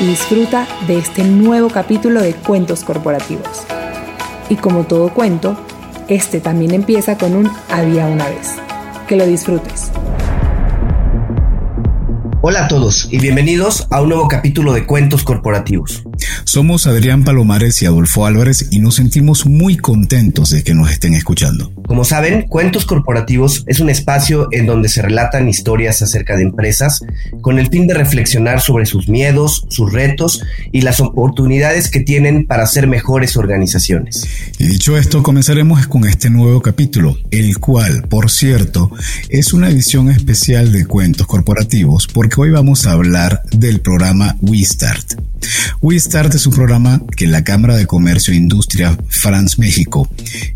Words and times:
y 0.00 0.06
disfruta 0.06 0.66
de 0.86 0.98
este 0.98 1.24
nuevo 1.24 1.68
capítulo 1.68 2.20
de 2.20 2.34
Cuentos 2.34 2.82
Corporativos. 2.84 3.64
Y 4.48 4.56
como 4.56 4.84
todo 4.84 5.12
cuento, 5.12 5.56
este 6.08 6.40
también 6.40 6.74
empieza 6.74 7.16
con 7.16 7.34
un 7.34 7.50
había 7.70 8.06
una 8.06 8.28
vez. 8.28 8.56
Que 9.08 9.16
lo 9.16 9.26
disfrutes. 9.26 9.90
Hola 12.40 12.66
a 12.66 12.68
todos 12.68 13.08
y 13.10 13.18
bienvenidos 13.18 13.86
a 13.90 14.02
un 14.02 14.10
nuevo 14.10 14.28
capítulo 14.28 14.72
de 14.72 14.84
Cuentos 14.84 15.24
Corporativos. 15.24 16.02
Somos 16.54 16.86
Adrián 16.86 17.24
Palomares 17.24 17.82
y 17.82 17.86
Adolfo 17.86 18.26
Álvarez 18.26 18.68
y 18.70 18.78
nos 18.78 18.94
sentimos 18.94 19.44
muy 19.44 19.76
contentos 19.76 20.50
de 20.50 20.62
que 20.62 20.72
nos 20.72 20.88
estén 20.88 21.14
escuchando. 21.14 21.72
Como 21.88 22.04
saben, 22.04 22.42
Cuentos 22.42 22.84
Corporativos 22.84 23.64
es 23.66 23.80
un 23.80 23.90
espacio 23.90 24.46
en 24.52 24.66
donde 24.66 24.88
se 24.88 25.02
relatan 25.02 25.48
historias 25.48 26.00
acerca 26.00 26.36
de 26.36 26.44
empresas 26.44 27.00
con 27.40 27.58
el 27.58 27.70
fin 27.70 27.88
de 27.88 27.94
reflexionar 27.94 28.60
sobre 28.60 28.86
sus 28.86 29.08
miedos, 29.08 29.66
sus 29.68 29.92
retos 29.92 30.44
y 30.70 30.82
las 30.82 31.00
oportunidades 31.00 31.90
que 31.90 31.98
tienen 31.98 32.46
para 32.46 32.68
ser 32.68 32.86
mejores 32.86 33.36
organizaciones. 33.36 34.24
Y 34.56 34.68
dicho 34.68 34.96
esto, 34.96 35.24
comenzaremos 35.24 35.88
con 35.88 36.04
este 36.04 36.30
nuevo 36.30 36.62
capítulo, 36.62 37.18
el 37.32 37.58
cual, 37.58 38.06
por 38.08 38.30
cierto, 38.30 38.92
es 39.28 39.52
una 39.52 39.70
edición 39.70 40.08
especial 40.08 40.70
de 40.70 40.86
Cuentos 40.86 41.26
Corporativos 41.26 42.06
porque 42.06 42.40
hoy 42.40 42.50
vamos 42.50 42.86
a 42.86 42.92
hablar 42.92 43.42
del 43.50 43.80
programa 43.80 44.36
WeStart. 44.40 45.14
WeStart 45.80 46.34
es 46.34 46.43
un 46.46 46.54
programa 46.54 47.00
que 47.16 47.26
la 47.26 47.44
Cámara 47.44 47.76
de 47.76 47.86
Comercio 47.86 48.32
e 48.32 48.36
Industria 48.36 48.96
France 49.08 49.56
México 49.58 50.08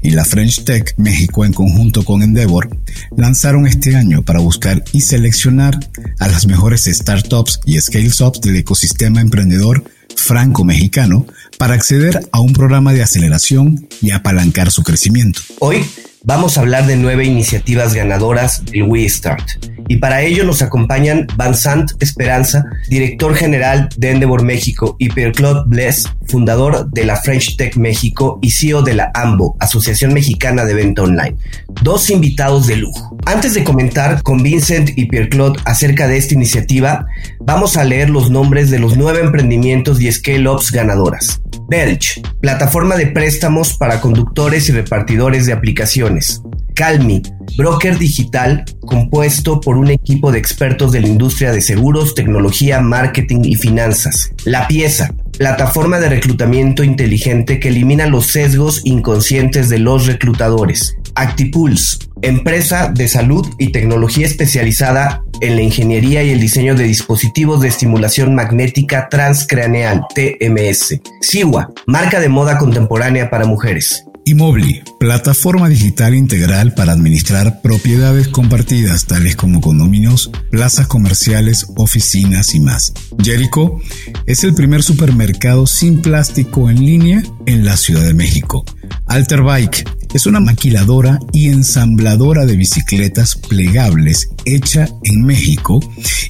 y 0.03 0.11
la 0.11 0.25
French 0.25 0.65
Tech 0.65 0.95
México 0.97 1.45
en 1.45 1.53
conjunto 1.53 2.05
con 2.05 2.23
Endeavor 2.23 2.69
lanzaron 3.17 3.67
este 3.67 3.97
año 3.97 4.23
para 4.23 4.41
buscar 4.41 4.83
y 4.93 5.01
seleccionar 5.01 5.79
a 6.19 6.29
las 6.29 6.47
mejores 6.47 6.85
startups 6.85 7.61
y 7.65 7.81
scale-ups 7.81 8.41
del 8.41 8.57
ecosistema 8.57 9.21
emprendedor 9.21 9.85
franco-mexicano 10.17 11.27
para 11.59 11.75
acceder 11.75 12.21
a 12.33 12.41
un 12.41 12.53
programa 12.53 12.93
de 12.93 13.03
aceleración 13.03 13.89
y 14.03 14.11
apalancar 14.11 14.71
su 14.71 14.83
crecimiento. 14.83 15.41
Hoy 15.61 15.85
vamos 16.25 16.59
a 16.59 16.61
hablar 16.61 16.87
de 16.87 16.97
nueve 16.97 17.25
iniciativas 17.25 17.95
ganadoras 17.95 18.65
del 18.65 18.83
WeStart. 18.85 19.78
Y 19.89 19.97
para 19.97 20.23
ello 20.23 20.45
nos 20.45 20.63
acompañan 20.63 21.27
Vincent 21.39 21.91
Esperanza, 22.01 22.65
director 22.89 23.35
general 23.35 23.89
de 23.97 24.11
Endeavor 24.11 24.43
México, 24.43 24.97
y 24.99 25.09
Pierre-Claude 25.09 25.65
Bless, 25.67 26.05
fundador 26.27 26.91
de 26.91 27.05
la 27.05 27.17
French 27.17 27.57
Tech 27.57 27.77
México 27.77 28.39
y 28.43 28.51
CEO 28.51 28.83
de 28.83 28.95
la 28.95 29.11
AMBO, 29.15 29.57
Asociación 29.61 30.13
Mexicana 30.13 30.65
de 30.65 30.75
Venta 30.75 31.03
Online. 31.03 31.37
Dos 31.83 32.11
invitados 32.11 32.67
de 32.67 32.77
lujo. 32.77 33.17
Antes 33.25 33.55
de 33.55 33.65
comentar 33.65 34.23
con 34.23 34.43
Vincent 34.43 34.91
y 34.97 35.07
Pierre-Claude 35.07 35.61
acerca 35.65 36.07
de 36.07 36.19
esta 36.19 36.35
iniciativa, 36.35 37.07
vamos 37.41 37.77
a 37.77 37.85
leer 37.85 38.11
los 38.11 38.31
nombres 38.31 38.71
de 38.71 38.79
los 38.79 38.97
nueve 38.97 39.21
emprendimientos 39.21 40.01
y 40.01 40.13
scale-ups 40.13 40.71
ganadoras. 40.71 41.41
Belch, 41.69 42.23
plataforma 42.41 42.97
de 42.97 43.09
préstamos 43.09 43.75
para 43.75 44.01
conductores 44.01 44.69
y 44.69 44.73
repartidores 44.73 45.47
de 45.47 45.53
aplicaciones. 45.53 46.43
Calmi, 46.79 47.21
broker 47.57 47.99
digital 47.99 48.65
compuesto 48.83 49.61
por 49.61 49.77
un 49.77 49.91
equipo 49.91 50.31
de 50.31 50.39
expertos 50.39 50.93
de 50.93 51.01
la 51.01 51.09
industria 51.09 51.51
de 51.51 51.61
seguros, 51.61 52.15
tecnología, 52.15 52.81
marketing 52.81 53.41
y 53.43 53.57
finanzas. 53.57 54.31
La 54.45 54.69
pieza, 54.69 55.13
plataforma 55.37 55.99
de 55.99 56.09
reclutamiento 56.09 56.85
inteligente 56.85 57.59
que 57.59 57.71
elimina 57.71 58.07
los 58.07 58.29
sesgos 58.29 58.83
inconscientes 58.85 59.69
de 59.69 59.81
los 59.81 60.07
reclutadores. 60.07 60.95
Actipulse, 61.17 61.99
empresa 62.23 62.93
de 62.95 63.09
salud 63.09 63.45
y 63.59 63.73
tecnología 63.73 64.27
especializada 64.27 65.25
en 65.41 65.57
la 65.57 65.63
ingeniería 65.63 66.23
y 66.23 66.31
el 66.31 66.39
diseño 66.39 66.77
de 66.77 66.85
dispositivos 66.85 67.61
de 67.61 67.69
estimulación 67.69 68.37
magnética 68.37 69.09
transcraneal, 69.09 70.03
TMS. 70.15 71.01
Siwa, 71.23 71.73
marca 71.89 72.21
de 72.21 72.29
moda 72.29 72.57
contemporánea 72.57 73.31
para 73.31 73.47
mujeres. 73.47 74.05
Immobly, 74.29 74.83
plataforma 75.01 75.71
digital 75.71 76.15
integral 76.15 76.75
para 76.75 76.93
administrar 76.93 77.63
propiedades 77.63 78.29
compartidas 78.29 79.07
tales 79.07 79.37
como 79.37 79.63
condominios, 79.63 80.31
plazas 80.51 80.87
comerciales, 80.87 81.69
oficinas 81.77 82.55
y 82.55 82.61
más. 82.61 82.93
Jericho 83.23 83.81
es 84.27 84.45
el 84.45 84.55
primer 84.55 84.83
supermercado 84.83 85.67
sin 85.67 86.03
plástico 86.03 86.69
en 86.69 86.85
línea 86.85 87.23
en 87.47 87.65
la 87.65 87.79
Ciudad 87.79 88.05
de 88.05 88.13
México. 88.13 88.67
Alterbike 89.07 89.89
es 90.13 90.27
una 90.27 90.41
maquiladora 90.41 91.19
y 91.33 91.49
ensambladora 91.49 92.45
de 92.45 92.57
bicicletas 92.57 93.35
plegables 93.35 94.29
hecha 94.45 94.89
en 95.05 95.25
México 95.25 95.81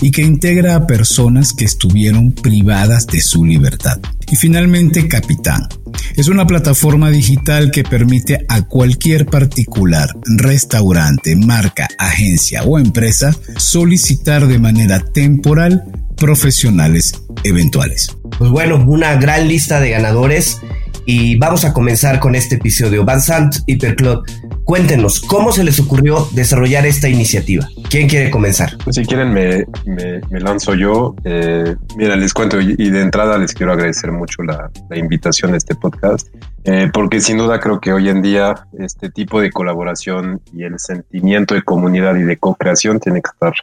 y 0.00 0.12
que 0.12 0.22
integra 0.22 0.76
a 0.76 0.86
personas 0.86 1.52
que 1.52 1.64
estuvieron 1.64 2.32
privadas 2.32 3.08
de 3.08 3.20
su 3.20 3.44
libertad. 3.44 3.98
Y 4.30 4.36
finalmente 4.36 5.08
Capitán. 5.08 5.68
Es 6.16 6.28
una 6.28 6.46
plataforma 6.46 7.10
digital 7.10 7.70
que 7.70 7.84
permite 7.84 8.44
a 8.48 8.62
cualquier 8.62 9.26
particular, 9.26 10.08
restaurante, 10.36 11.36
marca, 11.36 11.88
agencia 11.98 12.62
o 12.64 12.78
empresa 12.78 13.34
solicitar 13.56 14.46
de 14.46 14.58
manera 14.58 15.00
temporal 15.00 15.84
profesionales 16.16 17.14
eventuales. 17.44 18.16
Pues 18.38 18.50
bueno, 18.50 18.84
una 18.86 19.14
gran 19.16 19.48
lista 19.48 19.80
de 19.80 19.90
ganadores 19.90 20.60
y 21.06 21.36
vamos 21.36 21.64
a 21.64 21.72
comenzar 21.72 22.20
con 22.20 22.34
este 22.34 22.56
episodio. 22.56 23.04
Vincent 23.04 23.56
y 23.66 23.76
Perclot, 23.76 24.28
cuéntenos, 24.68 25.22
¿cómo 25.22 25.50
se 25.50 25.64
les 25.64 25.80
ocurrió 25.80 26.28
desarrollar 26.32 26.84
esta 26.84 27.08
iniciativa? 27.08 27.66
¿Quién 27.88 28.06
quiere 28.06 28.30
comenzar? 28.30 28.76
Pues 28.84 28.96
si 28.96 29.06
quieren 29.06 29.32
me, 29.32 29.64
me, 29.86 30.40
lanzo 30.40 30.74
yo. 30.74 31.16
Eh, 31.24 31.74
mira, 31.96 32.16
les 32.16 32.34
cuento 32.34 32.60
y, 32.60 32.76
de 32.76 33.00
entrada 33.00 33.38
les 33.38 33.54
quiero 33.54 33.72
agradecer 33.72 34.12
mucho 34.12 34.42
la, 34.42 34.70
invitación 34.94 35.54
a 35.54 35.56
este 35.56 35.74
podcast, 35.74 36.28
eh, 36.64 36.90
porque 36.92 37.20
sin 37.20 37.38
duda 37.38 37.60
creo 37.60 37.80
que 37.80 37.94
hoy 37.94 38.10
en 38.10 38.20
día 38.20 38.66
este 38.78 39.08
tipo 39.08 39.40
de 39.40 39.50
colaboración 39.50 40.42
y 40.52 40.64
el 40.64 40.78
sentimiento 40.78 41.54
de 41.54 41.62
comunidad 41.62 42.16
y 42.16 42.24
de 42.24 42.36
co-creación 42.36 43.00
tiene 43.00 43.22
que 43.22 43.30
estar 43.32 43.54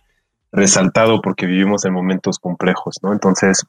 resaltado 0.51 1.21
porque 1.21 1.45
vivimos 1.45 1.85
en 1.85 1.93
momentos 1.93 2.39
complejos, 2.39 2.95
¿no? 3.03 3.13
Entonces, 3.13 3.63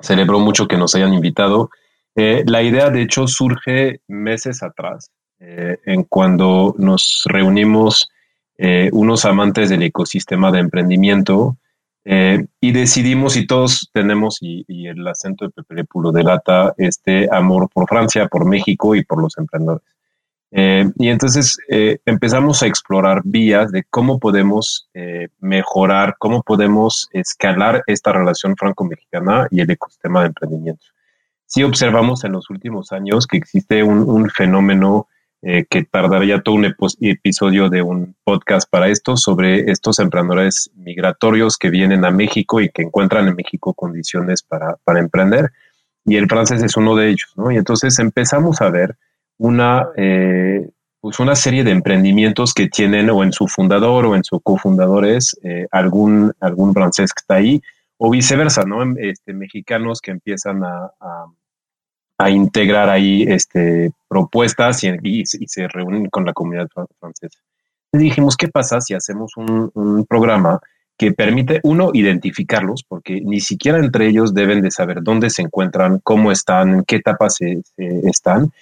celebro 0.00 0.40
mucho 0.40 0.66
que 0.66 0.76
nos 0.76 0.96
hayan 0.96 1.14
invitado 1.14 1.70
eh, 2.16 2.42
la 2.46 2.62
idea, 2.62 2.90
de 2.90 3.02
hecho, 3.02 3.28
surge 3.28 4.00
meses 4.06 4.62
atrás, 4.62 5.10
eh, 5.46 5.78
en 5.84 6.04
cuando 6.04 6.74
nos 6.78 7.22
reunimos 7.26 8.08
eh, 8.56 8.88
unos 8.92 9.26
amantes 9.26 9.68
del 9.68 9.82
ecosistema 9.82 10.50
de 10.50 10.60
emprendimiento 10.60 11.58
y 12.60 12.72
decidimos, 12.72 13.34
y 13.34 13.46
todos 13.46 13.88
tenemos, 13.94 14.36
y, 14.42 14.86
el 14.86 15.08
acento 15.08 15.46
de 15.46 15.52
Pepe 15.52 15.74
Le 15.74 15.84
Pulo 15.84 16.12
delata 16.12 16.74
este 16.76 17.26
amor 17.32 17.70
por 17.72 17.88
Francia, 17.88 18.28
por 18.28 18.44
México 18.44 18.94
y 18.94 19.02
por 19.02 19.22
los 19.22 19.38
emprendedores. 19.38 19.88
y 20.50 21.08
entonces 21.08 21.56
empezamos 22.04 22.62
a 22.62 22.66
explorar 22.66 23.22
vías 23.24 23.72
de 23.72 23.84
cómo 23.84 24.18
podemos 24.18 24.90
mejorar, 25.40 26.16
cómo 26.18 26.42
podemos 26.42 27.08
escalar 27.10 27.82
esta 27.86 28.12
relación 28.12 28.54
franco-mexicana 28.54 29.48
y 29.50 29.62
el 29.62 29.70
ecosistema 29.70 30.20
de 30.20 30.26
emprendimiento 30.26 30.84
sí 31.46 31.62
observamos 31.62 32.24
en 32.24 32.32
los 32.32 32.50
últimos 32.50 32.92
años 32.92 33.26
que 33.26 33.36
existe 33.36 33.82
un, 33.82 34.28
fenómeno 34.30 35.06
eh, 35.46 35.66
que 35.68 35.84
tardaría 35.84 36.40
todo 36.40 36.54
un 36.54 36.74
episodio 37.00 37.68
de 37.68 37.82
un 37.82 38.16
podcast 38.24 38.66
para 38.70 38.88
esto, 38.88 39.18
sobre 39.18 39.70
estos 39.70 39.98
emprendedores 39.98 40.70
migratorios 40.74 41.58
que 41.58 41.68
vienen 41.68 42.06
a 42.06 42.10
México 42.10 42.62
y 42.62 42.70
que 42.70 42.80
encuentran 42.80 43.28
en 43.28 43.36
México 43.36 43.74
condiciones 43.74 44.42
para, 44.42 44.78
emprender. 44.98 45.50
Y 46.06 46.16
el 46.16 46.28
francés 46.28 46.62
es 46.62 46.78
uno 46.78 46.96
de 46.96 47.10
ellos, 47.10 47.34
¿no? 47.36 47.50
Y 47.50 47.56
entonces 47.56 47.98
empezamos 47.98 48.62
a 48.62 48.70
ver 48.70 48.96
una, 49.36 49.88
eh, 49.98 50.66
pues 51.00 51.20
una 51.20 51.36
serie 51.36 51.62
de 51.62 51.72
emprendimientos 51.72 52.54
que 52.54 52.68
tienen 52.68 53.10
o 53.10 53.22
en 53.22 53.32
su 53.32 53.46
fundador 53.46 54.06
o 54.06 54.16
en 54.16 54.24
su 54.24 54.40
cofundadores 54.40 55.38
eh, 55.42 55.66
algún, 55.70 56.32
algún 56.40 56.72
francés 56.72 57.12
que 57.12 57.20
está 57.20 57.34
ahí 57.34 57.60
o 57.98 58.10
viceversa, 58.10 58.64
¿no? 58.64 58.82
Este, 58.96 59.34
mexicanos 59.34 60.00
que 60.00 60.10
empiezan 60.10 60.64
a, 60.64 60.90
integrar 62.28 62.88
ahí 62.88 63.24
este, 63.24 63.92
propuestas 64.08 64.82
y, 64.84 65.24
se 65.24 65.68
reúnen 65.68 66.08
con 66.08 66.24
la 66.24 66.32
comunidad 66.32 66.68
francesa. 67.00 67.38
Y 67.92 67.98
dijimos, 67.98 68.36
¿qué 68.36 68.48
pasa 68.48 68.80
si 68.80 68.94
hacemos 68.94 69.32
un, 69.36 70.04
programa 70.08 70.60
que 70.96 71.12
permite, 71.12 71.60
uno, 71.64 71.90
identificarlos, 71.92 72.84
porque 72.86 73.20
ni 73.20 73.40
siquiera 73.40 73.78
entre 73.78 74.06
ellos 74.06 74.32
deben 74.32 74.62
de 74.62 74.70
saber 74.70 75.02
dónde 75.02 75.28
se 75.28 75.42
encuentran, 75.42 76.00
cómo 76.04 76.30
están, 76.30 76.74
en 76.74 76.84
qué 76.84 76.96
etapa 76.96 77.28
se, 77.30 77.62
están. 77.76 78.52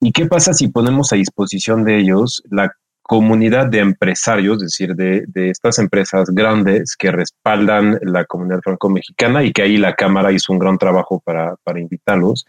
¿Y 0.00 0.10
qué 0.10 0.26
pasa 0.26 0.52
si 0.52 0.68
ponemos 0.68 1.12
a 1.12 1.16
disposición 1.16 1.84
de 1.84 1.98
ellos 1.98 2.42
la 2.50 2.72
comunidad 3.02 3.66
de 3.68 3.78
empresarios, 3.78 4.56
es 4.56 4.70
decir, 4.70 4.96
de, 4.96 5.24
de 5.28 5.50
estas 5.50 5.78
empresas 5.78 6.28
grandes 6.30 6.96
que 6.96 7.12
respaldan 7.12 8.00
la 8.02 8.24
comunidad 8.24 8.62
franco-mexicana 8.62 9.44
y 9.44 9.52
que 9.52 9.62
ahí 9.62 9.76
la 9.76 9.94
Cámara 9.94 10.32
hizo 10.32 10.52
un 10.52 10.58
gran 10.58 10.76
trabajo 10.76 11.22
para, 11.24 11.54
para 11.62 11.78
invitarlos? 11.78 12.46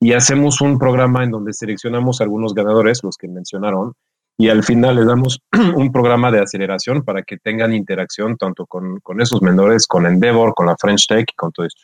Y 0.00 0.14
hacemos 0.14 0.62
un 0.62 0.78
programa 0.78 1.22
en 1.22 1.30
donde 1.30 1.52
seleccionamos 1.52 2.22
algunos 2.22 2.54
ganadores, 2.54 3.00
los 3.04 3.16
que 3.18 3.28
mencionaron, 3.28 3.92
y 4.38 4.48
al 4.48 4.64
final 4.64 4.96
les 4.96 5.06
damos 5.06 5.42
un 5.76 5.92
programa 5.92 6.30
de 6.30 6.40
aceleración 6.40 7.02
para 7.02 7.22
que 7.22 7.36
tengan 7.36 7.74
interacción 7.74 8.38
tanto 8.38 8.64
con, 8.64 8.98
con, 9.00 9.20
esos 9.20 9.42
menores, 9.42 9.86
con 9.86 10.06
Endeavor, 10.06 10.54
con 10.54 10.66
la 10.66 10.76
French 10.80 11.06
Tech 11.06 11.26
y 11.30 11.36
con 11.36 11.52
todo 11.52 11.66
esto. 11.66 11.82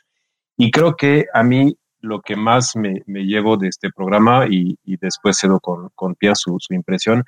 Y 0.57 0.71
creo 0.71 0.97
que 0.97 1.27
a 1.35 1.43
mí 1.43 1.77
lo 2.01 2.23
que 2.23 2.35
más 2.35 2.75
me, 2.75 3.03
me 3.07 3.27
llevo 3.27 3.59
de 3.59 3.69
este 3.69 3.91
programa 3.91 4.47
y, 4.49 4.79
y 4.85 4.97
después 4.97 5.37
cedo 5.39 5.61
con, 5.61 5.91
con 5.95 6.15
Pia 6.15 6.35
su, 6.35 6.57
su, 6.59 6.73
impresión, 6.73 7.25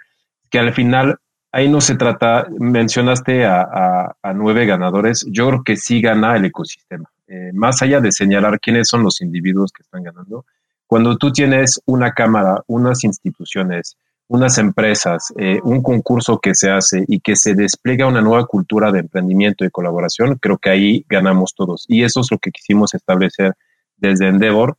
que 0.49 0.58
al 0.58 0.73
final 0.73 1.19
ahí 1.52 1.69
no 1.69 1.82
se 1.82 1.96
trata, 1.96 2.46
mencionaste 2.58 3.44
a, 3.44 4.17
a, 4.23 4.32
nueve 4.32 4.64
ganadores, 4.64 5.26
yo 5.31 5.49
creo 5.49 5.62
que 5.62 5.76
sí 5.76 6.00
gana 6.00 6.37
el 6.37 6.46
ecosistema. 6.46 7.11
Eh, 7.26 7.50
más 7.52 7.82
allá 7.82 8.00
de 8.00 8.12
señalar 8.12 8.58
quiénes 8.61 8.88
son 8.88 9.02
los 9.02 9.20
individuos 9.20 9.73
que 9.73 9.82
están 9.82 10.02
ganando, 10.02 10.46
cuando 10.88 11.19
tú 11.19 11.31
tienes 11.31 11.82
una 11.85 12.12
cámara, 12.12 12.62
unas 12.67 13.05
instituciones, 13.05 13.99
unas 14.26 14.56
empresas, 14.56 15.32
eh, 15.38 15.61
un 15.62 15.82
concurso 15.82 16.40
que 16.40 16.55
se 16.55 16.70
hace 16.70 17.05
y 17.06 17.20
que 17.20 17.37
se 17.37 17.55
despliega 17.55 18.06
una 18.06 18.23
nueva 18.23 18.46
cultura 18.46 18.90
de 18.90 19.00
emprendimiento 19.00 19.67
y 19.67 19.70
colaboración, 19.70 20.37
creo 20.37 20.56
que 20.56 20.70
ahí 20.70 21.05
ganamos 21.06 21.55
todos. 21.55 21.85
Y 21.88 22.05
eso 22.05 22.23
es 22.23 22.31
lo 22.31 22.38
que 22.38 22.50
quisimos 22.50 22.94
establecer 22.94 23.52
desde 23.99 24.29
Endeavor. 24.29 24.79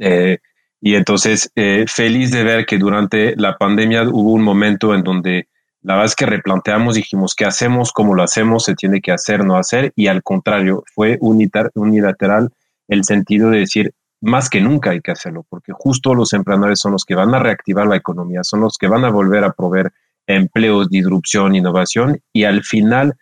Eh, 0.00 0.38
y 0.80 0.96
entonces, 0.96 1.52
eh, 1.54 1.84
feliz 1.86 2.32
de 2.32 2.42
ver 2.42 2.66
que 2.66 2.78
durante 2.78 3.36
la 3.36 3.56
pandemia 3.56 4.02
hubo 4.02 4.32
un 4.32 4.42
momento 4.42 4.96
en 4.96 5.04
donde 5.04 5.46
la 5.82 5.94
verdad 5.94 6.06
es 6.06 6.16
que 6.16 6.26
replanteamos, 6.26 6.96
dijimos, 6.96 7.36
¿qué 7.36 7.44
hacemos? 7.44 7.92
¿Cómo 7.92 8.16
lo 8.16 8.24
hacemos? 8.24 8.64
¿Se 8.64 8.74
tiene 8.74 9.00
que 9.00 9.12
hacer, 9.12 9.44
no 9.44 9.56
hacer? 9.56 9.92
Y 9.94 10.08
al 10.08 10.24
contrario, 10.24 10.82
fue 10.92 11.18
unilateral 11.20 12.50
el 12.88 13.04
sentido 13.04 13.50
de 13.50 13.60
decir, 13.60 13.94
más 14.20 14.50
que 14.50 14.60
nunca 14.60 14.90
hay 14.90 15.00
que 15.00 15.12
hacerlo, 15.12 15.46
porque 15.48 15.72
justo 15.72 16.14
los 16.14 16.32
emprendedores 16.32 16.80
son 16.80 16.92
los 16.92 17.04
que 17.04 17.14
van 17.14 17.34
a 17.34 17.38
reactivar 17.38 17.86
la 17.86 17.96
economía, 17.96 18.40
son 18.42 18.60
los 18.60 18.76
que 18.78 18.88
van 18.88 19.04
a 19.04 19.10
volver 19.10 19.44
a 19.44 19.52
proveer 19.52 19.92
empleos, 20.26 20.88
disrupción, 20.88 21.54
innovación, 21.54 22.20
y 22.32 22.44
al 22.44 22.62
final 22.62 23.14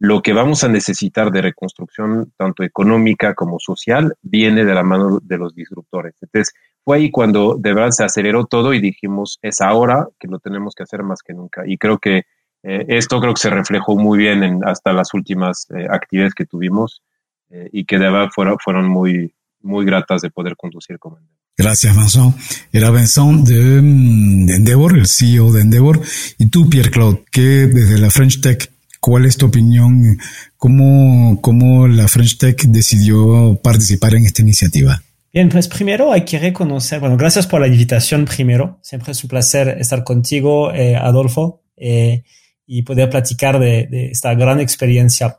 lo 0.00 0.22
que 0.22 0.32
vamos 0.32 0.64
a 0.64 0.68
necesitar 0.68 1.30
de 1.30 1.42
reconstrucción, 1.42 2.32
tanto 2.38 2.62
económica 2.64 3.34
como 3.34 3.58
social, 3.58 4.14
viene 4.22 4.64
de 4.64 4.74
la 4.74 4.82
mano 4.82 5.20
de 5.22 5.36
los 5.36 5.54
disruptores. 5.54 6.14
Entonces, 6.22 6.54
fue 6.82 6.96
ahí 6.96 7.10
cuando 7.10 7.56
de 7.58 7.74
verdad 7.74 7.90
se 7.90 8.04
aceleró 8.04 8.46
todo 8.46 8.72
y 8.72 8.80
dijimos, 8.80 9.38
es 9.42 9.60
ahora 9.60 10.08
que 10.18 10.26
lo 10.26 10.38
tenemos 10.38 10.74
que 10.74 10.84
hacer 10.84 11.02
más 11.02 11.22
que 11.22 11.34
nunca. 11.34 11.64
Y 11.66 11.76
creo 11.76 11.98
que 11.98 12.24
eh, 12.62 12.86
esto 12.88 13.20
creo 13.20 13.34
que 13.34 13.42
se 13.42 13.50
reflejó 13.50 13.94
muy 13.94 14.18
bien 14.18 14.42
en 14.42 14.64
hasta 14.64 14.94
las 14.94 15.12
últimas 15.12 15.66
eh, 15.76 15.86
actividades 15.90 16.34
que 16.34 16.46
tuvimos 16.46 17.02
eh, 17.50 17.68
y 17.70 17.84
que 17.84 17.98
de 17.98 18.10
verdad 18.10 18.30
fueron, 18.34 18.58
fueron 18.58 18.88
muy, 18.88 19.34
muy 19.62 19.84
gratas 19.84 20.22
de 20.22 20.30
poder 20.30 20.56
conducir 20.56 20.98
como 20.98 21.18
Endeavor. 21.18 21.40
Gracias, 21.56 21.96
Vincent. 21.96 22.36
Era 22.72 22.90
Vincent 22.90 23.46
de, 23.46 23.82
mm, 23.82 24.46
de, 24.46 24.54
Endeavor, 24.54 24.98
el 24.98 25.06
CEO 25.06 25.52
de 25.52 25.62
Endeavor. 25.62 26.00
Y 26.38 26.46
tú, 26.46 26.70
Pierre-Claude, 26.70 27.24
que 27.30 27.40
desde 27.40 27.98
la 27.98 28.10
French 28.10 28.40
Tech, 28.40 28.72
¿cuál 29.00 29.26
es 29.26 29.36
tu 29.36 29.46
opinión? 29.46 30.18
¿Cómo, 30.56 31.40
¿Cómo 31.40 31.86
la 31.86 32.08
French 32.08 32.38
Tech 32.38 32.62
decidió 32.62 33.60
participar 33.62 34.14
en 34.14 34.24
esta 34.24 34.42
iniciativa? 34.42 35.02
Bien, 35.32 35.48
pues 35.48 35.68
primero 35.68 36.12
hay 36.12 36.24
que 36.24 36.38
reconocer, 36.38 36.98
bueno, 36.98 37.16
gracias 37.16 37.46
por 37.46 37.60
la 37.60 37.68
invitación 37.68 38.24
primero. 38.24 38.78
Siempre 38.82 39.12
es 39.12 39.22
un 39.22 39.28
placer 39.28 39.68
estar 39.78 40.02
contigo, 40.02 40.72
eh, 40.72 40.96
Adolfo, 40.96 41.62
eh, 41.76 42.24
y 42.66 42.82
poder 42.82 43.10
platicar 43.10 43.58
de, 43.58 43.86
de 43.86 44.10
esta 44.10 44.34
gran 44.34 44.60
experiencia. 44.60 45.38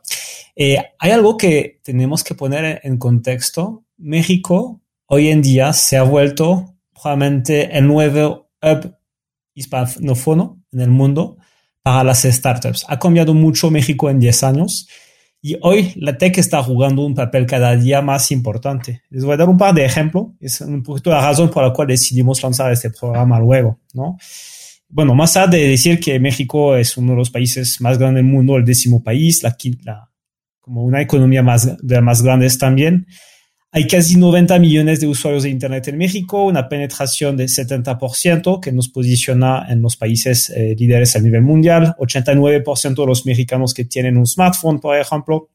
Eh, 0.54 0.76
hay 0.98 1.10
algo 1.10 1.36
que 1.36 1.80
tenemos 1.82 2.22
que 2.22 2.34
poner 2.34 2.80
en 2.84 2.98
contexto 2.98 3.81
México 4.02 4.82
hoy 5.06 5.28
en 5.28 5.42
día 5.42 5.72
se 5.72 5.96
ha 5.96 6.02
vuelto 6.02 6.74
probablemente 6.92 7.76
el 7.76 7.86
nuevo 7.86 8.50
hub 8.60 8.96
hispanófono 9.54 10.60
en 10.72 10.80
el 10.80 10.90
mundo 10.90 11.36
para 11.82 12.02
las 12.02 12.22
startups. 12.22 12.84
Ha 12.88 12.98
cambiado 12.98 13.32
mucho 13.32 13.70
México 13.70 14.10
en 14.10 14.18
10 14.18 14.42
años 14.42 14.88
y 15.40 15.56
hoy 15.62 15.92
la 15.96 16.18
tech 16.18 16.36
está 16.38 16.62
jugando 16.62 17.04
un 17.04 17.14
papel 17.14 17.46
cada 17.46 17.76
día 17.76 18.02
más 18.02 18.32
importante. 18.32 19.02
Les 19.10 19.24
voy 19.24 19.34
a 19.34 19.36
dar 19.36 19.48
un 19.48 19.56
par 19.56 19.74
de 19.74 19.84
ejemplos. 19.84 20.26
Es 20.40 20.60
un 20.60 20.82
poquito 20.82 21.10
la 21.10 21.20
razón 21.20 21.50
por 21.50 21.62
la 21.62 21.72
cual 21.72 21.88
decidimos 21.88 22.42
lanzar 22.42 22.72
este 22.72 22.90
programa 22.90 23.38
luego, 23.38 23.78
¿no? 23.94 24.16
Bueno, 24.88 25.14
más 25.14 25.36
allá 25.36 25.46
de 25.46 25.68
decir 25.68 26.00
que 26.00 26.18
México 26.18 26.76
es 26.76 26.96
uno 26.96 27.12
de 27.12 27.18
los 27.18 27.30
países 27.30 27.80
más 27.80 27.98
grandes 27.98 28.22
del 28.22 28.32
mundo, 28.32 28.56
el 28.56 28.64
décimo 28.64 29.02
país, 29.02 29.42
la, 29.42 29.56
la 29.84 30.10
como 30.60 30.84
una 30.84 31.00
economía 31.00 31.42
más 31.42 31.76
de 31.80 31.94
las 31.94 32.02
más 32.02 32.22
grandes 32.22 32.58
también, 32.58 33.06
hay 33.74 33.86
casi 33.86 34.18
90 34.18 34.58
millones 34.58 35.00
de 35.00 35.06
usuarios 35.06 35.44
de 35.44 35.48
Internet 35.48 35.88
en 35.88 35.96
México, 35.96 36.44
una 36.44 36.68
penetración 36.68 37.38
de 37.38 37.46
70% 37.46 38.60
que 38.60 38.70
nos 38.70 38.90
posiciona 38.90 39.66
en 39.66 39.80
los 39.80 39.96
países 39.96 40.50
eh, 40.50 40.76
líderes 40.78 41.16
a 41.16 41.20
nivel 41.20 41.40
mundial, 41.40 41.94
89% 41.98 42.94
de 42.94 43.06
los 43.06 43.24
mexicanos 43.24 43.72
que 43.72 43.86
tienen 43.86 44.18
un 44.18 44.26
smartphone, 44.26 44.78
por 44.78 44.98
ejemplo. 44.98 45.48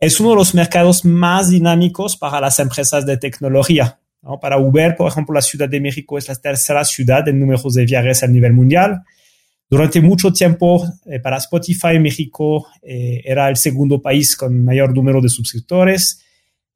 Es 0.00 0.18
uno 0.18 0.30
de 0.30 0.36
los 0.36 0.54
mercados 0.54 1.04
más 1.04 1.50
dinámicos 1.50 2.16
para 2.16 2.40
las 2.40 2.58
empresas 2.58 3.04
de 3.04 3.18
tecnología. 3.18 4.00
Para 4.40 4.58
Uber, 4.58 4.96
por 4.96 5.08
ejemplo, 5.08 5.34
la 5.34 5.42
Ciudad 5.42 5.68
de 5.68 5.78
México 5.78 6.16
es 6.16 6.28
la 6.28 6.36
tercera 6.36 6.84
ciudad 6.86 7.28
en 7.28 7.38
números 7.38 7.74
de 7.74 7.84
viajes 7.84 8.22
a 8.22 8.26
nivel 8.26 8.54
mundial. 8.54 9.02
Durante 9.68 10.00
mucho 10.00 10.32
tiempo, 10.32 10.82
eh, 11.04 11.20
para 11.20 11.36
Spotify, 11.36 11.98
México 12.00 12.66
eh, 12.82 13.20
era 13.24 13.48
el 13.50 13.56
segundo 13.56 14.00
país 14.00 14.36
con 14.36 14.64
mayor 14.64 14.94
número 14.94 15.20
de 15.20 15.28
suscriptores. 15.28 16.22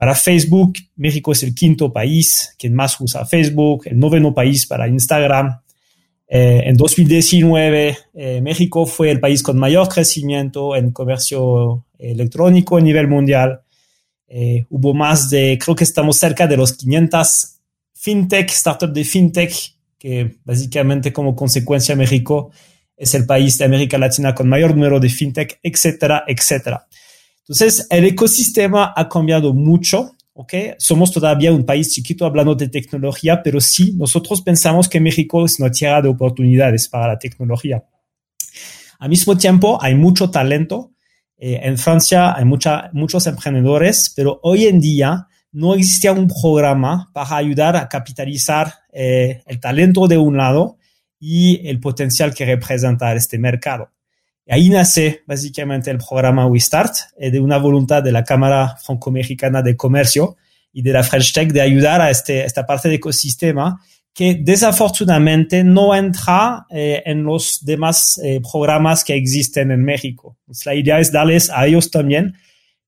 Para 0.01 0.15
Facebook, 0.15 0.79
México 0.97 1.33
es 1.33 1.43
el 1.43 1.55
quinto 1.55 1.93
país 1.93 2.55
que 2.57 2.71
más 2.71 2.99
usa 3.03 3.27
Facebook, 3.27 3.83
el 3.85 3.99
noveno 3.99 4.33
país 4.33 4.67
para 4.67 4.89
Instagram. 4.89 5.61
Eh, 6.27 6.63
en 6.65 6.75
2019, 6.75 7.99
eh, 8.15 8.41
México 8.41 8.87
fue 8.87 9.11
el 9.11 9.21
país 9.21 9.43
con 9.43 9.59
mayor 9.59 9.89
crecimiento 9.89 10.75
en 10.75 10.91
comercio 10.91 11.85
electrónico 11.99 12.79
a 12.79 12.81
nivel 12.81 13.09
mundial. 13.09 13.61
Eh, 14.27 14.65
hubo 14.71 14.95
más 14.95 15.29
de, 15.29 15.59
creo 15.63 15.77
que 15.77 15.85
estamos 15.85 16.17
cerca 16.17 16.47
de 16.47 16.57
los 16.57 16.73
500 16.73 17.59
fintech, 17.93 18.49
startups 18.49 18.95
de 18.95 19.05
fintech, 19.05 19.55
que 19.99 20.37
básicamente 20.47 21.13
como 21.13 21.37
consecuencia 21.37 21.95
México 21.95 22.53
es 22.97 23.15
el 23.15 23.27
país 23.27 23.59
de 23.59 23.67
América 23.67 23.99
Latina 23.99 24.35
con 24.35 24.49
mayor 24.49 24.71
número 24.71 24.99
de 24.99 25.11
fintech, 25.11 25.61
etcétera, 25.63 26.25
etcétera. 26.27 26.87
Entonces, 27.51 27.89
el 27.91 28.05
ecosistema 28.05 28.93
ha 28.95 29.09
cambiado 29.09 29.53
mucho. 29.53 30.13
¿ok? 30.35 30.55
Somos 30.79 31.11
todavía 31.11 31.53
un 31.53 31.67
país 31.67 31.93
chiquito 31.93 32.25
hablando 32.25 32.55
de 32.55 32.69
tecnología, 32.69 33.43
pero 33.43 33.61
sí, 33.61 33.93
nosotros 33.97 34.41
pensamos 34.41 34.89
que 34.89 35.01
México 35.01 35.45
es 35.45 35.59
una 35.59 35.69
tierra 35.69 36.01
de 36.01 36.09
oportunidades 36.09 36.87
para 36.87 37.09
la 37.09 37.19
tecnología. 37.19 37.83
Al 39.01 39.09
mismo 39.09 39.37
tiempo, 39.37 39.83
hay 39.83 39.97
mucho 39.97 40.31
talento. 40.31 40.93
Eh, 41.37 41.59
en 41.65 41.77
Francia 41.77 42.37
hay 42.37 42.45
mucha, 42.45 42.89
muchos 42.93 43.27
emprendedores, 43.27 44.13
pero 44.15 44.39
hoy 44.45 44.67
en 44.67 44.79
día 44.79 45.27
no 45.51 45.75
existía 45.75 46.13
un 46.13 46.29
programa 46.29 47.11
para 47.13 47.35
ayudar 47.35 47.75
a 47.75 47.89
capitalizar 47.89 48.73
eh, 48.93 49.43
el 49.47 49.59
talento 49.59 50.07
de 50.07 50.19
un 50.19 50.37
lado 50.37 50.79
y 51.19 51.67
el 51.67 51.81
potencial 51.81 52.33
que 52.33 52.45
representa 52.45 53.13
este 53.13 53.41
mercado 53.41 53.91
ahí 54.49 54.69
nace 54.69 55.23
básicamente 55.27 55.91
el 55.91 55.99
programa 55.99 56.47
WeStart, 56.47 56.95
eh, 57.19 57.31
de 57.31 57.41
una 57.41 57.59
voluntad 57.59 58.03
de 58.03 58.13
la 58.13 58.25
Cámara 58.25 58.77
Franco-Mexicana 58.83 59.63
de 59.63 59.77
Comercio 59.77 60.37
y 60.73 60.83
de 60.83 60.93
la 60.93 61.03
French 61.03 61.33
Tech 61.33 61.53
de 61.53 61.61
ayudar 61.61 62.01
a 62.01 62.11
este, 62.11 62.45
esta 62.45 62.67
parte 62.67 62.89
del 62.89 62.97
ecosistema 62.97 63.81
que 64.13 64.41
desafortunadamente 64.43 65.63
no 65.63 65.95
entra 65.95 66.67
eh, 66.69 67.03
en 67.07 67.23
los 67.23 67.65
demás 67.65 68.21
eh, 68.25 68.41
programas 68.41 69.05
que 69.05 69.15
existen 69.15 69.71
en 69.71 69.85
México. 69.85 70.37
Pues 70.45 70.67
la 70.67 70.75
idea 70.75 70.99
es 70.99 71.13
darles 71.13 71.49
a 71.49 71.67
ellos 71.67 71.91
también 71.91 72.35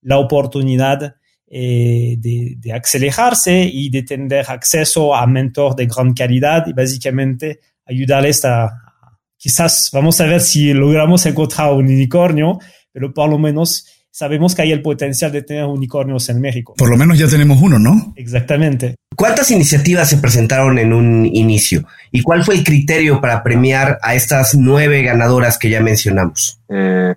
la 0.01 0.19
oportunidad 0.19 1.17
de, 1.47 2.57
de, 2.59 2.73
acelerarse 2.73 3.63
y 3.71 3.91
de 3.91 4.05
tener 4.05 4.47
acceso 4.49 5.15
a 5.15 5.27
mentores 5.27 5.77
de 5.77 5.85
gran 5.85 6.15
calidad 6.15 6.67
y 6.67 6.73
básicamente 6.73 7.61
ayudarles 7.85 8.43
a, 8.47 8.82
quizás 9.43 9.91
vamos 9.93 10.21
a 10.21 10.27
ver 10.27 10.41
si 10.41 10.73
logramos 10.73 11.27
encontrar 11.27 11.73
un 11.73 11.87
unicornio, 11.87 12.61
pero 12.93 13.13
por 13.13 13.29
lo 13.29 13.39
menos 13.39 13.87
sabemos 14.09 14.55
que 14.55 14.63
hay 14.63 14.71
el 14.71 14.83
potencial 14.83 15.33
de 15.33 15.43
tener 15.43 15.65
unicornios 15.65 16.29
en 16.29 16.41
México. 16.41 16.75
Por 16.79 16.89
lo 16.89 16.97
menos 16.97 17.19
ya 17.19 17.27
tenemos 17.27 17.61
uno, 17.61 17.77
¿no? 17.81 18.13
Exactamente. 18.15 18.95
¿Cuántas 19.17 19.51
iniciativas 19.51 20.09
se 20.11 20.19
presentaron 20.19 20.79
en 20.79 20.93
un 20.93 21.27
inicio? 21.27 21.85
¿Y 22.13 22.23
cuál 22.23 22.45
fue 22.45 22.55
el 22.55 22.63
criterio 22.63 23.21
para 23.21 23.43
premiar 23.43 23.99
a 24.01 24.15
estas 24.15 24.55
nueve 24.55 25.03
ganadoras 25.03 25.59
que 25.59 25.71
ya 25.71 25.81
mencionamos? 25.81 26.61
Eh, 26.69 27.17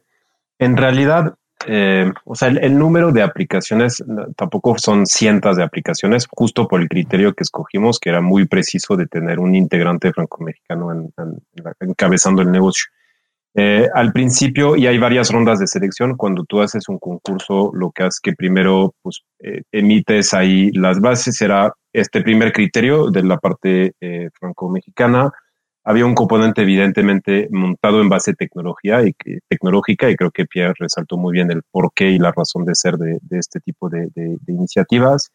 en 0.58 0.78
realidad, 0.78 1.36
eh, 1.68 2.12
o 2.26 2.36
sea, 2.36 2.50
el, 2.50 2.78
número 2.78 3.12
de 3.12 3.22
aplicaciones 3.22 4.04
tampoco 4.36 4.78
son 4.78 5.06
cientos 5.06 5.58
de 5.58 5.64
aplicaciones, 5.64 6.28
justo 6.30 6.68
por 6.68 6.82
el 6.82 6.88
criterio 6.88 7.34
que 7.34 7.44
escogimos, 7.44 8.00
que 8.00 8.10
era 8.10 8.22
muy 8.22 8.46
preciso 8.46 8.96
de 8.96 9.08
tener 9.08 9.40
un 9.40 9.56
integrante 9.56 10.14
franco-mexicano 10.14 10.92
en, 10.92 11.14
encabezando 11.80 12.42
el 12.42 12.52
negocio. 12.52 12.86
Eh, 13.58 13.88
al 13.94 14.12
principio, 14.12 14.76
y 14.76 14.86
hay 14.86 14.98
varias 14.98 15.32
rondas 15.32 15.60
de 15.60 15.68
selección, 15.68 16.18
cuando 16.18 16.44
tú 16.44 16.62
haces 16.62 16.90
un 16.90 17.00
concurso, 17.00 17.72
lo 17.74 17.92
que 17.92 18.04
haces 18.04 18.20
que 18.20 18.34
primero 18.34 18.94
pues, 19.02 19.22
eh, 19.40 19.62
emites 19.72 20.34
ahí 20.34 20.72
las 20.72 21.00
bases, 21.00 21.38
será 21.38 21.74
este 21.94 22.22
primer 22.22 22.52
criterio 22.52 23.10
de 23.10 23.24
la 23.24 23.38
parte 23.38 23.94
franco-mexicana, 24.38 25.32
había 25.86 26.06
un 26.06 26.16
componente 26.16 26.64
evidentemente 26.64 27.48
montado 27.52 28.02
en 28.02 28.10
base 28.10 28.34
tecnología 28.34 29.04
y 29.04 29.14
tecnológica 29.48 30.10
y 30.10 30.16
creo 30.16 30.32
que 30.32 30.46
Pierre 30.46 30.74
resaltó 30.80 31.16
muy 31.16 31.32
bien 31.32 31.52
el 31.52 31.62
porqué 31.72 32.10
y 32.10 32.18
la 32.18 32.34
razón 32.36 32.66
de 32.66 32.74
ser 32.74 32.96
de, 32.96 33.20
este 33.30 33.60
tipo 33.60 33.88
de, 33.88 34.10
iniciativas. 34.48 35.32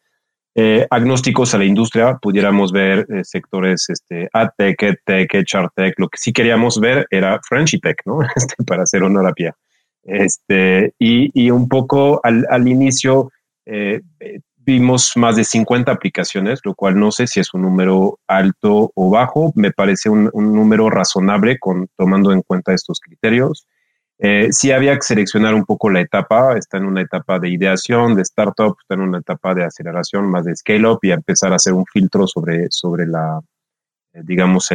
Eh, 0.53 0.85
agnósticos 0.89 1.55
a 1.55 1.57
la 1.57 1.63
industria, 1.63 2.17
pudiéramos 2.21 2.73
ver 2.73 3.07
eh, 3.09 3.23
sectores 3.23 3.85
este, 3.87 4.27
AdTech, 4.33 4.83
EdTech, 4.83 5.33
HRTech, 5.33 5.93
lo 5.97 6.09
que 6.09 6.17
sí 6.17 6.33
queríamos 6.33 6.81
ver 6.81 7.07
era 7.09 7.39
Frenchy 7.47 7.79
Tech, 7.79 8.01
¿no? 8.05 8.19
Este, 8.35 8.61
para 8.65 8.83
hacer 8.83 9.01
honor 9.03 9.27
a 9.27 9.33
Pierre. 9.33 9.55
Este, 10.03 10.93
y, 10.99 11.49
un 11.49 11.69
poco 11.69 12.19
al, 12.23 12.45
al 12.49 12.67
inicio 12.67 13.31
eh, 13.65 14.01
vimos 14.65 15.13
más 15.15 15.35
de 15.35 15.43
50 15.43 15.91
aplicaciones, 15.91 16.59
lo 16.63 16.75
cual 16.75 16.99
no 16.99 17.11
sé 17.11 17.27
si 17.27 17.39
es 17.39 17.53
un 17.53 17.61
número 17.63 18.19
alto 18.27 18.91
o 18.95 19.09
bajo. 19.09 19.51
Me 19.55 19.71
parece 19.71 20.09
un, 20.09 20.29
número 20.33 20.89
razonable 20.89 21.57
con, 21.59 21.87
tomando 21.97 22.31
en 22.31 22.41
cuenta 22.41 22.73
estos 22.73 22.99
criterios. 22.99 23.67
Eh, 24.19 24.49
sí 24.51 24.71
había 24.71 24.95
que 24.95 25.01
seleccionar 25.01 25.55
un 25.55 25.65
poco 25.65 25.89
la 25.89 26.01
etapa. 26.01 26.57
Está 26.57 26.77
en 26.77 26.85
una 26.85 27.01
etapa 27.01 27.39
de 27.39 27.49
ideación, 27.49 28.15
de 28.15 28.21
startup, 28.21 28.75
está 28.79 28.93
en 28.93 29.01
una 29.01 29.19
etapa 29.19 29.53
de 29.53 29.65
aceleración, 29.65 30.29
más 30.29 30.45
de 30.45 30.55
scale-up 30.55 30.99
y 31.01 31.11
empezar 31.11 31.53
a 31.53 31.55
hacer 31.55 31.73
un 31.73 31.85
filtro 31.85 32.27
sobre, 32.27 32.67
sobre 32.69 33.07
la, 33.07 33.39
eh, 34.13 34.21
digamos, 34.23 34.69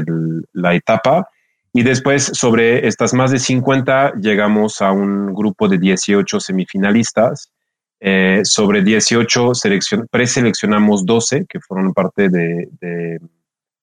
la 0.52 0.74
etapa. 0.74 1.28
Y 1.72 1.82
después, 1.82 2.24
sobre 2.32 2.86
estas 2.88 3.12
más 3.12 3.30
de 3.30 3.38
50, 3.38 4.14
llegamos 4.14 4.80
a 4.80 4.92
un 4.92 5.34
grupo 5.34 5.68
de 5.68 5.78
18 5.78 6.40
semifinalistas 6.40 7.52
eh, 7.98 8.40
sobre 8.44 8.82
18 8.82 9.52
preseleccionamos 10.10 11.06
12 11.06 11.46
que 11.48 11.60
fueron 11.60 11.94
parte 11.94 12.28
de, 12.28 13.18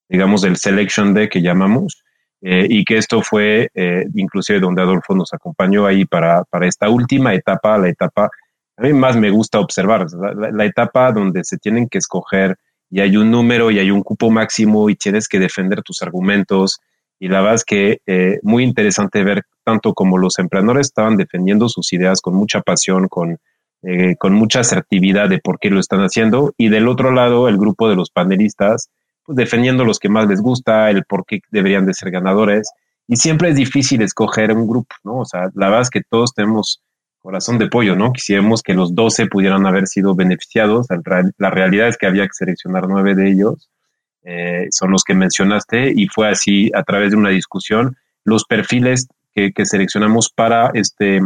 digamos, 0.07 0.41
del 0.41 0.57
Selection 0.57 1.13
Day 1.13 1.29
que 1.29 1.41
llamamos, 1.41 2.03
eh, 2.41 2.67
y 2.69 2.83
que 2.83 2.97
esto 2.97 3.21
fue 3.21 3.69
eh, 3.73 4.05
inclusive 4.13 4.59
donde 4.59 4.81
Adolfo 4.81 5.15
nos 5.15 5.33
acompañó 5.33 5.85
ahí 5.85 6.05
para, 6.05 6.43
para 6.43 6.67
esta 6.67 6.89
última 6.89 7.33
etapa, 7.33 7.77
la 7.77 7.89
etapa, 7.89 8.29
a 8.75 8.81
mí 8.81 8.93
más 8.93 9.15
me 9.15 9.31
gusta 9.31 9.59
observar, 9.59 10.05
la, 10.51 10.65
etapa 10.65 11.11
donde 11.11 11.43
se 11.43 11.57
tienen 11.57 11.87
que 11.87 11.99
escoger 11.99 12.57
y 12.89 12.99
hay 12.99 13.15
un 13.17 13.31
número 13.31 13.71
y 13.71 13.79
hay 13.79 13.91
un 13.91 14.03
cupo 14.03 14.29
máximo 14.29 14.89
y 14.89 14.95
tienes 14.95 15.27
que 15.27 15.39
defender 15.39 15.81
tus 15.81 16.01
argumentos. 16.01 16.79
Y 17.19 17.27
la 17.27 17.39
verdad 17.39 17.55
es 17.55 17.63
que 17.63 17.99
muy 18.43 18.63
interesante 18.63 19.23
ver 19.23 19.43
tanto 19.63 19.93
como 19.93 20.17
los 20.17 20.37
emprendedores 20.37 20.87
estaban 20.87 21.17
defendiendo 21.17 21.69
sus 21.69 21.93
ideas 21.93 22.21
con 22.21 22.35
mucha 22.35 22.61
pasión, 22.61 23.07
con, 23.07 23.39
eh, 23.83 24.15
con 24.17 24.33
mucha 24.33 24.61
asertividad 24.61 25.27
de 25.29 25.39
por 25.39 25.59
qué 25.59 25.69
lo 25.69 25.79
están 25.79 25.99
haciendo, 25.99 26.53
y 26.57 26.69
del 26.69 26.87
otro 26.87 27.11
lado 27.11 27.49
el 27.49 27.57
grupo 27.57 27.89
de 27.89 27.95
los 27.95 28.09
panelistas, 28.09 28.89
pues 29.25 29.35
defendiendo 29.35 29.83
los 29.83 29.99
que 29.99 30.09
más 30.09 30.27
les 30.27 30.41
gusta, 30.41 30.89
el 30.89 31.03
por 31.03 31.25
qué 31.25 31.41
deberían 31.51 31.85
de 31.85 31.93
ser 31.93 32.09
ganadores, 32.09 32.71
y 33.07 33.17
siempre 33.17 33.49
es 33.49 33.55
difícil 33.55 34.01
escoger 34.01 34.53
un 34.53 34.67
grupo, 34.67 34.95
¿no? 35.03 35.19
O 35.19 35.25
sea, 35.25 35.49
la 35.55 35.67
verdad 35.67 35.81
es 35.81 35.89
que 35.89 36.01
todos 36.01 36.33
tenemos 36.33 36.81
corazón 37.19 37.57
de 37.57 37.67
pollo, 37.67 37.95
¿no? 37.95 38.13
Quisiéramos 38.13 38.61
que 38.61 38.73
los 38.73 38.95
12 38.95 39.27
pudieran 39.27 39.65
haber 39.65 39.87
sido 39.87 40.15
beneficiados, 40.15 40.87
la 41.37 41.49
realidad 41.49 41.87
es 41.87 41.97
que 41.97 42.05
había 42.05 42.23
que 42.23 42.33
seleccionar 42.33 42.87
nueve 42.87 43.15
de 43.15 43.31
ellos, 43.31 43.69
eh, 44.23 44.67
son 44.71 44.91
los 44.91 45.03
que 45.03 45.13
mencionaste, 45.13 45.91
y 45.95 46.07
fue 46.07 46.29
así 46.29 46.71
a 46.73 46.83
través 46.83 47.11
de 47.11 47.17
una 47.17 47.29
discusión, 47.29 47.97
los 48.23 48.45
perfiles 48.45 49.07
que, 49.33 49.51
que 49.51 49.65
seleccionamos 49.65 50.29
para 50.29 50.71
este, 50.73 51.21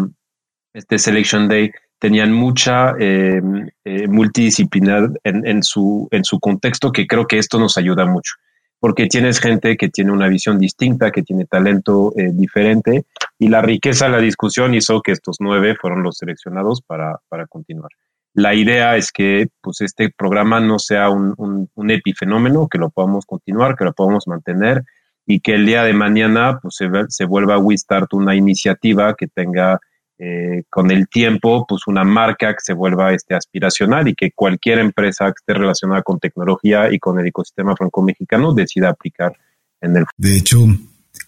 este 0.74 0.98
Selection 0.98 1.48
Day 1.48 1.72
tenían 2.00 2.32
mucha 2.32 2.96
eh, 3.00 3.42
eh, 3.84 4.08
multidisciplinar 4.08 5.10
en, 5.24 5.64
su, 5.64 6.08
en 6.12 6.24
su 6.24 6.40
contexto, 6.40 6.92
que 6.92 7.08
creo 7.08 7.26
que 7.26 7.40
esto 7.40 7.60
nos 7.60 7.78
ayuda 7.78 8.06
mucho, 8.06 8.34
porque 8.80 9.08
tienes 9.08 9.40
gente 9.40 9.78
que 9.78 9.90
tiene 9.90 10.12
una 10.12 10.28
visión 10.28 10.60
distinta, 10.60 11.12
que 11.12 11.24
tiene 11.24 11.46
talento 11.46 12.14
eh, 12.16 12.30
diferente, 12.34 13.06
y 13.40 13.48
la 13.50 13.62
riqueza 13.62 14.06
de 14.06 14.12
la 14.12 14.20
discusión 14.20 14.74
hizo 14.76 15.02
que 15.02 15.12
estos 15.12 15.38
nueve 15.40 15.76
fueron 15.80 16.04
los 16.04 16.18
seleccionados 16.18 16.82
para, 16.82 17.20
continuar. 17.50 17.92
La 18.34 18.54
idea 18.54 18.96
es 18.98 19.12
que 19.12 19.48
pues, 19.62 19.82
este 19.82 20.12
programa 20.16 20.60
no 20.60 20.78
sea 20.78 21.10
un, 21.10 21.34
un, 21.74 21.92
epifenómeno, 21.92 22.68
que 22.68 22.78
lo 22.78 22.92
podamos 22.92 23.26
continuar, 23.26 23.76
que 23.76 23.86
lo 23.86 23.94
podamos 23.94 24.28
mantener 24.28 24.84
y 25.26 25.42
que 25.42 25.56
el 25.56 25.66
día 25.66 25.84
de 25.84 25.94
mañana 25.94 26.60
pues, 26.62 26.78
se, 27.10 27.26
vuelva 27.26 27.56
a 27.56 27.60
WeStart 27.60 28.14
una 28.14 28.36
iniciativa 28.36 29.16
que 29.16 29.28
tenga 29.28 29.80
eh, 30.20 30.64
con 30.70 30.90
el 30.90 31.08
tiempo, 31.08 31.66
pues 31.68 31.84
una 31.88 32.04
marca 32.04 32.54
que 32.54 32.62
se 32.64 32.74
vuelva 32.74 33.14
este, 33.14 33.36
aspiracional 33.36 34.08
y 34.08 34.16
que 34.16 34.32
cualquier 34.32 34.80
empresa 34.80 35.26
que 35.26 35.36
esté 35.38 35.54
relacionada 35.54 36.02
con 36.02 36.20
tecnología 36.20 36.92
y 36.92 36.98
con 36.98 37.20
el 37.20 37.28
ecosistema 37.28 37.76
franco-mexicano 37.76 38.54
decida 38.54 38.90
aplicar 38.90 39.34
en 39.80 39.98
el 39.98 40.06
De 40.18 40.38
hecho, 40.38 40.58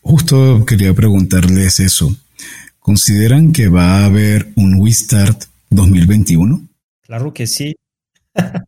justo 0.01 0.65
quería 0.65 0.93
preguntarles 0.93 1.79
eso. 1.79 2.09
¿Consideran 2.79 3.51
que 3.51 3.67
va 3.67 3.99
a 3.99 4.05
haber 4.05 4.47
un 4.55 4.81
WeStart 4.81 5.43
2021? 5.69 6.61
Claro 7.01 7.33
que 7.33 7.45
sí. 7.45 7.75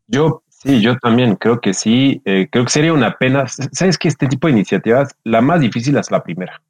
yo 0.08 0.44
sí, 0.50 0.82
yo 0.82 0.98
también 0.98 1.36
creo 1.36 1.60
que 1.60 1.74
sí. 1.74 2.22
Eh, 2.26 2.48
creo 2.52 2.66
que 2.66 2.72
sería 2.72 2.94
una 2.94 3.18
pena. 3.18 3.46
Sabes 3.48 3.98
que 3.98 4.08
este 4.08 4.28
tipo 4.28 4.48
de 4.48 4.54
iniciativas, 4.54 5.16
la 5.24 5.42
más 5.42 5.62
difícil 5.62 5.98
es 5.98 6.12
la 6.12 6.24
primera. 6.24 6.62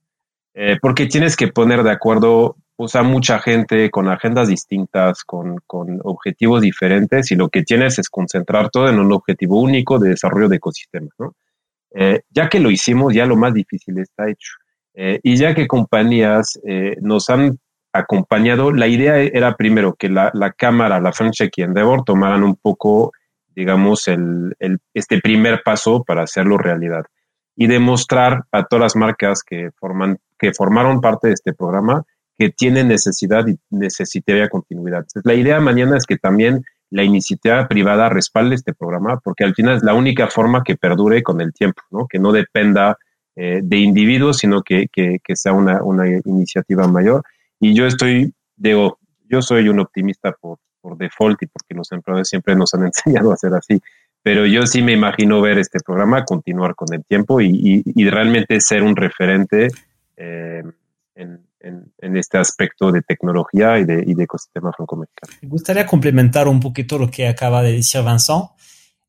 Eh, 0.54 0.78
porque 0.82 1.06
tienes 1.06 1.36
que 1.36 1.48
poner 1.48 1.84
de 1.84 1.92
acuerdo 1.92 2.58
pues, 2.82 2.96
a 2.96 3.04
mucha 3.04 3.38
gente 3.38 3.92
con 3.92 4.10
agendas 4.10 4.48
distintas, 4.48 5.24
con, 5.24 5.62
objetivos 6.04 6.62
diferentes, 6.62 7.32
y 7.32 7.36
lo 7.36 7.48
que 7.48 7.62
tienes 7.62 8.00
es 8.00 8.10
concentrar 8.10 8.72
todo 8.72 8.90
en 8.90 8.98
un 8.98 9.14
objetivo 9.14 9.62
único 9.62 10.00
de 10.00 10.10
desarrollo 10.10 10.50
de 10.50 10.56
ecosistemas. 10.56 11.12
Eh, 11.94 12.22
ya 12.32 12.50
que 12.50 12.60
lo 12.60 12.72
hicimos, 12.72 13.14
ya 13.14 13.28
lo 13.28 13.36
más 13.36 13.54
difícil 13.54 14.00
está 14.00 14.28
hecho. 14.28 14.54
Eh, 14.96 15.20
y 15.22 15.36
ya 15.36 15.54
que 15.54 15.68
compañías 15.68 16.60
nos 17.02 17.30
han 17.30 17.60
acompañado, 17.94 18.72
la 18.72 18.88
idea 18.88 19.20
era 19.20 19.56
primero 19.56 19.94
que 19.94 20.10
la, 20.10 20.32
Cámara, 20.58 21.00
la 21.00 21.14
French 21.14 21.52
y 21.56 21.62
Endeavor 21.62 22.04
tomaran 22.04 22.42
un 22.42 22.56
poco, 22.56 23.12
digamos, 23.56 24.08
el, 24.08 24.56
este 24.96 25.22
primer 25.22 25.62
paso 25.64 26.04
para 26.04 26.24
hacerlo 26.24 26.58
realidad 26.58 27.04
y 27.56 27.68
demostrar 27.68 28.46
a 28.52 28.64
todas 28.64 28.82
las 28.82 28.96
marcas 28.96 29.44
que 29.44 29.70
forman 29.80 30.18
que 30.40 30.52
formaron 30.52 31.00
parte 31.00 31.28
de 31.28 31.34
este 31.36 31.54
programa 31.54 32.04
que 32.42 32.50
tienen 32.50 32.88
necesidad 32.88 33.46
y 33.48 33.56
necesitaría 33.70 34.50
continuidad. 34.50 35.06
la 35.24 35.36
idea 35.36 35.60
mañana 35.60 35.96
es 35.96 36.08
que 36.08 36.18
también 36.18 36.64
la 36.90 37.04
iniciativa 37.04 37.68
privada 37.68 38.10
respalde 38.10 38.56
este 38.56 38.74
programa, 38.74 39.20
porque 39.20 39.44
al 39.44 39.54
final 39.54 39.78
es 39.78 39.84
la 39.84 39.94
única 39.94 40.26
forma 40.26 40.64
que 40.64 40.76
perdure 40.76 41.22
con 41.22 41.40
el 41.40 41.54
tiempo, 41.54 41.84
¿no? 41.92 42.08
que 42.08 42.18
no 42.18 42.32
dependa 42.32 42.98
eh, 43.36 43.60
de 43.64 43.78
individuos, 43.78 44.40
sino 44.40 44.64
que, 44.64 44.88
sea 45.36 45.54
una, 45.54 46.08
iniciativa 46.26 46.88
mayor. 46.88 47.22
Y 47.60 47.76
yo 47.76 47.86
estoy, 47.86 48.34
digo, 48.56 48.98
yo 49.30 49.44
soy 49.44 49.70
un 49.70 49.80
optimista 49.80 50.32
por, 50.32 50.58
por 50.82 50.98
default 50.98 51.44
y 51.44 51.46
porque 51.46 51.76
los 51.76 51.92
empleadores 51.92 52.28
siempre 52.28 52.56
nos 52.56 52.74
han 52.74 52.86
enseñado 52.88 53.32
a 53.32 53.38
ser 53.38 53.54
así 53.54 53.80
pero 54.24 54.46
yo 54.46 54.68
sí 54.68 54.84
me 54.84 54.92
imagino 54.92 55.42
ver 55.42 55.58
este 55.58 55.80
programa 55.84 56.26
continuar 56.26 56.76
con 56.76 56.94
el 56.94 57.04
tiempo 57.04 57.42
y, 57.42 57.82
realmente 58.08 58.62
ser 58.62 58.84
un 58.84 58.96
referente 58.96 59.70
eh, 60.16 60.62
en, 61.16 61.40
este 62.00 62.38
aspecto 62.38 62.92
de 62.92 63.02
tecnología 63.02 63.80
y 63.80 63.86
de, 63.86 64.04
ecosistema 64.24 64.72
franco-mexicano. 64.74 65.34
Me 65.42 65.50
gustaría 65.50 65.86
complementar 65.86 66.48
un 66.48 66.60
poquito 66.60 66.98
lo 66.98 67.10
que 67.10 67.28
acaba 67.28 67.62
de 67.62 67.74
decir 67.74 68.02
Vincent. 68.02 68.46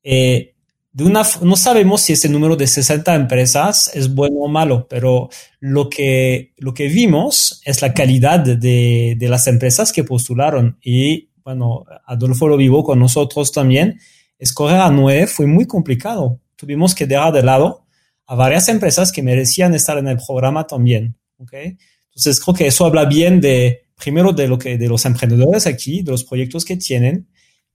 Eh, 0.03 0.53
de 0.91 1.03
una, 1.03 1.23
no 1.41 1.55
sabemos 1.55 2.01
si 2.01 2.13
ese 2.13 2.29
número 2.29 2.55
de 2.55 2.67
60 2.67 3.15
empresas 3.15 3.89
es 3.95 4.13
bueno 4.13 4.41
o 4.41 4.47
malo, 4.47 4.87
pero 4.87 5.29
lo 5.59 5.89
que, 5.89 6.53
lo 6.57 6.73
que 6.73 6.87
vimos 6.87 7.61
es 7.65 7.81
la 7.81 7.93
calidad 7.93 8.39
de, 8.39 9.15
de 9.17 9.29
las 9.29 9.47
empresas 9.47 9.91
que 9.91 10.03
postularon. 10.03 10.77
Y 10.81 11.29
bueno, 11.43 11.85
Adolfo 12.05 12.47
lo 12.47 12.57
vivo 12.57 12.83
con 12.83 12.99
nosotros 12.99 13.51
también 13.51 13.99
escoger 14.43 14.79
a 14.79 14.91
nueve 14.91 15.27
fue 15.27 15.47
muy 15.47 15.65
complicado. 15.65 16.39
Tuvimos 16.55 16.93
que 16.93 17.07
dejar 17.07 17.33
de 17.33 17.43
lado 17.43 17.85
a 18.27 18.35
varias 18.35 18.67
empresas 18.67 19.11
que 19.11 19.23
merecían 19.23 19.73
estar 19.73 19.97
en 19.97 20.07
el 20.07 20.17
programa 20.17 20.67
también. 20.67 21.15
¿okay? 21.37 21.77
Entonces 22.15 22.39
creo 22.39 22.55
que 22.55 22.67
eso 22.67 22.85
habla 22.85 23.05
bien 23.05 23.41
de, 23.41 23.87
primero 23.95 24.31
de 24.33 24.47
lo 24.47 24.57
que, 24.57 24.77
de 24.77 24.87
los 24.87 25.05
emprendedores 25.05 25.65
aquí, 25.65 26.03
de 26.03 26.11
los 26.11 26.23
proyectos 26.23 26.63
que 26.63 26.77
tienen. 26.77 27.27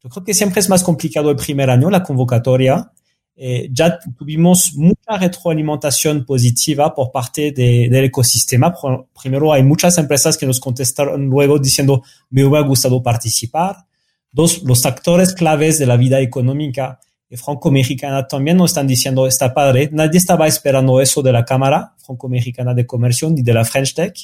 Yo 0.03 0.09
creo 0.11 0.25
que 0.25 0.35
siempre 0.35 0.61
es 0.61 0.69
más 0.69 0.83
complicado 0.85 1.31
el 1.31 1.37
primer 1.37 1.71
año, 1.71 1.91
la 1.91 2.03
convocatoria. 2.03 2.93
eh, 3.41 3.69
ya 3.73 3.99
tuvimos 4.19 4.75
mucha 4.75 5.17
retroalimentación 5.17 6.25
positiva 6.25 6.93
por 6.93 7.13
parte 7.13 7.53
de, 7.53 7.89
del 7.89 8.05
ecosistema. 8.07 8.75
Primero, 9.23 9.53
hay 9.53 9.63
muchas 9.63 9.97
empresas 9.97 10.37
que 10.37 10.45
nos 10.45 10.59
contestaron 10.59 11.27
luego 11.27 11.59
diciendo, 11.61 12.03
me 12.31 12.45
hubiera 12.45 12.67
gustado 12.67 13.01
participar. 13.01 13.77
Dos, 14.33 14.63
los 14.65 14.85
actores 14.85 15.35
claves 15.35 15.79
de 15.79 15.87
la 15.87 15.97
vida 15.97 16.21
económica 16.21 16.99
franco-mexicana 17.37 18.27
también 18.27 18.57
nos 18.57 18.71
están 18.71 18.87
diciendo, 18.87 19.27
está 19.27 19.53
padre. 19.53 19.91
Nadie 19.93 20.19
estaba 20.19 20.47
esperando 20.47 21.01
eso 21.01 21.23
de 21.23 21.33
la 21.33 21.45
Cámara 21.45 21.95
Franco-Mexicana 21.99 22.75
de 22.75 22.87
Comercio 22.87 23.29
ni 23.31 23.43
de 23.43 23.53
la 23.53 23.65
French 23.65 23.95
Tech. 23.95 24.15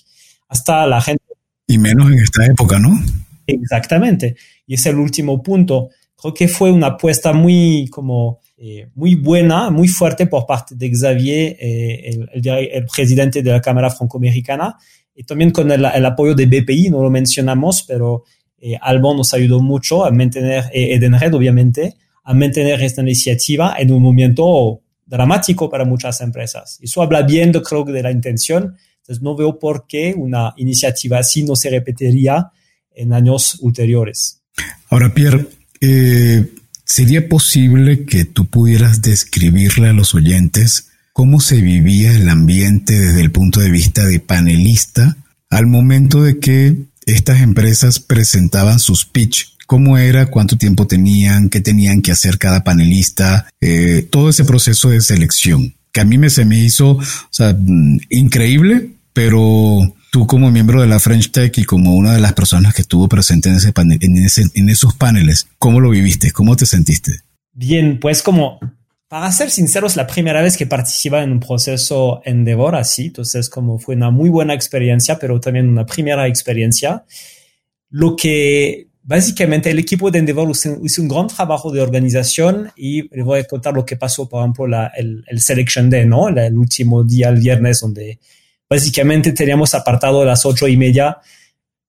Hasta 0.49 0.87
la 0.87 1.01
gente. 1.01 1.23
Y 1.67 1.79
menos 1.79 2.11
en 2.11 2.19
esta 2.19 2.47
época, 2.47 2.79
¿no? 2.79 2.99
Exactamente. 3.47 4.37
Y 4.67 4.75
es 4.75 4.87
el 4.87 4.97
último 4.97 5.43
punto. 5.43 5.91
Creo 6.17 6.33
que 6.33 6.49
fue 6.49 6.71
una 6.71 6.89
apuesta 6.89 7.33
muy 7.33 7.89
como 7.91 8.41
eh, 8.57 8.89
muy 8.95 9.17
buena, 9.17 9.71
muy 9.71 9.89
fuerte 9.89 10.27
por 10.27 10.47
parte 10.47 10.75
de 10.77 10.91
Xavier, 10.91 11.57
eh, 11.61 12.11
el, 12.33 12.49
el, 12.49 12.87
presidente 12.87 13.43
de 13.43 13.51
la 13.51 13.61
Cámara 13.61 13.91
Franco-Americana, 13.91 14.79
y 15.15 15.25
también 15.25 15.51
con 15.51 15.71
el, 15.71 15.85
apoyo 15.85 16.35
de 16.35 16.47
BPI, 16.47 16.91
no 16.91 17.03
lo 17.03 17.11
mencionamos, 17.11 17.85
pero 17.85 18.25
eh, 18.59 18.77
Albon 18.81 19.19
nos 19.19 19.33
ayudó 19.35 19.61
mucho 19.61 20.05
a 20.05 20.11
mantener, 20.11 20.65
eh, 20.73 20.95
Edenred 20.95 21.35
obviamente, 21.35 21.97
a 22.25 22.35
mantener 22.35 22.83
esta 22.83 23.02
iniciativa 23.02 23.76
en 23.78 23.93
un 23.93 24.02
momento 24.02 24.81
dramático 25.07 25.71
para 25.71 25.85
muchas 25.85 26.21
empresas. 26.21 26.78
Eso 26.83 27.02
habla 27.02 27.23
bien, 27.23 27.52
de, 27.52 27.62
creo, 27.62 27.85
de 27.85 28.02
la 28.02 28.11
intención. 28.11 28.76
Entonces, 28.99 29.23
no 29.23 29.37
veo 29.37 29.59
por 29.59 29.87
qué 29.87 30.14
una 30.16 30.54
iniciativa 30.57 31.19
así 31.19 31.45
no 31.45 31.54
se 31.54 31.71
repetiría 31.71 32.50
en 32.90 33.12
años 33.12 33.59
ulteriores. 33.61 34.40
Ahora, 34.88 35.12
Pierre, 35.12 35.47
eh, 35.81 36.49
¿Sería 36.85 37.28
posible 37.28 38.04
que 38.04 38.26
tú 38.26 38.47
pudieras 38.47 39.00
describirle 39.00 39.88
a 39.88 39.95
los 39.95 40.14
oyentes 40.14 40.90
cómo 41.14 41.40
se 41.40 41.61
vivía 41.61 42.14
el 42.14 42.28
ambiente 42.28 42.93
desde 42.93 43.23
el 43.23 43.31
punto 43.33 43.61
de 43.61 43.71
vista 43.71 44.04
de 44.04 44.21
panelista 44.21 45.16
al 45.49 45.66
momento 45.66 46.23
de 46.23 46.38
que 46.38 46.76
estas 47.07 47.40
empresas 47.40 48.00
presentaban 48.00 48.78
sus 48.78 49.07
pitch? 49.07 49.54
¿Cómo 49.66 49.99
era? 49.99 50.26
¿Cuánto 50.26 50.56
tiempo 50.56 50.87
tenían? 50.87 51.49
¿Qué 51.49 51.61
tenían 51.61 52.02
que 52.02 52.12
hacer 52.12 52.38
cada 52.38 52.64
panelista? 52.64 53.49
Eh, 53.61 54.06
todo 54.11 54.30
ese 54.30 54.44
proceso 54.44 54.90
de 54.90 55.00
selección 55.00 55.75
que 55.94 56.00
a 56.00 56.04
mí 56.04 56.18
me 56.18 56.28
se 56.28 56.44
me 56.44 56.59
hizo 56.59 56.99
mm, 57.38 57.99
increíble, 58.11 58.90
pero 59.12 59.94
tú 60.11 60.26
como 60.26 60.50
miembro 60.50 60.80
de 60.80 60.88
la 60.88 60.99
French 60.99 61.30
Tech 61.30 61.56
y 61.56 61.64
como 61.64 61.94
una 61.94 62.14
de 62.14 62.21
las 62.21 62.33
personas 62.33 62.75
que 62.75 62.83
estuvo 62.83 63.09
presente 63.09 63.49
en, 63.49 63.54
ese 63.54 63.73
panel, 63.73 63.99
en, 64.02 64.18
ese, 64.18 64.42
en 64.54 64.68
esos 64.68 64.94
paneles, 64.94 65.47
¿cómo 65.56 65.80
lo 65.80 65.90
viviste? 65.90 66.33
¿Cómo 66.33 66.56
te 66.56 66.66
sentiste? 66.66 67.21
Bien, 67.52 68.00
pues 68.00 68.23
como, 68.23 68.59
para 69.06 69.30
ser 69.30 69.52
sinceros, 69.52 69.94
la 69.94 70.09
primera 70.09 70.42
vez 70.42 70.56
que 70.56 70.66
participaba 70.66 71.23
en 71.23 71.30
un 71.30 71.40
proceso 71.40 72.21
Endeavor 72.25 72.75
así, 72.75 73.06
entonces 73.06 73.49
como 73.49 73.78
fue 73.78 73.94
una 73.94 74.11
muy 74.11 74.30
buena 74.30 74.52
experiencia, 74.52 75.21
pero 75.21 75.38
también 75.40 75.68
una 75.68 75.87
primera 75.87 76.26
experiencia. 76.26 77.04
Lo 77.88 78.16
que 78.16 78.88
básicamente 79.05 79.71
el 79.71 79.79
equipo 79.79 80.11
de 80.11 80.19
Endeavor 80.19 80.51
hizo, 80.51 81.03
un 81.03 81.09
gran 81.09 81.29
trabajo 81.29 81.71
de 81.71 81.81
organización 81.81 82.73
y 82.77 83.03
les 83.15 83.25
voy 83.25 83.41
a 83.41 83.45
contar 83.45 83.75
lo 83.75 83.87
que 83.87 83.97
pasó, 83.97 84.29
por 84.29 84.41
ejemplo, 84.41 84.67
la, 84.67 84.89
el, 84.97 85.25
el 85.29 85.41
Selection 85.41 85.89
Day, 85.89 86.07
¿no? 86.07 86.29
el 86.29 86.59
último 86.59 87.05
día, 87.05 87.29
el 87.29 87.39
viernes, 87.39 87.81
donde 87.81 88.19
Básicamente 88.69 89.33
teníamos 89.33 89.75
apartado 89.75 90.25
las 90.25 90.47
ocho 90.47 90.67
y 90.67 90.77
media 90.77 91.19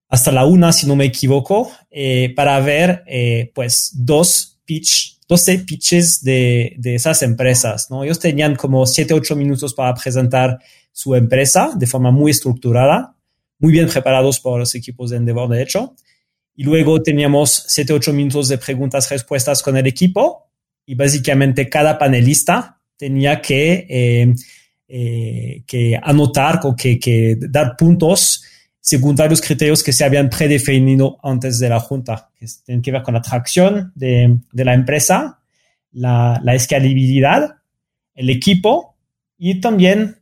hasta 0.08 0.30
la 0.30 0.44
una, 0.44 0.72
si 0.72 0.86
no 0.86 0.94
me 0.94 1.06
equivoco, 1.06 1.72
eh, 1.90 2.32
para 2.36 2.60
ver 2.60 3.02
eh, 3.06 3.50
pues 3.54 3.90
dos 3.94 4.60
pitch, 4.64 5.18
12 5.26 5.60
pitches 5.60 6.22
de, 6.22 6.74
de, 6.78 6.94
esas 6.94 7.22
empresas, 7.22 7.90
¿no? 7.90 8.04
Ellos 8.04 8.20
tenían 8.20 8.54
como 8.54 8.86
siete, 8.86 9.14
ocho 9.14 9.34
minutos 9.34 9.74
para 9.74 9.94
presentar 9.94 10.58
su 10.92 11.16
empresa 11.16 11.72
de 11.74 11.86
forma 11.88 12.12
muy 12.12 12.30
estructurada, 12.30 13.16
muy 13.58 13.72
bien 13.72 13.88
preparados 13.88 14.38
por 14.38 14.60
los 14.60 14.74
equipos 14.76 15.10
de 15.10 15.16
Endeavor, 15.16 15.48
de 15.48 15.62
hecho. 15.62 15.94
Y 16.56 16.64
luego 16.64 17.02
teníamos 17.02 17.64
siete, 17.68 17.92
ocho 17.92 18.12
minutos 18.12 18.48
de 18.48 18.58
preguntas, 18.58 19.10
respuestas 19.10 19.62
con 19.62 19.76
el 19.76 19.86
equipo. 19.86 20.48
Y 20.86 20.94
básicamente 20.94 21.68
cada 21.68 21.98
panelista 21.98 22.80
tenía 22.96 23.40
que 23.42 23.86
eh, 23.88 24.34
eh, 24.88 25.64
que 25.66 25.98
anotar 26.00 26.60
o 26.62 26.76
que, 26.76 27.00
que, 27.00 27.36
dar 27.40 27.76
puntos 27.76 28.44
según 28.78 29.16
varios 29.16 29.40
criterios 29.40 29.82
que 29.82 29.92
se 29.92 30.04
habían 30.04 30.30
predefinido 30.30 31.18
antes 31.24 31.58
de 31.58 31.68
la 31.68 31.80
junta, 31.80 32.30
que 32.38 32.46
tienen 32.64 32.82
que 32.82 32.92
ver 32.92 33.02
con 33.02 33.14
la 33.14 33.18
atracción 33.18 33.90
de, 33.96 34.38
de 34.52 34.64
la 34.64 34.74
empresa, 34.74 35.40
la, 35.90 36.40
la, 36.44 36.54
escalabilidad, 36.54 37.56
el 38.14 38.30
equipo 38.30 38.94
y 39.36 39.60
también 39.60 40.18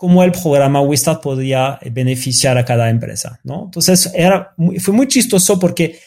cómo 0.00 0.24
el 0.24 0.32
programa 0.32 0.80
Wistart 0.80 1.22
podría 1.22 1.78
beneficiar 1.92 2.56
a 2.56 2.64
cada 2.64 2.88
empresa, 2.88 3.38
¿no? 3.44 3.64
Entonces, 3.66 4.10
era, 4.14 4.54
fue 4.78 4.94
muy 4.94 5.06
chistoso 5.06 5.58
porque 5.58 5.98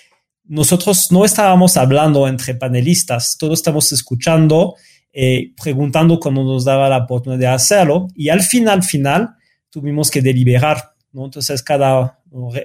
nosotros 0.45 1.11
no 1.11 1.23
estábamos 1.23 1.77
hablando 1.77 2.27
entre 2.27 2.55
panelistas, 2.55 3.37
todos 3.37 3.59
estamos 3.59 3.91
escuchando 3.91 4.73
eh, 5.13 5.51
preguntando 5.61 6.19
cuando 6.19 6.43
nos 6.43 6.65
daba 6.65 6.89
la 6.89 7.03
oportunidad 7.03 7.39
de 7.39 7.45
hacerlo 7.45 8.07
y 8.15 8.29
al 8.29 8.41
final, 8.41 8.81
final, 8.81 9.35
tuvimos 9.69 10.09
que 10.09 10.23
deliberar, 10.23 10.95
¿no? 11.11 11.25
Entonces, 11.25 11.61
cada, 11.61 12.19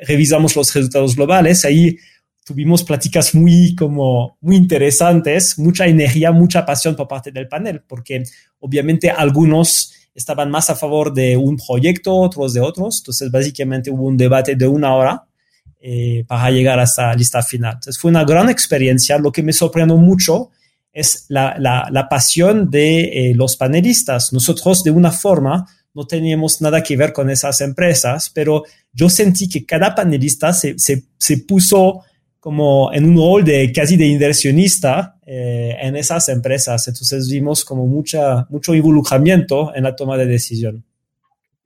revisamos 0.06 0.56
los 0.56 0.72
resultados 0.72 1.14
globales, 1.14 1.62
ahí 1.66 1.98
tuvimos 2.42 2.84
pláticas 2.84 3.34
muy, 3.34 3.74
como, 3.74 4.38
muy 4.40 4.56
interesantes, 4.56 5.58
mucha 5.58 5.86
energía, 5.86 6.32
mucha 6.32 6.64
pasión 6.64 6.96
por 6.96 7.06
parte 7.06 7.32
del 7.32 7.48
panel, 7.48 7.82
porque 7.86 8.22
obviamente 8.60 9.10
algunos 9.10 9.92
estaban 10.18 10.50
más 10.50 10.68
a 10.68 10.74
favor 10.74 11.14
de 11.14 11.36
un 11.36 11.56
proyecto, 11.56 12.14
otros 12.14 12.52
de 12.52 12.60
otros, 12.60 12.98
entonces 12.98 13.30
básicamente 13.30 13.90
hubo 13.90 14.04
un 14.04 14.16
debate 14.16 14.56
de 14.56 14.66
una 14.66 14.94
hora 14.94 15.24
eh, 15.80 16.24
para 16.26 16.50
llegar 16.50 16.80
a 16.80 16.82
esta 16.82 17.14
lista 17.14 17.40
final. 17.40 17.74
Entonces 17.74 17.98
fue 17.98 18.10
una 18.10 18.24
gran 18.24 18.50
experiencia, 18.50 19.16
lo 19.16 19.30
que 19.30 19.44
me 19.44 19.52
sorprendió 19.52 19.96
mucho 19.96 20.50
es 20.92 21.26
la, 21.28 21.56
la, 21.58 22.08
pasión 22.08 22.68
de 22.68 23.30
eh, 23.30 23.34
los 23.34 23.56
panelistas. 23.56 24.32
Nosotros 24.32 24.82
de 24.82 24.90
una 24.90 25.12
forma 25.12 25.66
no 25.94 26.04
teníamos 26.04 26.60
nada 26.60 26.82
que 26.82 26.96
ver 26.96 27.12
con 27.12 27.30
esas 27.30 27.60
empresas, 27.60 28.28
pero 28.34 28.64
yo 28.92 29.08
sentí 29.08 29.48
que 29.48 29.64
cada 29.64 29.94
panelista 29.94 30.52
se, 30.52 30.76
se, 30.78 31.04
se 31.16 31.38
puso 31.38 32.02
como 32.48 32.90
en 32.94 33.04
un 33.04 33.16
rol 33.18 33.44
de 33.44 33.70
casi 33.72 33.98
de 33.98 34.06
inversionista 34.06 35.18
eh, 35.26 35.76
en 35.82 35.96
esas 35.96 36.30
empresas. 36.30 36.88
Entonces 36.88 37.28
vimos 37.30 37.62
como 37.62 37.86
mucha, 37.86 38.46
mucho 38.48 38.74
involucramiento 38.74 39.70
en 39.74 39.84
la 39.84 39.94
toma 39.94 40.16
de 40.16 40.24
decisión. 40.24 40.82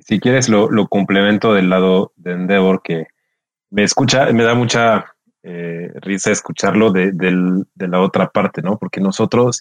Si 0.01 0.19
quieres, 0.19 0.49
lo, 0.49 0.69
lo 0.73 0.89
complemento 0.89 1.55
del 1.55 1.71
lado 1.71 2.15
de 2.17 2.33
Endeavor, 2.33 2.83
que 2.83 3.07
me 3.71 3.85
escucha, 3.85 4.33
me 4.33 4.43
da 4.43 4.57
mucha 4.57 5.05
eh, 5.45 5.93
risa 6.01 6.33
escucharlo 6.33 6.91
de, 6.91 7.13
la 7.77 8.01
otra 8.01 8.29
parte, 8.31 8.61
¿no? 8.61 8.77
Porque 8.77 9.01
nosotros, 9.01 9.61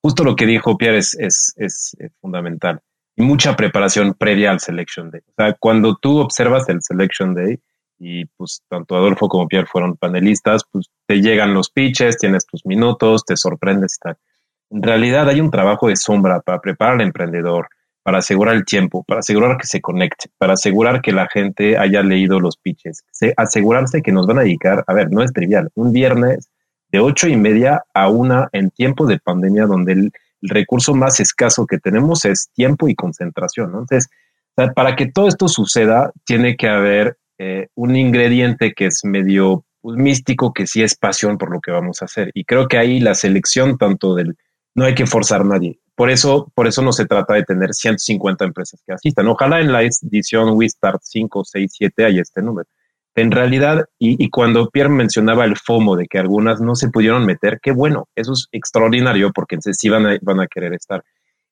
justo 0.00 0.24
lo 0.24 0.34
que 0.34 0.46
dijo 0.46 0.78
Pierre 0.78 0.96
es, 0.96 1.14
es, 1.18 1.94
eh, 2.00 2.08
fundamental. 2.22 2.80
Y 3.16 3.22
mucha 3.22 3.54
preparación 3.54 4.14
previa 4.14 4.50
al 4.50 4.60
Selection 4.60 5.10
Day. 5.10 5.20
O 5.26 5.32
sea, 5.36 5.52
cuando 5.60 5.94
tú 5.96 6.20
observas 6.20 6.66
el 6.70 6.80
Selection 6.80 7.34
Day, 7.34 7.60
y 7.98 8.26
pues 8.26 8.62
tanto 8.68 8.96
Adolfo 8.96 9.28
como 9.28 9.48
Pierre 9.48 9.66
fueron 9.66 9.96
panelistas, 9.96 10.62
pues 10.70 10.86
te 11.06 11.20
llegan 11.20 11.54
los 11.54 11.70
pitches, 11.70 12.18
tienes 12.18 12.46
tus 12.46 12.64
minutos, 12.66 13.24
te 13.24 13.36
sorprendes. 13.36 13.98
En 14.70 14.82
realidad 14.82 15.28
hay 15.28 15.40
un 15.40 15.50
trabajo 15.50 15.88
de 15.88 15.96
sombra 15.96 16.40
para 16.40 16.60
preparar 16.60 16.94
al 16.94 17.00
emprendedor, 17.02 17.68
para 18.02 18.18
asegurar 18.18 18.54
el 18.54 18.64
tiempo, 18.64 19.04
para 19.04 19.20
asegurar 19.20 19.56
que 19.56 19.66
se 19.66 19.80
conecte, 19.80 20.30
para 20.38 20.54
asegurar 20.54 21.00
que 21.00 21.12
la 21.12 21.28
gente 21.28 21.78
haya 21.78 22.02
leído 22.02 22.40
los 22.40 22.56
pitches, 22.56 23.04
asegurarse 23.36 24.02
que 24.02 24.12
nos 24.12 24.26
van 24.26 24.38
a 24.38 24.42
dedicar, 24.42 24.84
a 24.86 24.94
ver, 24.94 25.10
no 25.10 25.22
es 25.22 25.32
trivial, 25.32 25.70
un 25.74 25.92
viernes 25.92 26.50
de 26.92 27.00
ocho 27.00 27.28
y 27.28 27.36
media 27.36 27.82
a 27.94 28.08
una 28.08 28.48
en 28.52 28.70
tiempos 28.70 29.08
de 29.08 29.18
pandemia 29.18 29.66
donde 29.66 29.92
el, 29.92 30.12
recurso 30.46 30.94
más 30.94 31.20
escaso 31.20 31.66
que 31.66 31.78
tenemos 31.78 32.26
es 32.26 32.50
tiempo 32.52 32.86
y 32.86 32.94
concentración, 32.94 33.68
Entonces, 33.68 34.10
para 34.74 34.94
que 34.94 35.06
todo 35.06 35.26
esto 35.26 35.48
suceda, 35.48 36.12
tiene 36.26 36.54
que 36.56 36.68
haber 36.68 37.16
eh, 37.46 37.68
un 37.74 37.94
ingrediente 37.94 38.72
que 38.72 38.86
es 38.86 39.00
medio 39.04 39.64
pues, 39.82 39.98
místico, 39.98 40.54
que 40.54 40.66
sí 40.66 40.82
es 40.82 40.96
pasión 40.96 41.36
por 41.36 41.52
lo 41.52 41.60
que 41.60 41.70
vamos 41.70 42.00
a 42.00 42.06
hacer. 42.06 42.30
Y 42.32 42.44
creo 42.44 42.68
que 42.68 42.78
ahí 42.78 43.00
la 43.00 43.14
selección 43.14 43.76
tanto 43.76 44.14
del, 44.14 44.36
no 44.74 44.84
hay 44.84 44.94
que 44.94 45.04
forzar 45.04 45.42
a 45.42 45.44
nadie, 45.44 45.78
por 45.94 46.08
eso, 46.10 46.50
por 46.54 46.66
eso 46.66 46.80
no 46.80 46.92
se 46.92 47.04
trata 47.04 47.34
de 47.34 47.44
tener 47.44 47.74
150 47.74 48.46
empresas 48.46 48.82
que 48.86 48.94
asistan. 48.94 49.28
Ojalá 49.28 49.60
en 49.60 49.72
la 49.72 49.82
edición 49.82 50.56
We 50.56 50.68
Start 50.68 51.00
5, 51.02 51.44
6, 51.44 51.72
7 51.72 52.04
haya 52.06 52.22
este 52.22 52.40
número. 52.40 52.68
En 53.14 53.30
realidad, 53.30 53.84
y, 53.98 54.28
cuando 54.30 54.70
Pierre 54.70 54.88
mencionaba 54.88 55.44
el 55.44 55.56
FOMO 55.56 55.96
de 55.96 56.06
que 56.06 56.18
algunas 56.18 56.60
no 56.60 56.74
se 56.74 56.88
pudieron 56.88 57.24
meter, 57.26 57.60
qué 57.62 57.70
bueno, 57.70 58.08
eso 58.16 58.32
es 58.32 58.48
extraordinario 58.50 59.32
porque 59.32 59.58
sí 59.60 59.88
van 59.88 60.06
a, 60.06 60.18
van 60.20 60.40
a 60.40 60.48
querer 60.48 60.72
estar. 60.72 61.04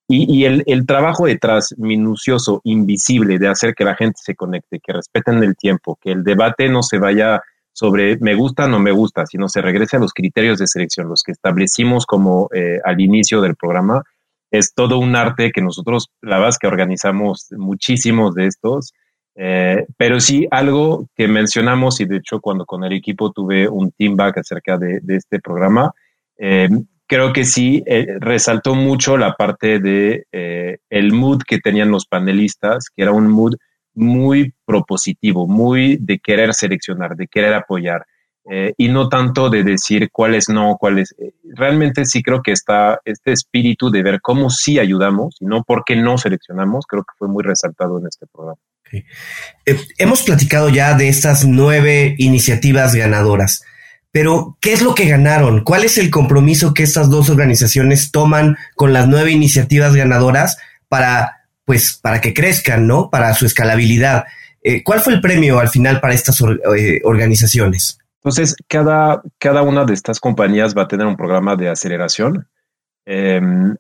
Y, 0.09 0.45
el, 0.45 0.87
trabajo 0.87 1.25
detrás, 1.25 1.75
minucioso, 1.79 2.61
invisible, 2.65 3.39
de 3.39 3.49
hacer 3.49 3.75
que 3.75 3.85
la 3.85 3.95
gente 3.95 4.19
se 4.23 4.35
conecte, 4.35 4.79
que 4.79 4.93
respeten 4.93 5.43
el 5.43 5.57
tiempo, 5.57 5.99
que 6.01 6.13
el 6.13 6.23
debate 6.23 6.69
no 6.69 6.83
se 6.83 6.99
vaya 6.99 7.41
sobre 7.73 8.19
me 8.19 8.35
gusta 8.35 8.67
o 8.67 8.69
no 8.69 8.79
me 8.79 8.93
gusta, 8.93 9.25
sino 9.25 9.49
se 9.49 9.63
regrese 9.63 9.97
a 9.97 10.01
los 10.01 10.13
criterios 10.13 10.59
de 10.59 10.67
selección, 10.67 11.09
los 11.09 11.23
que 11.23 11.33
establecimos 11.33 12.05
como 12.05 12.51
eh, 12.53 12.79
al 12.85 13.01
inicio 13.01 13.41
del 13.41 13.57
programa, 13.57 14.03
es 14.51 14.75
todo 14.75 14.99
un 14.99 15.17
arte 15.17 15.51
que 15.51 15.63
nosotros, 15.63 16.11
la 16.21 16.39
verdad 16.39 16.57
que 16.61 16.67
organizamos 16.67 17.47
muchísimos 17.57 18.35
de 18.35 18.47
estos. 18.49 18.93
Eh, 19.35 19.87
pero 19.97 20.21
sí, 20.21 20.47
algo 20.51 21.09
que 21.17 21.27
mencionamos, 21.27 22.01
y 22.01 22.05
de 22.05 22.19
hecho 22.19 22.41
cuando 22.41 22.67
con 22.67 22.85
el 22.85 22.93
equipo 22.93 23.33
tuve 23.33 23.67
un 23.67 23.93
team 23.93 24.15
back 24.15 24.39
acerca 24.39 24.77
de, 24.77 25.01
este 25.09 25.41
programa, 25.41 25.93
eh, 26.37 26.69
creo 27.13 27.35
que 27.35 27.45
sí 27.45 27.83
eh, 27.85 28.07
resaltó 28.21 28.75
mucho 28.75 29.19
la 29.19 29.35
parte 29.35 29.79
de 29.79 30.25
el 30.89 31.13
mood 31.13 31.43
que 31.47 31.59
tenían 31.59 31.91
los 31.91 32.07
panelistas, 32.07 32.87
que 32.89 33.03
era 33.03 33.13
un 33.13 33.29
mood 33.29 33.57
muy 33.95 34.55
propositivo, 34.65 35.47
muy 35.47 35.99
de 36.01 36.19
querer 36.19 36.55
seleccionar, 36.55 37.15
de 37.15 37.27
querer 37.27 37.53
apoyar. 37.53 38.07
y 38.79 38.89
no 38.89 39.09
tanto 39.09 39.51
de 39.51 39.63
decir 39.63 40.09
cuáles 40.11 40.49
no, 40.49 40.77
cuáles. 40.81 41.15
realmente 41.55 42.07
sí 42.07 42.23
creo 42.23 42.41
que 42.43 42.53
está 42.53 42.99
este 43.05 43.33
espíritu 43.33 43.91
de 43.91 44.03
ver 44.03 44.21
cómo 44.23 44.49
sí 44.49 44.79
ayudamos 44.79 45.37
y 45.41 45.45
no 45.45 45.63
por 45.63 45.85
qué 45.85 45.97
no 45.97 46.17
seleccionamos, 46.17 46.87
creo 46.87 47.03
que 47.05 47.15
fue 47.19 47.29
muy 47.29 47.45
resaltado 47.45 47.99
en 47.99 48.07
este 48.07 48.27
programa. 48.27 48.59
Eh, 48.93 49.77
hemos 49.99 50.23
platicado 50.23 50.69
ya 50.69 50.95
de 50.95 51.09
estas 51.09 51.47
nueve 51.47 52.15
iniciativas 52.19 52.95
ganadoras, 52.95 53.65
pero 54.13 54.59
¿qué 54.61 54.75
es 54.75 54.83
lo 54.83 54.95
que 54.95 55.09
ganaron? 55.09 55.65
¿Cuál 55.65 55.85
es 55.85 55.97
el 55.97 56.11
compromiso 56.11 56.75
que 56.75 56.83
estas 56.83 57.09
dos 57.09 57.31
organizaciones 57.31 58.13
toman 58.13 58.57
con 58.77 58.93
las 58.93 59.09
nueve 59.09 59.33
iniciativas 59.33 59.97
ganadoras 59.97 60.59
para, 60.89 61.47
pues, 61.65 61.99
para 62.01 62.21
que 62.21 62.35
crezcan, 62.35 62.87
¿no? 62.87 63.09
Para 63.09 63.33
su 63.33 63.47
escalabilidad. 63.47 64.25
Eh, 64.63 64.85
¿Cuál 64.85 65.01
fue 65.01 65.15
el 65.15 65.23
premio 65.23 65.59
al 65.59 65.71
final 65.71 66.01
para 66.01 66.13
estas 66.13 66.41
eh, 66.43 67.01
organizaciones? 67.05 67.99
Entonces, 68.17 68.55
cada, 68.69 69.23
cada 69.39 69.63
una 69.63 69.87
de 69.87 69.95
estas 69.95 70.21
compañías 70.21 70.77
va 70.77 70.83
a 70.83 70.89
tener 70.89 71.07
un 71.07 71.17
programa 71.17 71.57
de 71.57 71.71
aceleración. 71.71 72.47
Em, 73.07 73.75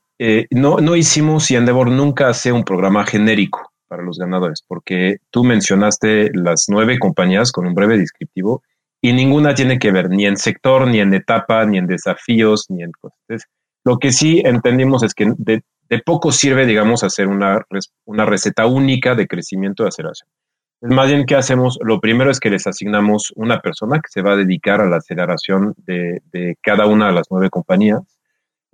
no, 0.50 0.78
no 0.78 0.96
hicimos 0.96 1.50
y 1.50 1.56
Endeavor 1.56 1.90
nunca 1.90 2.28
hace 2.28 2.52
un 2.52 2.64
programa 2.64 3.04
genérico 3.04 3.72
para 3.86 4.02
los 4.02 4.18
ganadores, 4.18 4.64
porque 4.66 5.18
tú 5.30 5.44
mencionaste 5.44 6.30
las 6.32 6.64
nueve 6.68 6.98
compañías 6.98 7.52
con 7.52 7.66
un 7.66 7.74
breve 7.74 7.98
descriptivo 7.98 8.62
y 9.02 9.12
ninguna 9.12 9.54
tiene 9.54 9.78
que 9.78 9.92
ver 9.92 10.08
ni 10.08 10.24
en 10.24 10.38
sector, 10.38 10.86
ni 10.86 11.00
en 11.00 11.12
etapa, 11.12 11.66
ni 11.66 11.76
en 11.76 11.86
desafíos, 11.86 12.66
ni 12.70 12.82
en 12.82 12.92
costes. 12.92 13.44
Lo 13.84 13.98
que 13.98 14.12
sí 14.12 14.40
entendimos 14.44 15.02
es 15.02 15.12
que 15.12 15.32
de, 15.36 15.62
poco 16.06 16.32
sirve, 16.32 16.64
digamos, 16.64 17.04
hacer 17.04 17.28
una, 17.28 17.66
una 18.06 18.24
receta 18.24 18.64
única 18.66 19.14
de 19.14 19.26
crecimiento 19.26 19.82
de 19.82 19.90
aceleración. 19.90 20.30
Más 20.80 21.08
bien, 21.08 21.26
¿qué 21.26 21.34
hacemos? 21.34 21.78
Lo 21.82 22.00
primero 22.00 22.30
es 22.30 22.40
que 22.40 22.48
les 22.48 22.66
asignamos 22.66 23.32
una 23.36 23.60
persona 23.60 24.00
que 24.00 24.08
se 24.08 24.22
va 24.22 24.32
a 24.32 24.36
dedicar 24.36 24.80
a 24.80 24.88
la 24.88 24.96
aceleración 24.96 25.74
de, 25.76 26.22
de 26.32 26.56
cada 26.62 26.86
una 26.86 27.08
de 27.08 27.12
las 27.12 27.26
nueve 27.30 27.50
compañías 27.50 28.02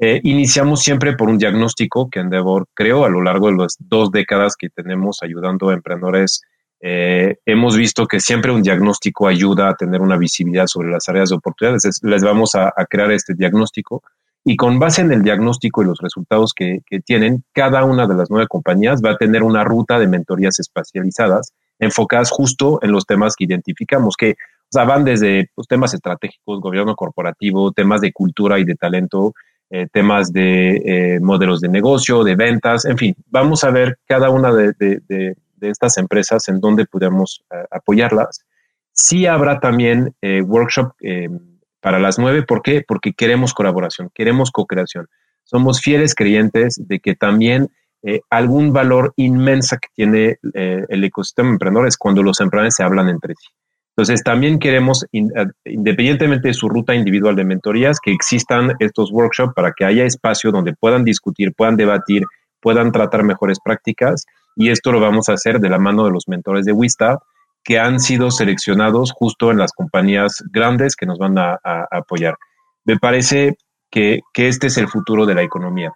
eh, 0.00 0.20
iniciamos 0.22 0.80
siempre 0.80 1.14
por 1.14 1.28
un 1.28 1.38
diagnóstico 1.38 2.08
que 2.08 2.20
Endeavor 2.20 2.68
creó 2.72 3.04
a 3.04 3.08
lo 3.08 3.20
largo 3.20 3.48
de 3.48 3.56
las 3.56 3.76
dos 3.80 4.12
décadas 4.12 4.54
que 4.56 4.70
tenemos 4.70 5.18
ayudando 5.22 5.68
a 5.68 5.74
emprendedores. 5.74 6.42
Eh, 6.80 7.36
hemos 7.44 7.76
visto 7.76 8.06
que 8.06 8.20
siempre 8.20 8.52
un 8.52 8.62
diagnóstico 8.62 9.26
ayuda 9.26 9.68
a 9.68 9.74
tener 9.74 10.00
una 10.00 10.16
visibilidad 10.16 10.66
sobre 10.66 10.90
las 10.90 11.08
áreas 11.08 11.30
de 11.30 11.36
oportunidades. 11.36 12.00
les 12.02 12.22
vamos 12.22 12.54
a, 12.54 12.72
crear 12.88 13.10
este 13.10 13.34
diagnóstico 13.34 14.02
y 14.44 14.56
con 14.56 14.78
base 14.78 15.02
en 15.02 15.12
el 15.12 15.22
diagnóstico 15.22 15.82
y 15.82 15.86
los 15.86 15.98
resultados 15.98 16.54
que, 16.54 16.80
tienen, 17.04 17.44
cada 17.52 17.84
una 17.84 18.06
de 18.06 18.14
las 18.14 18.30
nueve 18.30 18.46
compañías 18.48 19.02
va 19.04 19.12
a 19.12 19.16
tener 19.16 19.42
una 19.42 19.64
ruta 19.64 19.98
de 19.98 20.06
mentorías 20.06 20.58
especializadas 20.60 21.52
enfocadas 21.80 22.30
justo 22.30 22.78
en 22.82 22.92
los 22.92 23.06
temas 23.06 23.36
que 23.36 23.44
identificamos, 23.44 24.16
que 24.16 24.36
van 24.72 25.04
desde 25.04 25.50
pues, 25.54 25.66
temas 25.68 25.94
estratégicos, 25.94 26.60
gobierno 26.60 26.94
corporativo, 26.94 27.72
temas 27.72 28.00
de 28.00 28.12
cultura 28.12 28.58
y 28.58 28.64
de 28.64 28.74
talento, 28.74 29.34
eh, 29.70 29.86
temas 29.92 30.32
de 30.32 30.76
eh, 30.76 31.20
modelos 31.20 31.60
de 31.60 31.68
negocio, 31.68 32.24
de 32.24 32.36
ventas, 32.36 32.84
en 32.84 32.96
fin, 32.96 33.14
vamos 33.26 33.64
a 33.64 33.70
ver 33.70 33.98
cada 34.06 34.30
una 34.30 34.52
de, 34.52 35.36
estas 35.62 35.98
empresas 35.98 36.48
en 36.48 36.60
donde 36.60 36.86
podemos 36.86 37.44
eh, 37.50 37.64
apoyarlas. 37.70 38.44
Sí 38.92 39.26
habrá 39.26 39.60
también 39.60 40.14
workshop 40.22 40.92
para 41.80 42.00
las 42.00 42.18
nueve, 42.18 42.42
¿por 42.42 42.62
qué? 42.62 42.82
Porque 42.86 43.12
queremos 43.12 43.54
colaboración, 43.54 44.10
queremos 44.12 44.50
co-creación. 44.50 45.06
Somos 45.44 45.80
fieles 45.80 46.16
creyentes 46.16 46.80
de 46.84 46.98
que 46.98 47.14
también 47.14 47.70
algún 48.28 48.72
valor 48.72 49.12
inmensa 49.14 49.78
que 49.78 49.86
tiene 49.94 50.38
el 50.52 51.04
ecosistema 51.04 51.50
emprendedor 51.50 51.86
es 51.86 51.96
cuando 51.96 52.24
los 52.24 52.40
emprendedores 52.40 52.74
se 52.74 52.82
hablan 52.82 53.08
entre 53.08 53.34
sí. 53.34 53.46
Entonces, 53.98 54.22
también 54.22 54.60
queremos, 54.60 55.04
eh, 55.12 55.22
independientemente 55.64 56.46
de 56.46 56.54
su 56.54 56.68
ruta 56.68 56.94
individual 56.94 57.34
de 57.34 57.44
mentorías, 57.44 57.98
que 57.98 58.12
existan 58.12 58.74
estos 58.78 59.10
workshops 59.10 59.54
para 59.56 59.72
que 59.72 59.84
haya 59.84 60.04
espacio 60.04 60.52
donde 60.52 60.72
puedan 60.72 61.02
discutir, 61.02 61.52
puedan 61.52 61.76
debatir, 61.76 62.22
puedan 62.60 62.92
tratar 62.92 63.24
mejores 63.24 63.58
prácticas. 63.58 64.24
Y 64.58 64.70
esto 64.70 64.90
lo 64.90 64.98
vamos 64.98 65.28
a 65.28 65.34
hacer 65.34 65.60
de 65.60 65.70
la 65.70 65.78
mano 65.78 66.04
de 66.04 66.10
los 66.10 66.26
mentores 66.26 66.64
de 66.64 66.72
Wista, 66.72 67.20
que 67.62 67.78
han 67.78 68.00
sido 68.00 68.32
seleccionados 68.32 69.12
justo 69.12 69.52
en 69.52 69.58
las 69.58 69.72
compañías 69.72 70.42
grandes 70.50 70.96
que 70.96 71.06
nos 71.06 71.16
van 71.16 71.38
a, 71.38 71.60
apoyar. 71.92 72.36
Me 72.84 72.98
parece 72.98 73.56
que, 73.88 74.20
este 74.34 74.66
es 74.66 74.76
el 74.76 74.88
futuro 74.88 75.26
de 75.26 75.36
la 75.36 75.42
economía. 75.42 75.92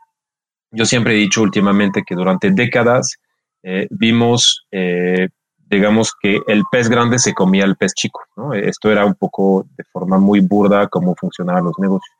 Yo 0.70 0.84
siempre 0.84 1.14
he 1.14 1.16
dicho 1.16 1.42
últimamente 1.42 2.04
que 2.06 2.14
durante 2.14 2.52
décadas 2.52 3.16
eh, 3.64 3.88
vimos 3.90 4.64
eh, 4.70 5.28
digamos 5.68 6.12
que 6.20 6.40
el 6.46 6.62
pez 6.70 6.88
grande 6.88 7.18
se 7.18 7.34
comía 7.34 7.64
el 7.64 7.76
pez 7.76 7.94
chico. 7.94 8.20
Esto 8.54 8.92
era 8.92 9.04
un 9.04 9.14
poco 9.14 9.66
de 9.76 9.82
forma 9.84 10.18
muy 10.18 10.38
burda 10.38 10.86
cómo 10.86 11.16
funcionaban 11.16 11.64
los 11.64 11.78
negocios. 11.80 12.14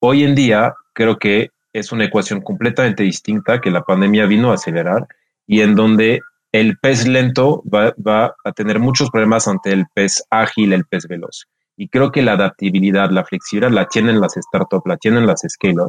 Hoy 0.00 0.24
en 0.24 0.34
día 0.34 0.74
creo 0.94 1.16
que 1.16 1.50
es 1.72 1.92
una 1.92 2.06
ecuación 2.06 2.40
completamente 2.40 3.04
distinta 3.04 3.60
que 3.60 3.70
la 3.70 3.82
pandemia 3.82 4.26
vino 4.26 4.50
a 4.50 4.54
acelerar 4.54 5.06
y 5.46 5.60
en 5.60 5.74
donde 5.74 6.20
el 6.52 6.78
pez 6.78 7.06
lento 7.06 7.62
va, 7.72 7.94
a 8.44 8.52
tener 8.52 8.78
muchos 8.78 9.10
problemas 9.10 9.46
ante 9.48 9.72
el 9.72 9.86
pez 9.92 10.22
ágil, 10.30 10.72
el 10.72 10.84
pez 10.84 11.06
veloz. 11.06 11.46
Y 11.76 11.88
creo 11.88 12.10
que 12.10 12.22
la 12.22 12.32
adaptabilidad, 12.32 13.10
la 13.10 13.24
flexibilidad 13.24 13.70
la 13.70 13.86
tienen 13.86 14.20
las 14.20 14.34
startups, 14.34 14.86
la 14.86 14.96
tienen 14.96 15.26
las 15.26 15.42
scale 15.46 15.88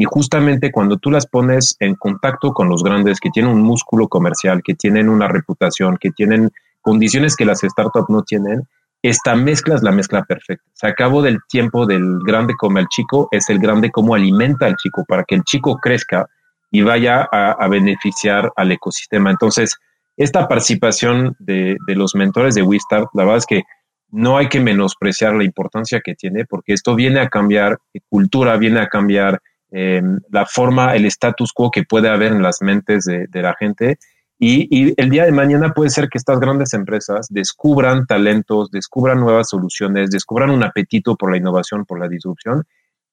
y 0.00 0.04
justamente 0.04 0.70
cuando 0.70 0.96
tú 0.96 1.10
las 1.10 1.26
pones 1.26 1.74
en 1.80 1.96
contacto 1.96 2.52
con 2.52 2.68
los 2.68 2.84
grandes 2.84 3.18
que 3.18 3.30
tienen 3.30 3.50
un 3.50 3.62
músculo 3.62 4.06
comercial, 4.06 4.62
que 4.62 4.74
tienen 4.74 5.08
una 5.08 5.26
reputación, 5.26 5.98
que 5.98 6.12
tienen 6.12 6.52
condiciones 6.80 7.34
que 7.34 7.44
las 7.44 7.62
startups 7.62 8.08
no 8.08 8.22
tienen, 8.22 8.62
esta 9.02 9.34
mezcla 9.34 9.74
es 9.74 9.82
la 9.82 9.90
mezcla 9.90 10.22
perfecta. 10.22 10.64
Se 10.72 10.86
acabó 10.86 11.20
del 11.20 11.40
tiempo 11.48 11.84
del 11.84 12.20
grande 12.24 12.54
como 12.56 12.78
el 12.78 12.86
chico, 12.86 13.28
es 13.32 13.50
el 13.50 13.58
grande 13.58 13.90
como 13.90 14.14
alimenta 14.14 14.66
al 14.66 14.76
chico 14.76 15.04
para 15.04 15.24
que 15.24 15.34
el 15.34 15.42
chico 15.42 15.76
crezca 15.78 16.28
y 16.70 16.82
vaya 16.82 17.28
a, 17.30 17.66
beneficiar 17.68 18.52
al 18.56 18.72
ecosistema. 18.72 19.30
Entonces, 19.30 19.74
esta 20.16 20.48
participación 20.48 21.36
de, 21.38 21.76
de 21.86 21.94
los 21.94 22.14
mentores 22.14 22.54
de 22.54 22.62
WeStart, 22.62 23.08
la 23.14 23.24
verdad 23.24 23.38
es 23.38 23.46
que 23.46 23.62
no 24.10 24.38
hay 24.38 24.48
que 24.48 24.60
menospreciar 24.60 25.34
la 25.34 25.44
importancia 25.44 26.00
que 26.00 26.14
tiene 26.14 26.44
porque 26.44 26.72
esto 26.72 26.94
viene 26.94 27.20
a 27.20 27.28
cambiar 27.28 27.78
cultura, 28.08 28.56
viene 28.56 28.80
a 28.80 28.88
cambiar 28.88 29.40
eh, 29.70 30.02
la 30.30 30.46
forma, 30.46 30.94
el 30.96 31.04
status 31.06 31.52
quo 31.52 31.70
que 31.70 31.82
puede 31.82 32.08
haber 32.08 32.32
en 32.32 32.42
las 32.42 32.62
mentes 32.62 33.04
de, 33.04 33.28
la 33.34 33.54
gente. 33.54 33.98
Y, 34.38 34.94
el 35.00 35.10
día 35.10 35.24
de 35.24 35.32
mañana 35.32 35.74
puede 35.74 35.90
ser 35.90 36.08
que 36.08 36.16
estas 36.16 36.40
grandes 36.40 36.72
empresas 36.72 37.26
descubran 37.28 38.06
talentos, 38.06 38.70
descubran 38.70 39.20
nuevas 39.20 39.50
soluciones, 39.50 40.10
descubran 40.10 40.50
un 40.50 40.62
apetito 40.62 41.16
por 41.16 41.30
la 41.30 41.36
innovación, 41.36 41.84
por 41.84 41.98
la 41.98 42.08
disrupción. 42.08 42.64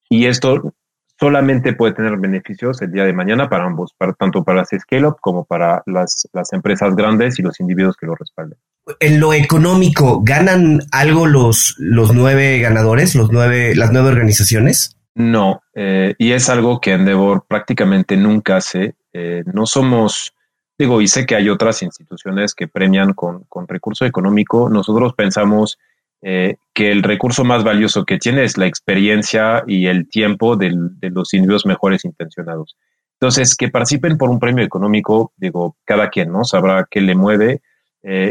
Y 0.08 0.28
esto 0.28 0.74
solamente 1.20 1.74
puede 1.74 1.94
tener 1.94 2.18
beneficios 2.18 2.82
el 2.82 2.92
día 2.92 3.06
de 3.06 3.14
mañana 3.14 3.50
para 3.50 3.66
ambos, 3.66 3.94
para, 3.98 4.14
tanto 4.14 4.44
para 4.44 4.60
las 4.60 4.70
scale-up 4.70 5.18
como 5.22 5.46
para 5.46 5.82
las, 5.86 6.28
las 6.34 6.52
empresas 6.54 6.96
grandes 6.96 7.40
y 7.40 7.42
los 7.42 7.60
individuos 7.60 7.96
que 7.98 8.06
lo 8.06 8.16
respalden. 8.16 8.58
En 9.00 9.20
lo 9.20 9.34
económico, 9.34 10.22
¿ganan 10.24 10.82
algo 10.92 11.26
los, 11.26 11.76
los 11.80 12.14
nueve 12.14 12.60
ganadores, 12.60 13.16
los 13.16 13.32
nueve, 13.32 13.76
las 13.76 13.92
nueve 13.92 14.10
organizaciones? 14.10 14.96
No, 15.16 15.64
eh, 15.74 16.14
y 16.18 16.34
es 16.34 16.50
algo 16.50 16.82
que 16.82 16.92
Endeavor 16.92 17.46
prácticamente 17.48 18.18
nunca 18.18 18.58
hace. 18.58 18.96
Eh, 19.14 19.44
no 19.52 19.66
somos, 19.66 20.36
digo, 20.78 21.02
y 21.02 21.08
sé 21.08 21.26
que 21.26 21.36
hay 21.36 21.50
otras 21.50 21.82
instituciones 21.82 22.54
que 22.54 22.68
premian 22.68 23.14
con, 23.14 23.46
recurso 23.68 24.06
económico. 24.06 24.70
Nosotros 24.70 25.14
pensamos 25.14 25.80
eh, 26.22 26.56
que 26.74 26.92
el 26.92 27.04
recurso 27.04 27.44
más 27.44 27.64
valioso 27.64 28.06
que 28.06 28.18
tiene 28.18 28.44
es 28.44 28.58
la 28.58 28.68
experiencia 28.68 29.64
y 29.68 29.88
el 29.88 30.10
tiempo 30.10 30.56
de 30.56 30.72
los 31.02 31.34
individuos 31.34 31.66
mejores 31.66 32.06
intencionados. 32.06 32.76
Entonces, 33.20 33.56
que 33.56 33.70
participen 33.70 34.18
por 34.18 34.30
un 34.30 34.40
premio 34.40 34.64
económico, 34.64 35.32
digo, 35.38 35.78
cada 35.86 36.10
quien, 36.10 36.32
¿no? 36.32 36.44
Sabrá 36.44 36.88
qué 36.90 37.02
le 37.02 37.16
mueve. 37.16 37.62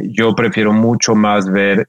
yo 0.02 0.34
prefiero 0.34 0.72
mucho 0.72 1.14
más 1.14 1.50
ver 1.50 1.88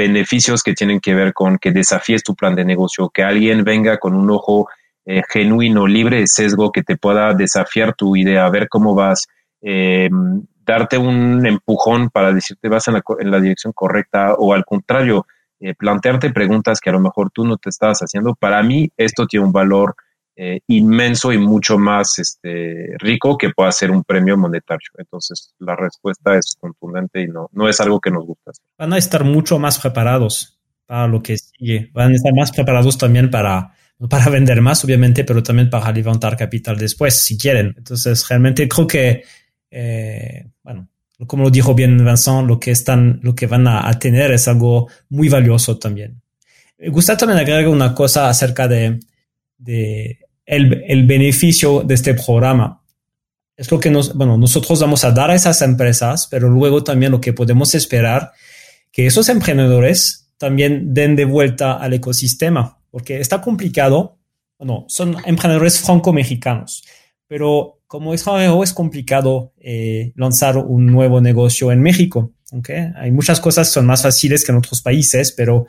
beneficios 0.00 0.62
que 0.62 0.72
tienen 0.72 1.00
que 1.00 1.14
ver 1.14 1.32
con 1.32 1.58
que 1.58 1.72
desafíes 1.72 2.22
tu 2.22 2.34
plan 2.34 2.54
de 2.54 2.64
negocio, 2.64 3.10
que 3.10 3.22
alguien 3.22 3.64
venga 3.64 3.98
con 3.98 4.14
un 4.14 4.30
ojo 4.30 4.68
eh, 5.04 5.22
genuino, 5.28 5.86
libre 5.86 6.20
de 6.20 6.26
sesgo, 6.26 6.72
que 6.72 6.82
te 6.82 6.96
pueda 6.96 7.34
desafiar 7.34 7.94
tu 7.94 8.16
idea, 8.16 8.48
ver 8.48 8.68
cómo 8.68 8.94
vas, 8.94 9.26
eh, 9.60 10.08
darte 10.70 10.98
un 10.98 11.44
empujón 11.46 12.10
para 12.10 12.32
decirte 12.32 12.68
vas 12.68 12.88
en 12.88 13.30
la, 13.30 13.40
dirección 13.40 13.72
correcta 13.72 14.34
o 14.34 14.52
al 14.52 14.64
contrario, 14.64 15.26
eh, 15.58 15.74
plantearte 15.74 16.30
preguntas 16.30 16.80
que 16.80 16.90
a 16.90 16.92
lo 16.92 17.00
mejor 17.00 17.30
tú 17.30 17.44
no 17.44 17.56
te 17.56 17.70
estabas 17.70 18.00
haciendo. 18.00 18.34
Para 18.34 18.62
mí 18.62 18.90
esto 18.96 19.26
tiene 19.26 19.46
un 19.46 19.52
valor 19.52 19.94
eh, 20.36 20.60
inmenso 20.68 21.32
y 21.32 21.38
mucho 21.38 21.76
más 21.76 22.18
este, 22.18 22.94
rico 22.98 23.36
que 23.36 23.50
pueda 23.50 23.70
ser 23.72 23.90
un 23.90 24.04
premio 24.04 24.38
monetario. 24.38 24.88
Entonces, 24.96 25.52
la 25.58 25.76
respuesta 25.76 26.34
es 26.34 26.56
contundente 26.58 27.20
y 27.20 27.26
no, 27.26 27.50
no 27.52 27.68
es 27.68 27.78
algo 27.80 28.00
que 28.00 28.10
nos 28.10 28.24
gusta. 28.24 28.52
Van 28.78 28.92
a 28.94 28.98
estar 28.98 29.24
mucho 29.24 29.58
más 29.58 29.78
preparados 29.78 30.58
para 30.86 31.06
lo 31.08 31.22
que 31.22 31.36
sigue. 31.36 31.90
Van 31.92 32.12
a 32.12 32.14
estar 32.14 32.32
más 32.32 32.52
preparados 32.52 32.96
también 32.96 33.28
para, 33.28 33.74
para 34.08 34.30
vender 34.30 34.62
más, 34.62 34.82
obviamente, 34.82 35.24
pero 35.24 35.42
también 35.42 35.68
para 35.68 35.92
levantar 35.92 36.38
capital 36.38 36.78
después, 36.78 37.22
si 37.22 37.36
quieren. 37.36 37.74
Entonces, 37.76 38.26
realmente 38.26 38.66
creo 38.66 38.86
que, 38.86 39.24
eh, 39.70 40.46
como 41.26 41.44
lo 41.44 41.50
dijo 41.50 41.74
bien 41.74 42.04
Vincent, 42.04 42.48
lo 42.48 42.58
que 42.58 42.70
están, 42.70 43.20
lo 43.22 43.34
que 43.34 43.46
van 43.46 43.66
a, 43.66 43.90
tener 43.98 44.32
es 44.32 44.48
algo 44.48 44.88
muy 45.08 45.28
valioso 45.28 45.78
también. 45.78 46.22
Me 46.78 46.88
gusta 46.88 47.16
también 47.16 47.38
agregar 47.38 47.68
una 47.68 47.94
cosa 47.94 48.28
acerca 48.28 48.66
de, 48.66 49.00
de 49.58 50.18
el, 50.46 50.82
el, 50.86 51.06
beneficio 51.06 51.82
de 51.82 51.94
este 51.94 52.14
programa. 52.14 52.82
Es 53.54 53.70
lo 53.70 53.78
que 53.78 53.90
nos, 53.90 54.14
bueno, 54.14 54.38
nosotros 54.38 54.80
vamos 54.80 55.04
a 55.04 55.10
dar 55.10 55.30
a 55.30 55.34
esas 55.34 55.60
empresas, 55.60 56.26
pero 56.30 56.48
luego 56.48 56.82
también 56.82 57.12
lo 57.12 57.20
que 57.20 57.34
podemos 57.34 57.74
esperar, 57.74 58.32
que 58.90 59.06
esos 59.06 59.28
emprendedores 59.28 60.32
también 60.38 60.94
den 60.94 61.16
de 61.16 61.26
vuelta 61.26 61.74
al 61.74 61.92
ecosistema, 61.92 62.78
porque 62.90 63.20
está 63.20 63.42
complicado. 63.42 64.16
Bueno, 64.56 64.86
son 64.88 65.16
emprendedores 65.26 65.80
franco-mexicanos, 65.80 66.82
pero 67.26 67.79
como 67.90 68.14
es 68.14 68.72
complicado 68.72 69.52
eh, 69.58 70.12
lanzar 70.14 70.58
un 70.58 70.86
nuevo 70.86 71.20
negocio 71.20 71.72
en 71.72 71.82
México. 71.82 72.30
¿okay? 72.52 72.92
Hay 72.94 73.10
muchas 73.10 73.40
cosas 73.40 73.66
que 73.66 73.72
son 73.74 73.86
más 73.86 74.02
fáciles 74.02 74.44
que 74.44 74.52
en 74.52 74.58
otros 74.58 74.80
países, 74.80 75.32
pero 75.32 75.66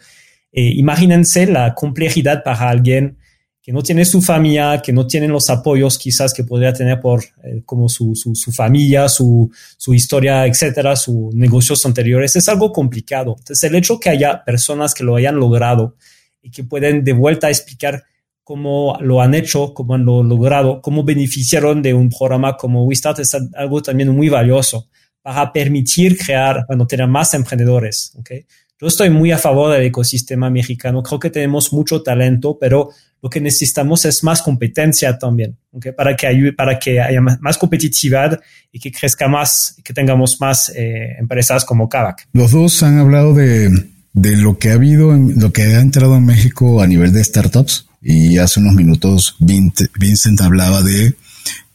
eh, 0.51 0.71
imagínense 0.75 1.47
la 1.47 1.73
complejidad 1.73 2.43
para 2.43 2.69
alguien 2.69 3.17
que 3.59 3.73
no 3.73 3.81
tiene 3.81 4.05
su 4.05 4.21
familia, 4.21 4.83
que 4.85 4.93
no 4.93 5.07
tiene 5.07 5.27
los 5.27 5.49
apoyos 5.49 5.97
quizás 5.97 6.31
que 6.31 6.43
podría 6.43 6.71
tener 6.73 6.99
por 6.99 7.23
eh, 7.43 7.63
como 7.65 7.89
su, 7.89 8.13
su, 8.13 8.35
su, 8.35 8.51
familia, 8.51 9.09
su, 9.09 9.51
su 9.75 9.91
historia, 9.95 10.45
etcétera, 10.45 10.95
sus 10.95 11.33
negocios 11.33 11.83
anteriores, 11.87 12.35
es 12.35 12.47
algo 12.47 12.71
complicado. 12.71 13.33
Entonces, 13.39 13.63
el 13.63 13.75
hecho 13.75 13.99
que 13.99 14.11
haya 14.11 14.43
personas 14.45 14.93
que 14.93 15.03
lo 15.03 15.15
hayan 15.15 15.37
logrado 15.37 15.95
y 16.43 16.51
que 16.51 16.63
pueden 16.63 17.03
de 17.03 17.13
vuelta 17.13 17.49
explicar 17.49 18.03
cómo 18.51 18.97
lo 18.99 19.21
han 19.21 19.33
hecho, 19.33 19.73
cómo 19.73 19.95
han 19.95 20.03
lo 20.03 20.21
logrado, 20.23 20.81
cómo 20.81 21.05
beneficiaron 21.05 21.81
de 21.81 21.93
un 21.93 22.09
programa 22.09 22.57
como 22.57 22.83
WeStart 22.83 23.19
es 23.19 23.33
algo 23.55 23.81
también 23.81 24.09
muy 24.09 24.27
valioso 24.27 24.89
para 25.21 25.53
permitir 25.53 26.17
crear, 26.17 26.65
bueno, 26.67 26.85
tener 26.85 27.07
más 27.07 27.33
emprendedores. 27.33 28.11
¿okay? 28.19 28.45
Yo 28.77 28.87
estoy 28.87 29.09
muy 29.09 29.31
a 29.31 29.37
favor 29.37 29.71
del 29.71 29.83
ecosistema 29.83 30.49
mexicano. 30.49 31.01
Creo 31.01 31.17
que 31.17 31.29
tenemos 31.29 31.71
mucho 31.71 32.03
talento, 32.03 32.57
pero 32.59 32.89
lo 33.21 33.29
que 33.29 33.39
necesitamos 33.39 34.03
es 34.03 34.21
más 34.21 34.41
competencia 34.41 35.17
también, 35.17 35.57
¿okay? 35.71 35.93
para 35.93 36.13
que 36.17 36.27
ayude, 36.27 36.51
para 36.51 36.77
que 36.77 36.99
haya 36.99 37.21
más 37.21 37.57
competitividad 37.57 38.37
y 38.69 38.81
que 38.81 38.91
crezca 38.91 39.29
más, 39.29 39.77
que 39.81 39.93
tengamos 39.93 40.41
más 40.41 40.73
eh, 40.75 41.15
empresas 41.17 41.63
como 41.63 41.87
Kavak. 41.87 42.27
Los 42.33 42.51
dos 42.51 42.83
han 42.83 42.99
hablado 42.99 43.33
de, 43.33 43.69
de 44.11 44.35
lo 44.35 44.57
que 44.57 44.71
ha 44.71 44.73
habido, 44.73 45.13
en, 45.13 45.39
lo 45.39 45.53
que 45.53 45.61
ha 45.61 45.79
entrado 45.79 46.17
en 46.17 46.25
México 46.25 46.81
a 46.81 46.87
nivel 46.87 47.13
de 47.13 47.23
startups. 47.23 47.87
Y 48.01 48.37
hace 48.37 48.59
unos 48.59 48.73
minutos 48.73 49.35
Vincent 49.39 50.41
hablaba 50.41 50.81
de 50.81 51.15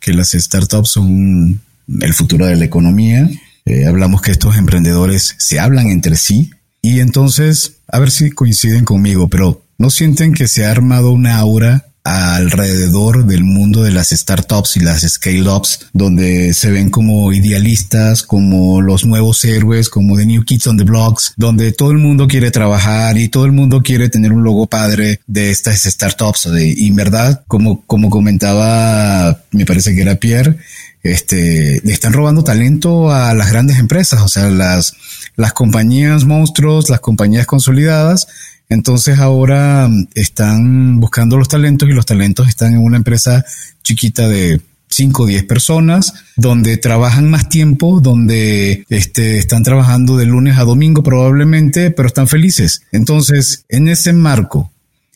que 0.00 0.12
las 0.12 0.32
startups 0.32 0.90
son 0.90 1.60
el 2.00 2.14
futuro 2.14 2.46
de 2.46 2.56
la 2.56 2.64
economía. 2.64 3.28
Eh, 3.64 3.86
hablamos 3.86 4.22
que 4.22 4.32
estos 4.32 4.56
emprendedores 4.56 5.34
se 5.38 5.60
hablan 5.60 5.88
entre 5.88 6.16
sí. 6.16 6.50
Y 6.82 7.00
entonces, 7.00 7.78
a 7.88 7.98
ver 7.98 8.10
si 8.10 8.30
coinciden 8.30 8.84
conmigo, 8.84 9.28
pero 9.28 9.62
¿no 9.78 9.90
sienten 9.90 10.34
que 10.34 10.48
se 10.48 10.64
ha 10.64 10.70
armado 10.70 11.10
una 11.10 11.38
aura 11.38 11.86
alrededor 12.07 13.27
del 13.27 13.42
mundo 13.42 13.83
de 13.83 13.90
las 13.90 14.11
startups 14.11 14.77
y 14.77 14.81
las 14.81 15.03
scale-ups, 15.03 15.88
donde 15.92 16.55
se 16.55 16.71
ven 16.71 16.88
como 16.90 17.33
idealistas, 17.33 18.23
como 18.23 18.81
los 18.81 19.05
nuevos 19.05 19.45
héroes, 19.45 19.88
como 19.88 20.16
The 20.16 20.25
New 20.25 20.45
Kids 20.45 20.69
on 20.69 20.77
the 20.77 20.85
Blocks, 20.85 21.35
donde 21.37 21.73
todo 21.73 21.90
el 21.90 21.99
mundo 21.99 22.29
quiere 22.29 22.53
trabajar 22.53 23.19
y 23.19 23.29
todo 23.29 23.45
el 23.45 23.53
mundo 23.53 23.83
quiere 23.83 24.09
tener 24.09 24.33
un 24.33 24.45
logo 24.45 24.69
padre 24.69 25.21
de 25.27 25.51
estas 25.51 25.83
startups. 25.83 26.49
Y 26.57 26.87
en 26.87 26.95
verdad, 26.95 27.42
como, 27.49 27.85
como 27.87 28.09
comentaba, 28.09 29.42
me 29.51 29.66
parece 29.66 29.92
que 29.95 30.03
era 30.03 30.14
Pierre, 30.14 30.57
este, 31.03 31.81
le 31.83 31.92
están 31.92 32.12
robando 32.12 32.45
talento 32.45 33.11
a 33.11 33.35
las 33.35 33.51
grandes 33.51 33.79
empresas, 33.79 34.21
o 34.23 34.29
sea, 34.29 34.49
las, 34.51 34.95
las 35.37 35.53
compañías 35.53 36.25
monstruos, 36.25 36.88
las 36.88 37.01
compañías 37.01 37.47
consolidadas, 37.47 38.29
entonces 38.68 39.18
ahora 39.18 39.88
mm, 39.88 40.09
están 40.14 41.00
buscando 41.00 41.37
los 41.37 41.48
talentos 41.48 41.88
y 41.88 41.92
los 41.92 42.07
talentos 42.07 42.48
están 42.48 42.74
en 42.74 42.81
una 42.81 42.96
empresa 42.96 43.44
chiquita 43.83 44.29
de 44.29 44.61
5 44.88 45.22
o 45.22 45.26
10 45.26 45.44
personas, 45.44 46.14
donde 46.37 46.76
trabajan 46.76 47.31
más 47.31 47.48
tiempo, 47.48 48.00
donde 48.00 48.85
este, 48.88 49.38
están 49.38 49.62
trabajando 49.62 50.16
de 50.16 50.26
lunes 50.26 50.59
a 50.59 50.64
domingo 50.64 51.02
probablemente, 51.02 51.90
pero 51.90 52.09
están 52.09 52.29
felices. 52.29 52.83
Entonces, 52.92 53.64
en 53.68 53.88
ese 53.88 54.12
marco, 54.12 54.70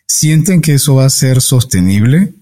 ¿sienten 0.07 0.61
que 0.61 0.75
eso 0.75 0.97
va 0.97 1.07
a 1.07 1.11
ser 1.11 1.41
sostenible? 1.41 2.33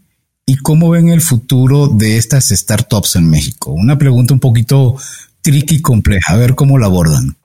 ¿Y 0.47 0.57
cómo 0.57 0.90
ven 0.90 1.11
el 1.11 1.21
futuro 1.21 1.88
de 1.88 2.16
estas 2.16 2.49
startups 2.49 3.16
en 3.16 3.29
México? 3.29 3.71
Una 3.71 3.99
pregunta 3.99 4.33
un 4.33 4.40
poquito 4.40 4.97
tricky 5.42 5.77
y 5.77 5.83
compleja, 5.83 6.33
a 6.33 6.38
ver 6.38 6.55
cómo 6.55 6.79
la 6.79 6.87
abordan. 6.87 7.37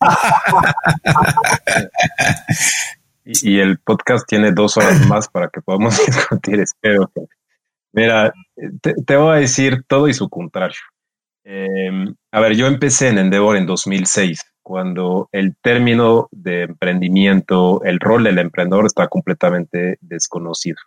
y, 3.24 3.60
el 3.60 3.78
podcast 3.78 4.26
tiene 4.26 4.52
dos 4.52 4.76
horas 4.76 5.06
más 5.08 5.28
para 5.28 5.48
que 5.48 5.60
podamos 5.60 5.96
discutir, 6.06 6.60
espero. 6.60 7.10
Mira, 7.92 8.32
te, 8.80 9.16
voy 9.16 9.36
a 9.36 9.40
decir 9.40 9.84
todo 9.86 10.08
y 10.08 10.14
su 10.14 10.28
contrario. 10.28 10.80
Em, 11.44 12.14
a 12.30 12.40
ver, 12.40 12.54
yo 12.54 12.66
empecé 12.66 13.08
en 13.08 13.18
Endeavor 13.18 13.56
en 13.56 13.66
2006, 13.66 14.40
cuando 14.62 15.28
el 15.32 15.56
término 15.60 16.28
de 16.30 16.62
emprendimiento, 16.62 17.82
el 17.84 18.00
rol 18.00 18.24
del 18.24 18.38
emprendedor 18.38 18.86
está 18.86 19.08
completamente 19.08 19.98
desconocido. 20.00 20.78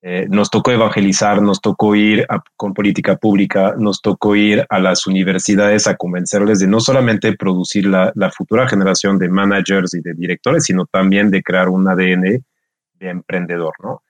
Eh, 0.00 0.26
nos 0.30 0.48
tocó 0.48 0.70
evangelizar, 0.70 1.42
nos 1.42 1.60
tocó 1.60 1.96
ir 1.96 2.24
con 2.56 2.72
política 2.72 3.16
pública, 3.16 3.74
nos 3.76 4.00
tocó 4.00 4.36
ir 4.36 4.64
a 4.68 4.78
las 4.78 5.08
universidades 5.08 5.88
a 5.88 5.96
convencerles 5.96 6.60
de 6.60 6.68
no 6.68 6.78
solamente 6.78 7.36
producir 7.36 7.86
la, 7.86 8.12
futura 8.30 8.68
generación 8.68 9.18
de 9.18 9.28
managers 9.28 9.94
y 9.94 10.00
de 10.00 10.14
directores, 10.14 10.64
sino 10.64 10.86
también 10.86 11.30
de 11.30 11.42
crear 11.42 11.68
un 11.68 11.88
ADN 11.88 12.44
de 13.00 13.08
emprendedor, 13.08 13.72
¿no? 13.82 14.02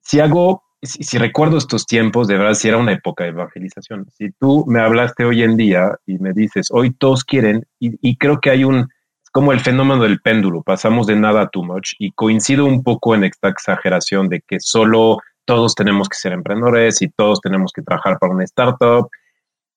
Si 0.00 0.18
hago, 0.18 0.64
si, 0.82 1.16
recuerdo 1.16 1.58
estos 1.58 1.86
tiempos, 1.86 2.26
de 2.26 2.38
verdad, 2.38 2.54
si 2.54 2.66
era 2.66 2.78
una 2.78 2.92
época 2.92 3.22
de 3.22 3.30
evangelización. 3.30 4.06
Si 4.10 4.32
tú 4.32 4.64
me 4.66 4.80
hablaste 4.80 5.24
hoy 5.24 5.44
en 5.44 5.56
día 5.56 5.96
y 6.06 6.18
me 6.18 6.32
dices, 6.32 6.68
hoy 6.72 6.90
todos 6.90 7.22
quieren, 7.22 7.64
y 7.78 8.16
creo 8.16 8.40
que 8.40 8.50
hay 8.50 8.64
un, 8.64 8.88
como 9.32 9.52
el 9.52 9.60
fenómeno 9.60 10.02
del 10.02 10.20
péndulo, 10.20 10.62
pasamos 10.62 11.06
de 11.06 11.16
nada 11.16 11.42
a 11.42 11.48
too 11.48 11.64
much 11.64 11.94
y 11.98 12.12
coincido 12.12 12.66
un 12.66 12.82
poco 12.82 13.14
en 13.14 13.24
esta 13.24 13.48
exageración 13.48 14.28
de 14.28 14.42
que 14.46 14.60
solo 14.60 15.18
todos 15.46 15.74
tenemos 15.74 16.08
que 16.08 16.16
ser 16.16 16.32
emprendedores 16.32 17.00
y 17.02 17.08
todos 17.08 17.40
tenemos 17.40 17.72
que 17.72 17.82
trabajar 17.82 18.18
para 18.18 18.34
una 18.34 18.44
startup. 18.44 19.08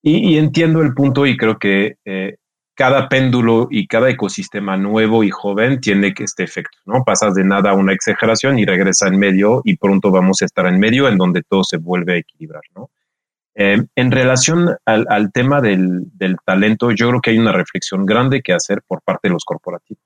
Y, 0.03 0.37
entiendo 0.37 0.83
el 0.83 0.93
punto 0.93 1.25
y 1.25 1.35
creo 1.35 1.57
que 1.57 1.95
eh, 2.05 2.35
cada 2.75 3.09
péndulo 3.09 3.67
y 3.71 3.87
cada 3.87 4.09
ecosistema 4.09 4.77
nuevo 4.77 5.23
y 5.23 5.31
joven 5.31 5.79
tiene 5.79 6.13
que 6.13 6.25
este 6.25 6.43
efecto, 6.43 6.77
¿no? 6.85 7.03
Pasas 7.03 7.33
de 7.33 7.43
nada 7.43 7.71
a 7.71 7.73
una 7.73 7.93
exageración 7.93 8.59
y 8.59 8.65
regresa 8.65 9.07
en 9.07 9.17
medio 9.17 9.61
y 9.63 9.77
pronto 9.77 10.11
vamos 10.11 10.41
a 10.41 10.45
estar 10.45 10.67
en 10.67 10.79
medio 10.79 11.07
en 11.07 11.17
donde 11.17 11.41
todo 11.41 11.63
se 11.63 11.77
vuelve 11.77 12.13
a 12.13 12.17
equilibrar, 12.17 12.61
¿no? 12.75 12.91
Eh, 13.57 13.77
en 13.95 14.11
relación 14.11 14.75
al, 14.85 15.31
tema 15.31 15.61
del, 15.61 16.11
talento, 16.45 16.91
yo 16.91 17.07
creo 17.09 17.21
que 17.21 17.29
hay 17.31 17.37
una 17.37 17.53
reflexión 17.53 18.05
grande 18.05 18.41
que 18.41 18.53
hacer 18.53 18.81
por 18.85 19.01
parte 19.01 19.29
de 19.29 19.33
los 19.33 19.45
corporativos, 19.45 20.03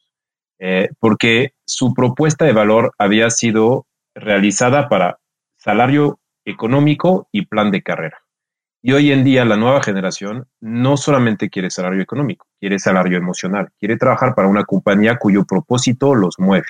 eh, 0.59 0.89
porque 0.99 1.53
su 1.65 1.93
propuesta 1.95 2.45
de 2.45 2.53
valor 2.53 2.93
había 2.99 3.29
sido 3.31 3.87
realizada 4.13 4.87
para 4.87 5.17
salario 5.57 6.19
económico 6.45 7.27
y 7.31 7.47
plan 7.47 7.71
de 7.71 7.81
carrera. 7.81 8.19
Y 8.83 8.93
hoy 8.93 9.11
en 9.11 9.23
día 9.23 9.43
la 9.45 9.57
nueva 9.57 9.81
generación 9.81 10.47
no 10.61 10.95
solamente 10.95 11.49
quiere 11.49 11.71
salario 11.71 12.01
económico, 12.01 12.47
quiere 12.59 12.77
salario 12.77 13.17
emocional, 13.17 13.69
quiere 13.79 13.97
trabajar 13.97 14.35
para 14.35 14.47
una 14.47 14.63
compañía 14.63 15.17
cuyo 15.17 15.43
propósito 15.43 16.13
los 16.13 16.35
mueve 16.37 16.67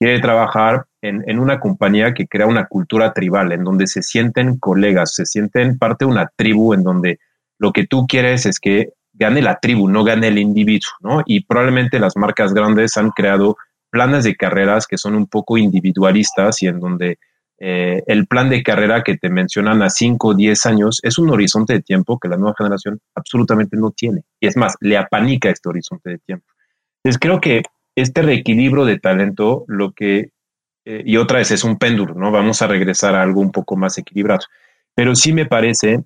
quiere 0.00 0.18
trabajar 0.18 0.86
en, 1.02 1.38
una 1.38 1.60
compañía 1.60 2.14
que 2.14 2.26
crea 2.26 2.46
una 2.46 2.66
cultura 2.66 3.12
tribal, 3.12 3.52
en 3.52 3.64
donde 3.64 3.86
se 3.86 4.02
sienten 4.02 4.58
colegas, 4.58 5.14
se 5.14 5.26
sienten 5.26 5.78
parte 5.78 6.06
de 6.06 6.10
una 6.10 6.30
tribu, 6.34 6.72
en 6.72 6.82
donde 6.82 7.18
lo 7.58 7.70
que 7.72 7.86
tú 7.86 8.06
quieres 8.06 8.46
es 8.46 8.58
que 8.58 8.94
gane 9.12 9.42
la 9.42 9.58
tribu, 9.60 9.88
no 9.88 10.02
gane 10.02 10.28
el 10.28 10.38
individuo, 10.38 10.90
¿no? 11.00 11.22
Y 11.26 11.44
probablemente 11.44 12.00
las 12.00 12.16
marcas 12.16 12.54
grandes 12.54 12.96
han 12.96 13.10
creado 13.10 13.58
planes 13.90 14.24
de 14.24 14.36
carreras 14.36 14.86
que 14.86 14.96
son 14.96 15.14
un 15.14 15.26
poco 15.26 15.58
individualistas 15.58 16.62
y 16.62 16.68
en 16.68 16.80
donde 16.80 17.18
eh, 17.58 18.02
el 18.06 18.26
plan 18.26 18.48
de 18.48 18.62
carrera 18.62 19.02
que 19.02 19.18
te 19.18 19.28
mencionan 19.28 19.82
a 19.82 19.90
5 19.90 20.28
o 20.28 20.34
10 20.34 20.64
años 20.64 21.00
es 21.02 21.18
un 21.18 21.28
horizonte 21.28 21.74
de 21.74 21.82
tiempo 21.82 22.18
que 22.18 22.28
la 22.28 22.38
nueva 22.38 22.54
generación 22.56 23.00
absolutamente 23.14 23.76
no 23.76 23.90
tiene. 23.90 24.22
Y 24.40 24.46
es 24.46 24.56
más, 24.56 24.76
le 24.80 24.96
apanica 24.96 25.50
este 25.50 25.68
horizonte 25.68 26.08
de 26.08 26.18
tiempo. 26.18 26.46
Entonces 27.02 27.20
creo 27.20 27.38
que 27.38 27.62
este 27.94 28.22
reequilibrio 28.22 28.84
de 28.84 28.98
talento 28.98 29.64
lo 29.68 29.92
que 29.92 30.30
eh, 30.84 31.02
y 31.04 31.16
otra 31.16 31.38
vez 31.38 31.50
es 31.50 31.64
un 31.64 31.78
péndulo, 31.78 32.14
¿no? 32.14 32.30
Vamos 32.30 32.62
a 32.62 32.66
regresar 32.66 33.14
a 33.14 33.22
algo 33.22 33.40
un 33.40 33.52
poco 33.52 33.76
más 33.76 33.98
equilibrado. 33.98 34.40
Pero 34.94 35.14
sí 35.14 35.32
me 35.32 35.46
parece 35.46 36.04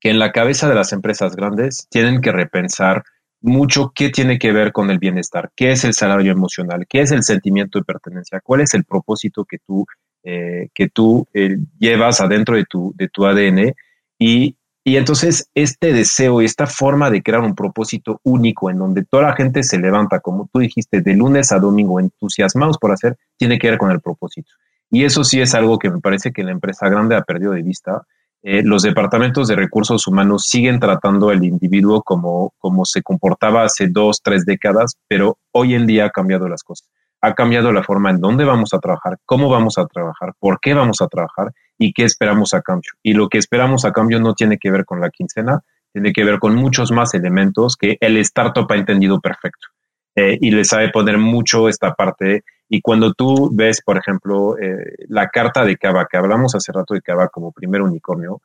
que 0.00 0.10
en 0.10 0.18
la 0.18 0.32
cabeza 0.32 0.68
de 0.68 0.74
las 0.74 0.92
empresas 0.92 1.34
grandes 1.34 1.86
tienen 1.90 2.20
que 2.20 2.32
repensar 2.32 3.04
mucho 3.40 3.92
qué 3.94 4.10
tiene 4.10 4.38
que 4.38 4.52
ver 4.52 4.72
con 4.72 4.90
el 4.90 4.98
bienestar, 4.98 5.50
qué 5.56 5.72
es 5.72 5.84
el 5.84 5.94
salario 5.94 6.32
emocional, 6.32 6.86
qué 6.88 7.00
es 7.00 7.12
el 7.12 7.22
sentimiento 7.22 7.78
de 7.78 7.84
pertenencia, 7.84 8.40
cuál 8.40 8.60
es 8.60 8.74
el 8.74 8.84
propósito 8.84 9.44
que 9.44 9.58
tú, 9.58 9.86
eh, 10.24 10.68
que 10.74 10.88
tú 10.88 11.26
eh, 11.32 11.56
llevas 11.78 12.20
adentro 12.20 12.56
de 12.56 12.64
tu, 12.64 12.92
de 12.96 13.08
tu 13.08 13.24
ADN 13.24 13.74
y, 14.18 14.56
y 14.88 14.98
entonces 14.98 15.50
este 15.52 15.92
deseo 15.92 16.40
y 16.40 16.44
esta 16.44 16.68
forma 16.68 17.10
de 17.10 17.20
crear 17.20 17.40
un 17.40 17.56
propósito 17.56 18.20
único 18.22 18.70
en 18.70 18.78
donde 18.78 19.04
toda 19.04 19.24
la 19.24 19.34
gente 19.34 19.64
se 19.64 19.80
levanta, 19.80 20.20
como 20.20 20.48
tú 20.52 20.60
dijiste, 20.60 21.00
de 21.00 21.14
lunes 21.14 21.50
a 21.50 21.58
domingo 21.58 21.98
entusiasmados 21.98 22.78
por 22.78 22.92
hacer, 22.92 23.16
tiene 23.36 23.58
que 23.58 23.68
ver 23.68 23.78
con 23.78 23.90
el 23.90 24.00
propósito. 24.00 24.48
Y 24.88 25.02
eso 25.02 25.24
sí 25.24 25.40
es 25.40 25.56
algo 25.56 25.80
que 25.80 25.90
me 25.90 25.98
parece 26.00 26.30
que 26.30 26.44
la 26.44 26.52
empresa 26.52 26.88
grande 26.88 27.16
ha 27.16 27.22
perdido 27.22 27.50
de 27.50 27.64
vista 27.64 28.02
eh, 28.44 28.62
los 28.62 28.82
departamentos 28.82 29.48
de 29.48 29.56
recursos 29.56 30.06
humanos 30.06 30.44
siguen 30.46 30.78
tratando 30.78 31.30
al 31.30 31.42
individuo 31.42 32.00
como, 32.04 32.52
como 32.58 32.84
se 32.84 33.02
comportaba 33.02 33.64
hace 33.64 33.88
dos, 33.88 34.20
tres 34.22 34.46
décadas, 34.46 34.94
pero 35.08 35.38
hoy 35.50 35.74
en 35.74 35.88
día 35.88 36.04
ha 36.04 36.10
cambiado 36.10 36.48
las 36.48 36.62
cosas. 36.62 36.88
Ha 37.20 37.34
cambiado 37.34 37.72
la 37.72 37.82
forma 37.82 38.10
en 38.10 38.20
dónde 38.20 38.44
vamos 38.44 38.72
a 38.72 38.78
trabajar, 38.78 39.18
cómo 39.24 39.48
vamos 39.48 39.78
a 39.78 39.86
trabajar, 39.86 40.34
por 40.38 40.60
qué 40.60 40.74
vamos 40.74 41.02
a 41.02 41.08
trabajar 41.08 41.50
y 41.78 41.92
qué 41.92 42.04
esperamos 42.04 42.54
a 42.54 42.62
cambio. 42.62 42.92
Y 43.02 43.14
lo 43.14 43.28
que 43.28 43.38
esperamos 43.38 43.84
a 43.84 43.92
cambio 43.92 44.20
no 44.20 44.34
tiene 44.34 44.58
que 44.58 44.70
ver 44.70 44.84
con 44.84 45.00
la 45.00 45.10
quincena, 45.10 45.62
tiene 45.92 46.12
que 46.12 46.24
ver 46.24 46.38
con 46.38 46.54
muchos 46.54 46.92
más 46.92 47.14
elementos 47.14 47.76
que 47.76 47.96
el 48.00 48.16
startup 48.18 48.70
ha 48.70 48.76
entendido 48.76 49.20
perfecto. 49.20 49.68
Eh, 50.14 50.38
y 50.40 50.50
le 50.50 50.64
sabe 50.64 50.88
poner 50.88 51.18
mucho 51.18 51.68
esta 51.68 51.94
parte 51.94 52.42
y 52.68 52.80
cuando 52.80 53.12
tú 53.12 53.50
ves, 53.52 53.82
por 53.82 53.96
ejemplo, 53.96 54.58
eh, 54.58 55.04
la 55.08 55.28
carta 55.28 55.64
de 55.64 55.76
Cava, 55.76 56.06
que 56.10 56.16
hablamos 56.16 56.54
hace 56.54 56.72
rato 56.72 56.94
de 56.94 57.02
Cava 57.02 57.28
como 57.28 57.52
primer 57.52 57.82
unicornio, 57.82 58.40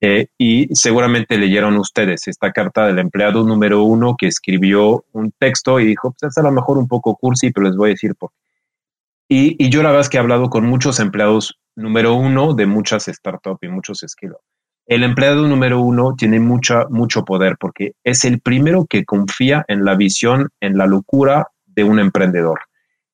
eh, 0.00 0.28
y 0.38 0.68
seguramente 0.74 1.38
leyeron 1.38 1.76
ustedes 1.78 2.28
esta 2.28 2.52
carta 2.52 2.86
del 2.86 2.98
empleado 2.98 3.42
número 3.44 3.82
uno 3.82 4.14
que 4.16 4.26
escribió 4.26 5.04
un 5.12 5.32
texto 5.32 5.80
y 5.80 5.86
dijo, 5.86 6.12
pues 6.12 6.30
es 6.30 6.38
a 6.38 6.42
lo 6.42 6.52
mejor 6.52 6.78
un 6.78 6.86
poco 6.86 7.16
cursi, 7.16 7.50
pero 7.50 7.66
les 7.66 7.76
voy 7.76 7.90
a 7.90 7.94
decir 7.94 8.14
por 8.14 8.30
qué. 8.30 8.36
Y, 9.28 9.64
y 9.64 9.70
yo 9.70 9.82
la 9.82 9.88
verdad 9.88 10.02
es 10.02 10.08
que 10.08 10.18
he 10.18 10.20
hablado 10.20 10.48
con 10.50 10.66
muchos 10.66 11.00
empleados 11.00 11.58
número 11.76 12.14
uno 12.14 12.54
de 12.54 12.66
muchas 12.66 13.06
startups 13.06 13.62
y 13.62 13.68
muchos 13.68 14.02
esquilos. 14.02 14.38
El 14.86 15.02
empleado 15.02 15.46
número 15.46 15.80
uno 15.80 16.14
tiene 16.16 16.40
mucha, 16.40 16.86
mucho 16.88 17.24
poder 17.24 17.56
porque 17.58 17.92
es 18.04 18.24
el 18.24 18.40
primero 18.40 18.86
que 18.86 19.04
confía 19.04 19.64
en 19.68 19.84
la 19.84 19.94
visión, 19.96 20.48
en 20.60 20.78
la 20.78 20.86
locura 20.86 21.48
de 21.66 21.84
un 21.84 21.98
emprendedor 21.98 22.60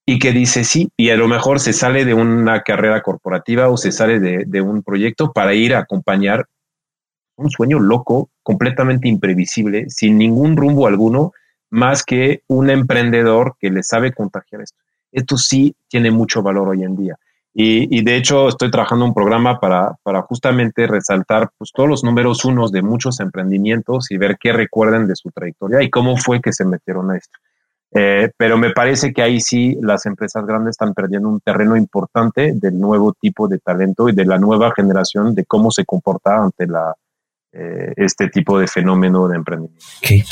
y 0.04 0.18
que 0.18 0.32
dice 0.32 0.64
sí, 0.64 0.90
y 0.96 1.10
a 1.10 1.16
lo 1.16 1.28
mejor 1.28 1.60
se 1.60 1.72
sale 1.72 2.04
de 2.04 2.14
una 2.14 2.62
carrera 2.62 3.02
corporativa 3.02 3.68
o 3.68 3.76
se 3.76 3.92
sale 3.92 4.18
de, 4.20 4.60
un 4.60 4.82
proyecto 4.82 5.32
para 5.32 5.54
ir 5.54 5.74
a 5.74 5.80
acompañar 5.80 6.46
un 7.36 7.50
sueño 7.50 7.78
loco, 7.78 8.30
completamente 8.42 9.08
imprevisible, 9.08 9.86
sin 9.88 10.18
ningún 10.18 10.56
rumbo 10.56 10.86
alguno, 10.86 11.32
más 11.70 12.04
que 12.04 12.42
un 12.48 12.68
emprendedor 12.68 13.56
que 13.58 13.70
le 13.70 13.82
sabe 13.82 14.12
contagiar 14.12 14.62
esto. 14.62 14.78
Esto 15.10 15.36
sí 15.38 15.74
tiene 15.88 16.10
mucho 16.10 16.42
valor 16.42 16.68
hoy 16.68 16.82
en 16.82 16.96
día. 16.96 17.16
Y, 17.54 18.02
de 18.02 18.16
hecho 18.16 18.48
estoy 18.48 18.70
trabajando 18.70 19.04
un 19.04 19.12
programa 19.12 19.60
para, 19.60 19.94
para 20.02 20.22
justamente 20.22 20.86
resaltar 20.86 21.50
pues, 21.58 21.70
todos 21.74 21.88
los 21.88 22.02
números 22.02 22.46
unos 22.46 22.72
de 22.72 22.80
muchos 22.80 23.20
emprendimientos 23.20 24.10
y 24.10 24.16
ver 24.16 24.38
qué 24.40 24.52
recuerden 24.52 25.06
de 25.06 25.16
su 25.16 25.30
trayectoria 25.30 25.82
y 25.82 25.90
cómo 25.90 26.16
fue 26.16 26.40
que 26.40 26.52
se 26.52 26.64
metieron 26.64 27.10
a 27.10 27.18
esto. 27.18 27.38
Eh, 27.94 28.30
pero 28.38 28.56
me 28.56 28.70
parece 28.70 29.12
que 29.12 29.20
ahí 29.20 29.38
sí 29.38 29.76
las 29.82 30.06
empresas 30.06 30.46
grandes 30.46 30.70
están 30.70 30.94
perdiendo 30.94 31.28
un 31.28 31.40
terreno 31.40 31.76
importante 31.76 32.52
del 32.54 32.80
nuevo 32.80 33.12
tipo 33.12 33.48
de 33.48 33.58
talento 33.58 34.08
y 34.08 34.14
de 34.14 34.24
la 34.24 34.38
nueva 34.38 34.72
generación 34.74 35.34
de 35.34 35.44
cómo 35.44 35.70
se 35.70 35.84
comporta 35.84 36.42
ante 36.42 36.66
la, 36.66 36.94
eh, 37.52 37.92
este 37.96 38.28
tipo 38.28 38.58
de 38.58 38.66
fenómeno 38.66 39.28
de 39.28 39.36
emprendimiento. 39.36 39.84
Okay. 39.98 40.24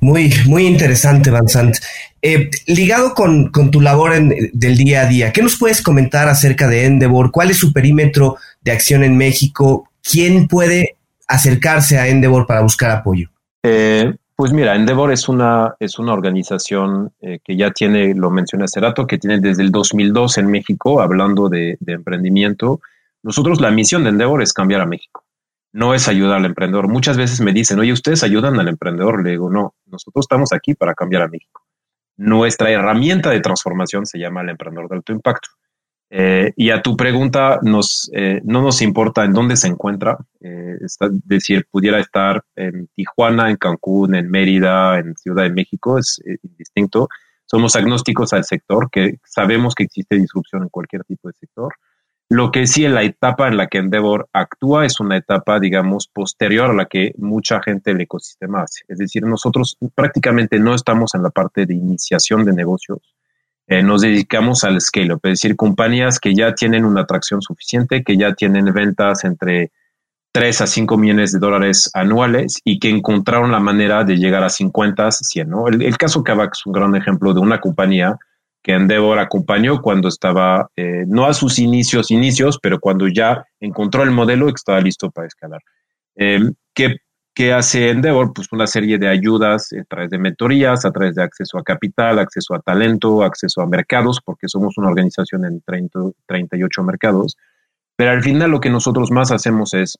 Muy, 0.00 0.32
muy 0.46 0.66
interesante, 0.66 1.30
Vincent. 1.30 1.76
Eh, 2.20 2.50
ligado 2.66 3.14
con, 3.14 3.50
con, 3.50 3.70
tu 3.70 3.80
labor 3.80 4.14
en, 4.14 4.50
del 4.52 4.76
día 4.76 5.02
a 5.02 5.06
día, 5.06 5.32
¿qué 5.32 5.42
nos 5.42 5.58
puedes 5.58 5.82
comentar 5.82 6.28
acerca 6.28 6.68
de 6.68 6.86
Endeavor? 6.86 7.32
¿Cuál 7.32 7.50
es 7.50 7.58
su 7.58 7.72
perímetro 7.72 8.36
de 8.60 8.72
acción 8.72 9.02
en 9.02 9.16
México? 9.16 9.90
¿Quién 10.02 10.46
puede 10.48 10.96
acercarse 11.28 11.98
a 11.98 12.08
Endeavor 12.08 12.46
para 12.46 12.60
buscar 12.60 12.90
apoyo? 12.90 13.28
Eh, 13.62 14.14
pues 14.36 14.52
mira, 14.52 14.74
Endeavor 14.74 15.12
es 15.12 15.28
una, 15.28 15.76
es 15.78 15.98
una 15.98 16.12
organización 16.12 17.12
eh, 17.20 17.38
que 17.44 17.56
ya 17.56 17.70
tiene, 17.70 18.14
lo 18.14 18.30
mencioné 18.30 18.64
hace 18.64 18.80
rato, 18.80 19.06
que 19.06 19.18
tiene 19.18 19.38
desde 19.38 19.62
el 19.62 19.70
2002 19.70 20.38
en 20.38 20.46
México, 20.48 21.00
hablando 21.00 21.48
de, 21.48 21.78
emprendimiento. 21.86 22.80
Nosotros 23.22 23.60
la 23.60 23.70
misión 23.70 24.02
de 24.02 24.10
Endeavor 24.10 24.42
es 24.42 24.52
cambiar 24.52 24.80
a 24.80 24.86
México, 24.86 25.21
no 25.72 25.94
es 25.94 26.08
ayudar 26.08 26.38
al 26.38 26.44
emprendedor. 26.44 26.88
Muchas 26.88 27.16
veces 27.16 27.40
me 27.40 27.52
dicen, 27.52 27.78
oye, 27.78 27.92
ustedes 27.92 28.22
ayudan 28.22 28.60
al 28.60 28.68
emprendedor. 28.68 29.24
Le 29.24 29.30
digo, 29.30 29.50
no, 29.50 29.74
nosotros 29.86 30.24
estamos 30.24 30.52
aquí 30.52 30.74
para 30.74 30.94
cambiar 30.94 31.22
a 31.22 31.28
México. 31.28 31.62
Nuestra 32.16 32.70
herramienta 32.70 33.30
de 33.30 33.40
transformación 33.40 34.06
se 34.06 34.18
llama 34.18 34.42
el 34.42 34.50
emprendedor 34.50 34.88
de 34.88 34.96
alto 34.96 35.12
impacto. 35.12 35.48
Eh, 36.14 36.52
y 36.56 36.68
a 36.68 36.82
tu 36.82 36.94
pregunta, 36.94 37.58
nos, 37.62 38.10
eh, 38.12 38.42
no 38.44 38.60
nos 38.60 38.82
importa 38.82 39.24
en 39.24 39.32
dónde 39.32 39.56
se 39.56 39.66
encuentra, 39.66 40.18
eh, 40.40 40.76
es 40.84 40.98
decir, 41.24 41.66
pudiera 41.70 41.98
estar 42.00 42.44
en 42.54 42.88
Tijuana, 42.94 43.48
en 43.48 43.56
Cancún, 43.56 44.14
en 44.14 44.30
Mérida, 44.30 44.98
en 44.98 45.16
Ciudad 45.16 45.44
de 45.44 45.50
México, 45.50 45.98
es 45.98 46.20
indistinto. 46.42 47.08
Somos 47.46 47.76
agnósticos 47.76 48.34
al 48.34 48.44
sector, 48.44 48.90
que 48.90 49.20
sabemos 49.24 49.74
que 49.74 49.84
existe 49.84 50.16
disrupción 50.16 50.64
en 50.64 50.68
cualquier 50.68 51.02
tipo 51.04 51.28
de 51.28 51.34
sector. 51.34 51.72
Lo 52.32 52.50
que 52.50 52.66
sí 52.66 52.86
en 52.86 52.94
la 52.94 53.02
etapa 53.02 53.46
en 53.46 53.58
la 53.58 53.66
que 53.66 53.76
Endeavor 53.76 54.26
actúa 54.32 54.86
es 54.86 55.00
una 55.00 55.18
etapa, 55.18 55.60
digamos, 55.60 56.08
posterior 56.08 56.70
a 56.70 56.72
la 56.72 56.86
que 56.86 57.12
mucha 57.18 57.60
gente 57.62 57.90
del 57.92 58.00
ecosistema 58.00 58.62
hace. 58.62 58.84
Es 58.88 58.96
decir, 58.96 59.22
nosotros 59.24 59.76
prácticamente 59.94 60.58
no 60.58 60.74
estamos 60.74 61.14
en 61.14 61.24
la 61.24 61.28
parte 61.28 61.66
de 61.66 61.74
iniciación 61.74 62.46
de 62.46 62.54
negocios, 62.54 63.00
eh, 63.66 63.82
nos 63.82 64.00
dedicamos 64.00 64.64
al 64.64 64.80
scale-up, 64.80 65.20
es 65.24 65.42
decir, 65.42 65.56
compañías 65.56 66.18
que 66.18 66.34
ya 66.34 66.54
tienen 66.54 66.86
una 66.86 67.02
atracción 67.02 67.42
suficiente, 67.42 68.02
que 68.02 68.16
ya 68.16 68.32
tienen 68.32 68.72
ventas 68.72 69.24
entre 69.24 69.70
3 70.32 70.62
a 70.62 70.66
5 70.66 70.96
millones 70.96 71.32
de 71.32 71.38
dólares 71.38 71.90
anuales 71.92 72.62
y 72.64 72.78
que 72.78 72.88
encontraron 72.88 73.52
la 73.52 73.60
manera 73.60 74.04
de 74.04 74.16
llegar 74.16 74.42
a 74.42 74.48
50, 74.48 75.10
100. 75.10 75.50
¿no? 75.50 75.68
El, 75.68 75.98
caso 75.98 76.24
Kavak 76.24 76.54
es 76.54 76.64
un 76.64 76.72
gran 76.72 76.96
ejemplo 76.96 77.34
de 77.34 77.40
una 77.40 77.60
compañía 77.60 78.16
que 78.62 78.72
Endeavor 78.72 79.18
acompañó 79.18 79.82
cuando 79.82 80.08
estaba, 80.08 80.70
eh, 80.76 81.04
no 81.06 81.26
a 81.26 81.34
sus 81.34 81.58
inicios, 81.58 82.10
inicios, 82.10 82.58
pero 82.62 82.78
cuando 82.78 83.08
ya 83.08 83.44
encontró 83.60 84.02
el 84.02 84.12
modelo 84.12 84.48
y 84.48 84.52
estaba 84.52 84.80
listo 84.80 85.10
para 85.10 85.26
escalar. 85.26 85.60
Eh, 86.14 86.40
¿qué, 86.72 86.96
¿Qué 87.34 87.52
hace 87.52 87.90
Endeavor? 87.90 88.32
Pues 88.34 88.48
una 88.52 88.66
serie 88.66 88.98
de 88.98 89.08
ayudas 89.08 89.70
a 89.72 89.84
través 89.84 90.10
de 90.10 90.18
mentorías, 90.18 90.84
a 90.84 90.92
través 90.92 91.14
de 91.14 91.22
acceso 91.22 91.58
a 91.58 91.62
capital, 91.62 92.18
acceso 92.18 92.54
a 92.54 92.60
talento, 92.60 93.22
acceso 93.22 93.62
a 93.62 93.66
mercados, 93.66 94.20
porque 94.22 94.48
somos 94.48 94.76
una 94.76 94.88
organización 94.88 95.46
en 95.46 95.62
30, 95.62 95.98
38 96.26 96.82
mercados. 96.82 97.36
Pero 97.96 98.10
al 98.10 98.22
final 98.22 98.50
lo 98.50 98.60
que 98.60 98.68
nosotros 98.68 99.10
más 99.10 99.32
hacemos 99.32 99.72
es 99.72 99.96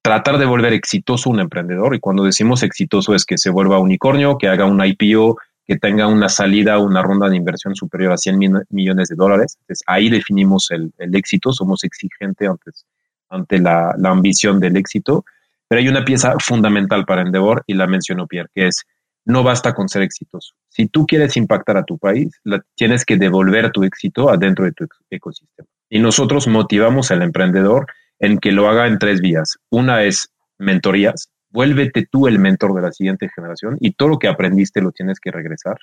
tratar 0.00 0.38
de 0.38 0.44
volver 0.44 0.72
exitoso 0.74 1.28
un 1.28 1.40
emprendedor. 1.40 1.94
Y 1.96 2.00
cuando 2.00 2.22
decimos 2.22 2.62
exitoso 2.62 3.14
es 3.14 3.24
que 3.24 3.36
se 3.36 3.50
vuelva 3.50 3.78
unicornio, 3.78 4.38
que 4.38 4.48
haga 4.48 4.64
un 4.64 4.80
IPO, 4.84 5.38
que 5.66 5.76
tenga 5.76 6.06
una 6.06 6.28
salida, 6.28 6.78
una 6.78 7.02
ronda 7.02 7.28
de 7.28 7.36
inversión 7.36 7.74
superior 7.74 8.12
a 8.12 8.18
100 8.18 8.66
millones 8.70 9.08
de 9.08 9.16
dólares. 9.16 9.56
Entonces 9.60 9.82
ahí 9.86 10.10
definimos 10.10 10.70
el, 10.70 10.92
éxito, 11.14 11.52
somos 11.52 11.84
exigentes 11.84 12.48
antes, 12.48 12.86
ante 13.30 13.58
la, 13.58 13.94
la 13.98 14.10
ambición 14.10 14.60
del 14.60 14.76
éxito 14.76 15.24
pero 15.68 15.80
hay 15.80 15.88
una 15.88 16.04
pieza 16.04 16.34
fundamental 16.38 17.04
para 17.04 17.22
Endeavor 17.22 17.64
y 17.66 17.74
la 17.74 17.86
mencionó 17.86 18.26
Pierre, 18.26 18.48
que 18.54 18.68
es 18.68 18.84
no 19.24 19.42
basta 19.42 19.74
con 19.74 19.88
ser 19.88 20.02
exitoso. 20.02 20.54
Si 20.68 20.86
tú 20.86 21.06
quieres 21.06 21.36
impactar 21.36 21.78
a 21.78 21.84
tu 21.84 21.98
país, 21.98 22.28
tienes 22.74 23.04
que 23.04 23.16
devolver 23.16 23.72
tu 23.72 23.82
éxito 23.82 24.28
adentro 24.28 24.66
de 24.66 24.72
tu 24.72 24.86
ecosistema. 25.10 25.68
Y 25.88 25.98
nosotros 25.98 26.46
motivamos 26.46 27.10
al 27.10 27.22
emprendedor 27.22 27.86
en 28.18 28.38
que 28.38 28.52
lo 28.52 28.68
haga 28.68 28.86
en 28.86 28.98
tres 28.98 29.20
vías. 29.20 29.56
Una 29.70 30.02
es 30.02 30.30
mentorías. 30.58 31.30
Vuélvete 31.54 32.08
tú 32.10 32.26
el 32.26 32.40
mentor 32.40 32.74
de 32.74 32.82
la 32.82 32.90
siguiente 32.90 33.30
generación 33.32 33.76
y 33.78 33.92
todo 33.92 34.08
lo 34.08 34.18
que 34.18 34.26
aprendiste 34.26 34.82
lo 34.82 34.90
tienes 34.90 35.20
que 35.20 35.30
regresar. 35.30 35.78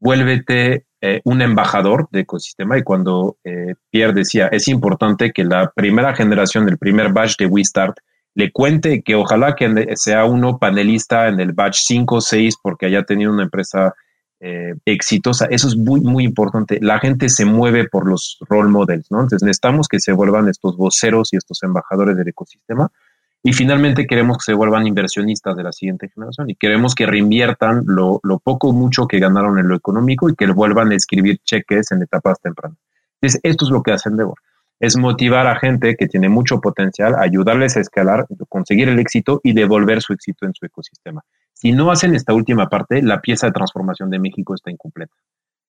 Vuélvete 0.00 0.86
eh, 1.02 1.20
un 1.24 1.42
embajador 1.42 2.08
de 2.10 2.20
ecosistema. 2.20 2.78
Y 2.78 2.82
cuando 2.82 3.36
eh, 3.44 3.74
Pierre 3.90 4.14
decía, 4.14 4.48
es 4.48 4.68
importante 4.68 5.32
que 5.32 5.44
la 5.44 5.70
primera 5.76 6.14
generación, 6.14 6.66
el 6.66 6.78
primer 6.78 7.12
batch 7.12 7.36
de 7.36 7.44
WeStart, 7.44 7.98
le 8.34 8.50
cuente 8.52 9.02
que 9.02 9.14
ojalá 9.14 9.54
que 9.54 9.68
sea 9.96 10.24
uno 10.24 10.58
panelista 10.58 11.28
en 11.28 11.40
el 11.40 11.52
batch 11.52 11.76
5 11.82 12.14
o 12.14 12.20
6 12.22 12.56
porque 12.62 12.86
haya 12.86 13.02
tenido 13.02 13.34
una 13.34 13.42
empresa 13.42 13.94
eh, 14.40 14.74
exitosa. 14.86 15.46
Eso 15.50 15.68
es 15.68 15.76
muy, 15.76 16.00
muy 16.00 16.24
importante. 16.24 16.78
La 16.80 16.98
gente 17.00 17.28
se 17.28 17.44
mueve 17.44 17.86
por 17.86 18.08
los 18.08 18.38
role 18.48 18.70
models, 18.70 19.10
¿no? 19.10 19.18
Entonces 19.18 19.42
necesitamos 19.42 19.88
que 19.88 20.00
se 20.00 20.12
vuelvan 20.12 20.48
estos 20.48 20.74
voceros 20.78 21.34
y 21.34 21.36
estos 21.36 21.62
embajadores 21.62 22.16
del 22.16 22.28
ecosistema. 22.28 22.90
Y 23.46 23.52
finalmente 23.52 24.08
queremos 24.08 24.38
que 24.38 24.50
se 24.50 24.54
vuelvan 24.54 24.88
inversionistas 24.88 25.56
de 25.56 25.62
la 25.62 25.70
siguiente 25.70 26.08
generación 26.08 26.50
y 26.50 26.56
queremos 26.56 26.96
que 26.96 27.06
reinviertan 27.06 27.84
lo, 27.86 28.20
poco 28.42 28.70
o 28.70 28.72
mucho 28.72 29.06
que 29.06 29.20
ganaron 29.20 29.60
en 29.60 29.68
lo 29.68 29.76
económico 29.76 30.28
y 30.28 30.34
que 30.34 30.48
vuelvan 30.48 30.90
a 30.90 30.96
escribir 30.96 31.38
cheques 31.44 31.92
en 31.92 32.02
etapas 32.02 32.40
tempranas. 32.40 32.76
Entonces, 33.20 33.40
esto 33.44 33.64
es 33.66 33.70
lo 33.70 33.84
que 33.84 33.92
hace 33.92 34.08
Endeavor. 34.08 34.34
Es 34.80 34.96
motivar 34.96 35.46
a 35.46 35.60
gente 35.60 35.94
que 35.94 36.08
tiene 36.08 36.28
mucho 36.28 36.60
potencial, 36.60 37.14
ayudarles 37.14 37.76
a 37.76 37.82
escalar, 37.82 38.26
conseguir 38.48 38.88
el 38.88 38.98
éxito 38.98 39.40
y 39.44 39.52
devolver 39.52 40.02
su 40.02 40.12
éxito 40.12 40.44
en 40.44 40.52
su 40.52 40.66
ecosistema. 40.66 41.22
Si 41.52 41.70
no 41.70 41.92
hacen 41.92 42.16
esta 42.16 42.34
última 42.34 42.68
parte, 42.68 43.00
la 43.00 43.20
pieza 43.20 43.46
de 43.46 43.52
transformación 43.52 44.10
de 44.10 44.18
México 44.18 44.56
está 44.56 44.72
incompleta. 44.72 45.14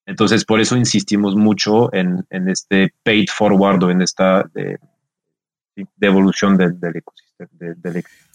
Entonces, 0.04 0.44
por 0.44 0.58
eso 0.58 0.76
insistimos 0.76 1.36
mucho 1.36 1.94
en, 1.94 2.26
este 2.28 2.92
paid 3.04 3.28
forward 3.32 3.84
o 3.84 3.90
en 3.92 4.02
esta 4.02 4.50
devolución 5.96 6.56
del, 6.56 6.76
ecosistema. 6.94 7.50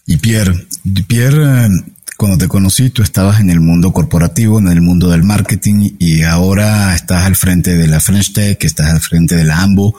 y 0.06 0.16
Pierre, 0.16 0.66
Pierre, 1.06 1.68
cuando 2.16 2.38
te 2.38 2.48
conocí, 2.48 2.90
tú 2.90 3.02
estabas 3.02 3.40
en 3.40 3.50
el 3.50 3.60
mundo 3.60 3.92
corporativo, 3.92 4.58
en 4.58 4.68
el 4.68 4.80
mundo 4.80 5.10
del 5.10 5.24
marketing 5.24 5.96
y 5.98 6.22
ahora 6.22 6.94
estás 6.94 7.24
al 7.24 7.36
frente 7.36 7.76
de 7.76 7.86
la 7.86 8.00
French 8.00 8.32
Tech, 8.32 8.62
estás 8.64 8.92
al 8.92 9.00
frente 9.00 9.34
de 9.34 9.44
la 9.44 9.62
AMBO. 9.62 9.98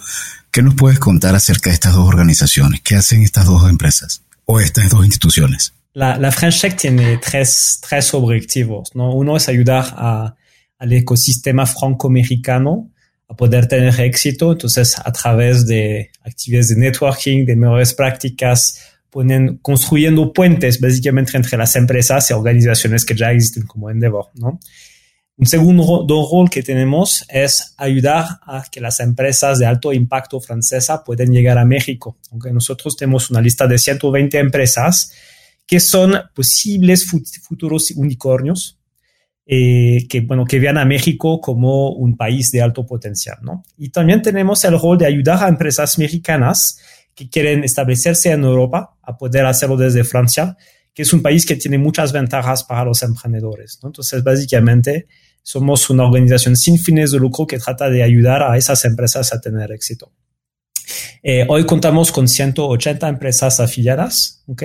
¿Qué 0.51 0.61
nos 0.61 0.75
puedes 0.75 0.99
contar 0.99 1.35
acerca 1.35 1.69
de 1.69 1.73
estas 1.73 1.93
dos 1.93 2.07
organizaciones? 2.07 2.81
¿Qué 2.81 2.95
hacen 2.95 3.23
estas 3.23 3.45
dos 3.45 3.69
empresas 3.69 4.23
o 4.45 4.59
estas 4.59 4.89
dos 4.89 5.05
instituciones? 5.05 5.73
La, 5.93 6.17
la 6.17 6.31
French 6.31 6.61
Tech 6.61 6.77
tiene 6.77 7.17
tres, 7.17 7.81
tres 7.87 8.13
objetivos. 8.13 8.95
¿no? 8.95 9.13
Uno 9.13 9.35
es 9.35 9.49
ayudar 9.49 9.85
a, 9.97 10.35
al 10.77 10.93
ecosistema 10.93 11.65
franco-americano 11.65 12.89
a 13.27 13.35
poder 13.35 13.67
tener 13.67 13.99
éxito. 13.99 14.51
Entonces, 14.51 14.95
a 15.03 15.11
través 15.11 15.65
de 15.67 16.11
actividades 16.23 16.69
de 16.69 16.75
networking, 16.77 17.45
de 17.45 17.55
mejores 17.55 17.93
prácticas, 17.93 18.79
ponen, 19.09 19.57
construyendo 19.57 20.33
puentes 20.33 20.79
básicamente 20.79 21.37
entre 21.37 21.57
las 21.57 21.75
empresas 21.75 22.29
y 22.29 22.33
organizaciones 22.33 23.05
que 23.05 23.15
ya 23.15 23.31
existen 23.31 23.65
como 23.65 23.89
Endeavor, 23.89 24.29
¿no? 24.35 24.59
Un 25.37 25.47
segundo 25.47 26.05
rol 26.07 26.49
que 26.49 26.63
tenemos 26.63 27.25
es 27.27 27.73
ayudar 27.75 28.25
a 28.43 28.63
que 28.71 28.79
las 28.79 29.01
empresas 29.01 29.59
de 29.59 29.65
alto 29.65 29.91
impacto 29.91 30.39
francesa 30.39 31.03
puedan 31.03 31.29
llegar 31.29 31.57
a 31.57 31.65
México. 31.65 32.17
Aunque 32.31 32.51
nosotros 32.51 32.95
tenemos 32.95 33.29
una 33.29 33.41
lista 33.41 33.67
de 33.67 33.77
120 33.77 34.39
empresas 34.39 35.11
que 35.67 35.81
son 35.81 36.13
posibles 36.33 37.05
futuros 37.41 37.91
unicornios, 37.91 38.77
eh, 39.45 40.07
que, 40.09 40.21
bueno, 40.21 40.45
que 40.45 40.59
vean 40.59 40.77
a 40.77 40.85
México 40.85 41.39
como 41.39 41.91
un 41.91 42.17
país 42.17 42.51
de 42.51 42.61
alto 42.61 42.85
potencial, 42.85 43.37
¿no? 43.41 43.63
Y 43.77 43.89
también 43.89 44.21
tenemos 44.21 44.63
el 44.63 44.79
rol 44.79 44.97
de 44.97 45.05
ayudar 45.05 45.43
a 45.43 45.47
empresas 45.47 45.99
mexicanas 45.99 46.79
que 47.13 47.29
quieren 47.29 47.63
establecerse 47.63 48.31
en 48.31 48.43
Europa 48.43 48.97
a 49.01 49.17
poder 49.17 49.45
hacerlo 49.45 49.77
desde 49.77 50.03
Francia, 50.03 50.57
que 50.93 51.03
es 51.03 51.13
un 51.13 51.21
país 51.21 51.45
que 51.45 51.55
tiene 51.55 51.77
muchas 51.77 52.11
ventajas 52.11 52.63
para 52.63 52.85
los 52.85 53.03
emprendedores. 53.03 53.79
¿no? 53.83 53.89
Entonces, 53.89 54.23
básicamente, 54.23 55.07
somos 55.43 55.89
una 55.89 56.05
organización 56.05 56.55
sin 56.55 56.79
fines 56.79 57.11
de 57.11 57.19
lucro 57.19 57.45
que 57.45 57.59
trata 57.59 57.89
de 57.89 58.01
ayudar 58.01 58.41
a 58.41 58.57
esas 58.57 58.83
empresas 58.85 59.31
a 59.31 59.39
tener 59.39 59.71
éxito. 59.71 60.11
Eh, 61.21 61.45
hoy 61.47 61.65
contamos 61.65 62.11
con 62.11 62.27
180 62.27 63.07
empresas 63.07 63.59
afiliadas, 63.59 64.43
¿ok? 64.47 64.63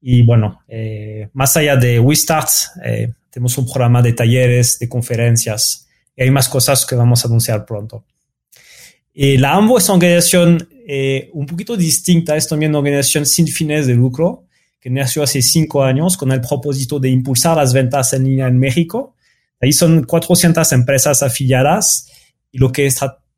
Y 0.00 0.22
bueno, 0.22 0.60
eh, 0.68 1.28
más 1.32 1.56
allá 1.56 1.76
de 1.76 1.98
WeStart, 1.98 2.48
eh, 2.84 3.12
tenemos 3.36 3.58
un 3.58 3.66
programa 3.66 4.00
de 4.00 4.14
talleres, 4.14 4.78
de 4.78 4.88
conferencias, 4.88 5.86
y 6.16 6.22
hay 6.22 6.30
más 6.30 6.48
cosas 6.48 6.86
que 6.86 6.94
vamos 6.94 7.22
a 7.22 7.28
anunciar 7.28 7.66
pronto. 7.66 8.02
Y 9.12 9.36
la 9.36 9.52
AMBO 9.52 9.76
es 9.76 9.86
una 9.90 9.96
organización 9.96 10.66
eh, 10.88 11.28
un 11.34 11.44
poquito 11.44 11.76
distinta, 11.76 12.34
es 12.34 12.48
también 12.48 12.70
una 12.70 12.78
organización 12.78 13.26
sin 13.26 13.46
fines 13.46 13.86
de 13.86 13.94
lucro, 13.94 14.44
que 14.80 14.88
nació 14.88 15.22
hace 15.22 15.42
cinco 15.42 15.84
años 15.84 16.16
con 16.16 16.32
el 16.32 16.40
propósito 16.40 16.98
de 16.98 17.10
impulsar 17.10 17.58
las 17.58 17.74
ventas 17.74 18.14
en 18.14 18.24
línea 18.24 18.46
en 18.46 18.58
México. 18.58 19.16
Ahí 19.60 19.74
son 19.74 20.04
400 20.04 20.72
empresas 20.72 21.22
afiliadas 21.22 22.10
y 22.50 22.56
lo 22.56 22.72
que 22.72 22.90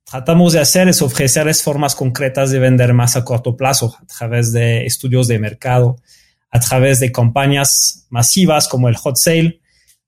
tratamos 0.04 0.52
de 0.52 0.60
hacer 0.60 0.86
es 0.86 1.02
ofrecerles 1.02 1.60
formas 1.60 1.96
concretas 1.96 2.52
de 2.52 2.60
vender 2.60 2.94
más 2.94 3.16
a 3.16 3.24
corto 3.24 3.56
plazo 3.56 3.96
a 4.00 4.06
través 4.06 4.52
de 4.52 4.86
estudios 4.86 5.26
de 5.26 5.40
mercado, 5.40 5.96
a 6.50 6.60
través 6.60 7.00
de 7.00 7.10
campañas 7.10 8.06
masivas 8.10 8.68
como 8.68 8.88
el 8.88 8.94
hot 8.94 9.16
sale, 9.16 9.60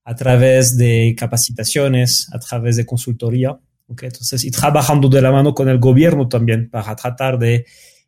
a 0.05 0.15
través 0.15 0.77
de 0.77 1.15
capacitaciones, 1.17 2.29
a 2.33 2.39
través 2.39 2.77
de 2.77 2.87
consultoría. 2.87 3.59
Entonces, 3.89 4.45
y 4.45 4.51
trabajando 4.51 5.09
de 5.09 5.21
la 5.21 5.33
mano 5.33 5.53
con 5.53 5.69
el 5.69 5.79
gobierno 5.79 6.29
también 6.29 6.71
para 6.71 6.95
tratar 6.95 7.39
de 7.39 7.55
eh, 7.57 7.65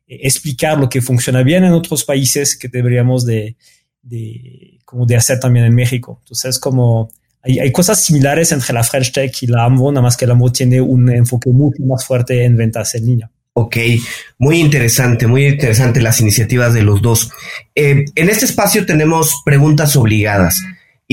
explicar 0.07 0.78
lo 0.78 0.88
que 0.88 1.03
funciona 1.03 1.43
bien 1.43 1.64
en 1.64 1.72
otros 1.72 2.05
países 2.05 2.57
que 2.57 2.68
deberíamos 2.68 3.26
de, 3.26 3.57
de, 4.01 4.78
como 4.84 5.07
de 5.07 5.16
hacer 5.16 5.40
también 5.40 5.64
en 5.64 5.74
México. 5.74 6.20
Entonces, 6.22 6.61
como 6.61 7.11
hay, 7.43 7.59
hay, 7.59 7.72
cosas 7.72 8.01
similares 8.01 8.53
entre 8.53 8.72
la 8.72 8.84
French 8.84 9.12
Tech 9.12 9.43
y 9.43 9.49
la 9.49 9.64
AMBO, 9.64 9.90
nada 9.90 10.03
más 10.03 10.16
que 10.16 10.26
la 10.26 10.34
AMBO 10.34 10.53
tiene 10.53 10.80
un 10.80 11.11
enfoque 11.11 11.51
mucho 11.51 11.82
más 11.82 12.07
fuerte 12.07 12.45
en 12.45 12.57
ventas 12.57 12.95
en 12.95 13.07
línea. 13.07 13.30
Ok, 13.55 13.76
muy 14.38 14.61
interesante, 14.61 15.26
muy 15.26 15.47
interesante 15.47 16.01
las 16.01 16.20
iniciativas 16.20 16.72
de 16.72 16.82
los 16.82 17.03
dos. 17.03 17.30
Eh, 17.74 18.05
en 18.14 18.28
este 18.30 18.47
espacio 18.47 18.86
tenemos 18.86 19.43
preguntas 19.45 19.95
obligadas 19.97 20.62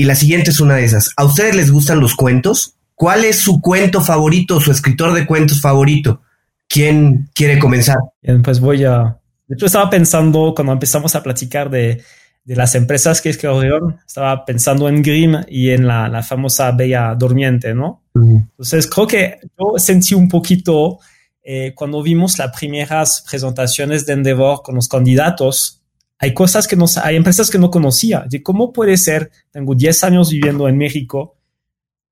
y 0.00 0.04
la 0.04 0.14
siguiente 0.14 0.50
es 0.50 0.60
una 0.60 0.76
de 0.76 0.84
esas. 0.84 1.10
¿A 1.18 1.26
ustedes 1.26 1.54
les 1.54 1.70
gustan 1.70 2.00
los 2.00 2.14
cuentos? 2.14 2.74
¿Cuál 2.94 3.22
es 3.22 3.40
su 3.40 3.60
cuento 3.60 4.00
favorito, 4.00 4.58
su 4.58 4.70
escritor 4.70 5.12
de 5.12 5.26
cuentos 5.26 5.60
favorito? 5.60 6.22
¿Quién 6.66 7.28
quiere 7.34 7.58
comenzar? 7.58 7.98
pues 8.42 8.60
voy 8.60 8.82
a... 8.84 9.18
De 9.46 9.56
hecho, 9.56 9.66
estaba 9.66 9.90
pensando 9.90 10.54
cuando 10.56 10.72
empezamos 10.72 11.14
a 11.14 11.22
platicar 11.22 11.68
de, 11.68 12.02
de 12.44 12.56
las 12.56 12.74
empresas 12.76 13.20
que 13.20 13.28
escribieron, 13.28 13.98
estaba 14.06 14.42
pensando 14.46 14.88
en 14.88 15.02
Grimm 15.02 15.42
y 15.48 15.68
en 15.68 15.86
la, 15.86 16.08
la 16.08 16.22
famosa 16.22 16.72
Bella 16.72 17.14
Durmiente, 17.14 17.74
¿no? 17.74 18.02
Entonces, 18.14 18.86
creo 18.86 19.06
que 19.06 19.38
yo 19.58 19.74
sentí 19.76 20.14
un 20.14 20.30
poquito 20.30 20.98
eh, 21.42 21.74
cuando 21.74 22.02
vimos 22.02 22.38
las 22.38 22.58
primeras 22.58 23.22
presentaciones 23.28 24.06
de 24.06 24.14
Endeavor 24.14 24.62
con 24.62 24.76
los 24.76 24.88
candidatos, 24.88 25.79
hay 26.20 26.34
cosas 26.34 26.68
que 26.68 26.76
no, 26.76 26.84
hay 27.02 27.16
empresas 27.16 27.50
que 27.50 27.58
no 27.58 27.70
conocía. 27.70 28.26
Cómo 28.44 28.72
puede 28.72 28.96
ser, 28.96 29.32
tengo 29.50 29.74
10 29.74 30.04
años 30.04 30.30
viviendo 30.30 30.68
en 30.68 30.76
México, 30.76 31.40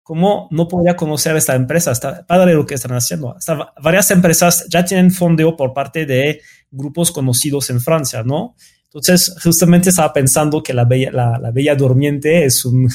¿Cómo 0.09 0.49
no 0.51 0.67
podría 0.69 0.97
conocer 0.97 1.37
esta 1.37 1.55
empresa? 1.55 1.93
Está 1.93 2.25
padre 2.25 2.55
lo 2.55 2.65
que 2.65 2.75
están 2.75 2.93
haciendo. 2.93 3.37
varias 3.83 4.11
empresas 4.11 4.67
ya 4.71 4.83
tienen 4.83 5.11
fondeo 5.11 5.55
por 5.55 5.75
parte 5.75 6.07
de 6.07 6.41
grupos 6.71 7.13
conocidos 7.13 7.69
en 7.69 7.79
Francia, 7.79 8.23
¿no? 8.23 8.57
Entonces, 8.85 9.35
justamente 9.45 9.91
estaba 9.91 10.11
pensando 10.15 10.63
que 10.63 10.73
La 10.73 10.87
Bella, 10.87 11.11
la, 11.13 11.51
Bella 11.51 11.75
Durmiente 11.75 12.47
es 12.47 12.65
un, 12.65 12.89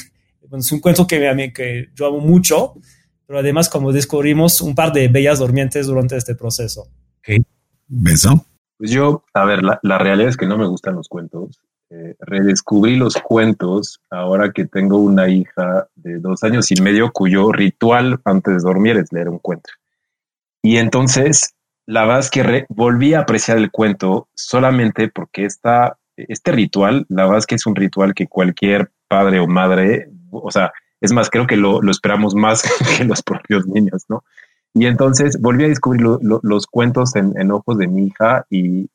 es 0.58 0.72
un 0.72 0.80
cuento 0.80 1.06
que, 1.06 1.52
que 1.54 1.86
yo 1.94 2.06
amo 2.06 2.18
mucho, 2.18 2.74
pero 3.28 3.38
además 3.38 3.68
como 3.68 3.92
descubrimos 3.92 4.60
un 4.60 4.74
par 4.74 4.92
de 4.92 5.06
bellas 5.06 5.38
durmientes 5.38 5.86
durante 5.86 6.16
este 6.16 6.34
proceso. 6.34 6.88
Okay. 7.20 7.38
¿Beso? 7.86 8.44
Pues 8.84 8.92
yo, 8.92 9.24
a 9.32 9.46
ver, 9.46 9.62
la, 9.62 9.96
realidad 9.98 10.28
es 10.28 10.36
que 10.36 10.44
no 10.44 10.58
me 10.58 10.66
gustan 10.66 10.94
los 10.94 11.08
cuentos. 11.08 11.58
Eh, 11.88 12.16
redescubrí 12.18 12.96
los 12.96 13.14
cuentos 13.14 13.98
ahora 14.10 14.52
que 14.52 14.66
tengo 14.66 14.98
una 14.98 15.26
hija 15.30 15.88
de 15.94 16.18
dos 16.18 16.44
años 16.44 16.70
y 16.70 16.78
medio 16.82 17.10
cuyo 17.10 17.50
ritual 17.50 18.20
antes 18.26 18.56
de 18.56 18.68
dormir 18.68 18.98
es 18.98 19.10
leer 19.10 19.30
un 19.30 19.38
cuento. 19.38 19.70
Y 20.60 20.76
entonces, 20.76 21.54
la 21.86 22.02
verdad 22.02 22.18
es 22.18 22.30
que 22.30 22.66
volví 22.68 23.14
a 23.14 23.20
apreciar 23.20 23.56
el 23.56 23.70
cuento 23.70 24.28
solamente 24.34 25.08
porque 25.08 25.46
esta, 25.46 25.96
este 26.18 26.52
ritual, 26.52 27.06
la 27.08 27.22
verdad 27.22 27.38
es 27.38 27.46
que 27.46 27.54
es 27.54 27.64
un 27.64 27.76
ritual 27.76 28.12
que 28.12 28.26
cualquier 28.26 28.90
padre 29.08 29.40
o 29.40 29.46
madre, 29.46 30.10
o 30.30 30.50
sea, 30.50 30.74
es 31.00 31.10
más, 31.10 31.30
creo 31.30 31.46
que 31.46 31.56
lo, 31.56 31.80
esperamos 31.90 32.34
más 32.34 32.62
que 32.98 33.04
los 33.04 33.22
propios 33.22 33.66
niños, 33.66 34.04
¿no? 34.10 34.24
Y 34.74 34.86
entonces 34.86 35.40
volví 35.40 35.64
a 35.64 35.68
descubrir 35.68 36.04
los 36.20 36.66
cuentos 36.66 37.14
en, 37.14 37.50
ojos 37.52 37.78
de 37.78 37.86
mi 37.86 38.08
hija 38.08 38.44
y, 38.50 38.88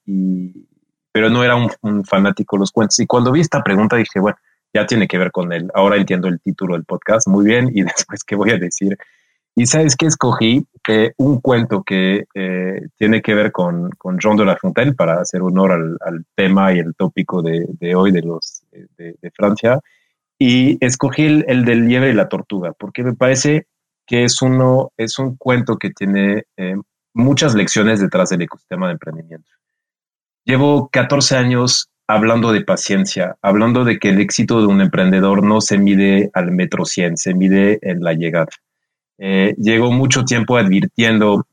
pero 1.13 1.29
no 1.29 1.43
era 1.43 1.55
un, 1.55 2.03
fanático 2.03 2.57
de 2.57 2.59
los 2.59 2.71
cuentos. 2.71 2.99
Y 2.99 3.07
cuando 3.07 3.31
vi 3.31 3.39
esta 3.39 3.63
pregunta 3.63 3.95
dije, 3.95 4.19
bueno, 4.19 4.37
ya 4.73 4.85
tiene 4.85 5.07
que 5.07 5.17
ver 5.17 5.31
con 5.31 5.53
él. 5.53 5.71
Ahora 5.73 5.95
entiendo 5.95 6.27
el 6.27 6.41
título 6.41 6.73
del 6.73 6.83
podcast 6.83 7.27
muy 7.27 7.45
bien 7.45 7.71
y 7.73 7.83
después 7.83 8.25
qué 8.25 8.35
voy 8.35 8.51
a 8.51 8.57
decir. 8.57 8.97
Y 9.55 9.65
sabes 9.67 9.95
que 9.95 10.05
escogí 10.05 10.65
eh, 10.87 11.13
un 11.17 11.39
cuento 11.39 11.83
que 11.83 12.25
eh, 12.33 12.81
tiene 12.97 13.21
que 13.21 13.33
ver 13.33 13.51
con, 13.51 13.89
con 13.91 14.19
Jean 14.19 14.35
de 14.35 14.45
La 14.45 14.57
Fontaine 14.57 14.93
para 14.93 15.19
hacer 15.21 15.41
honor 15.41 15.71
al, 15.71 16.25
tema 16.35 16.73
y 16.73 16.79
el 16.79 16.93
tópico 16.95 17.41
de, 17.41 17.95
hoy 17.95 18.11
de 18.11 18.21
los 18.21 18.63
de, 18.97 19.31
Francia. 19.33 19.79
Y 20.37 20.77
escogí 20.85 21.25
el, 21.25 21.65
del 21.65 21.87
liebre 21.87 22.09
y 22.09 22.13
la 22.13 22.29
tortuga 22.29 22.73
porque 22.73 23.03
me 23.03 23.15
parece 23.15 23.67
que 24.09 24.23
es 24.23 24.41
uno 24.41 24.91
es 24.97 25.19
un 25.19 25.37
cuento 25.37 25.77
que 25.77 25.91
tiene 25.91 26.45
eh, 26.57 26.75
muchas 27.13 27.53
lecciones 27.53 28.01
detrás 28.01 28.29
del 28.29 28.41
ecosistema 28.41 28.87
de 28.87 28.93
emprendimiento. 28.93 29.51
Llevo 30.43 30.89
14 30.89 31.37
años 31.37 31.91
hablando 32.07 32.51
de 32.51 32.61
paciencia, 32.61 33.37
hablando 33.43 33.85
de 33.85 33.99
que 33.99 34.09
el 34.09 34.19
éxito 34.19 34.61
de 34.61 34.65
un 34.65 34.81
emprendedor 34.81 35.43
no 35.43 35.61
se 35.61 35.77
mide 35.77 36.31
al 36.33 36.51
metro 36.51 36.85
100, 36.85 37.17
se 37.17 37.35
mide 37.35 37.77
en 37.83 38.01
la 38.01 38.13
llegada. 38.13 38.47
Eh, 39.19 39.53
llevo 39.59 39.91
mucho 39.91 40.25
tiempo 40.25 40.57
advirtiendo 40.57 41.45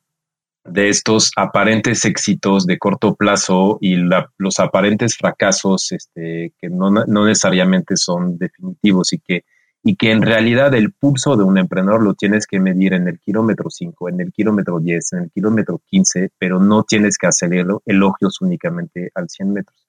de 0.65 0.89
estos 0.89 1.33
aparentes 1.37 2.07
éxitos 2.07 2.65
de 2.65 2.79
corto 2.79 3.17
plazo 3.17 3.77
y 3.83 3.97
los 3.97 4.59
aparentes 4.61 5.15
fracasos 5.15 5.93
este, 5.93 6.55
que 6.59 6.71
no, 6.71 6.91
necesariamente 6.91 7.99
son 7.99 8.39
definitivos 8.39 9.13
y 9.13 9.19
que 9.19 9.45
y 9.89 9.95
que 9.95 10.11
en 10.11 10.21
realidad 10.21 10.75
el 10.75 10.93
pulso 10.93 11.37
de 11.37 11.45
un 11.45 11.59
emprendedor 11.59 12.03
lo 12.03 12.15
tienes 12.15 12.49
que 12.49 12.59
medir 12.59 12.93
en 12.93 13.07
el 13.07 13.21
kilómetro 13.21 13.71
5, 13.71 14.09
en 14.09 14.21
el 14.21 14.33
kilómetro 14.33 14.81
10, 14.81 15.13
en 15.13 15.19
el 15.21 15.31
kilómetro 15.31 15.81
15, 15.87 16.31
pero 16.37 16.59
no 16.59 16.83
tienes 16.83 17.17
que 17.17 17.29
hacer 17.29 17.51
elogios 17.85 18.41
únicamente 18.41 19.13
al 19.15 19.29
100 19.29 19.53
metros. 19.53 19.87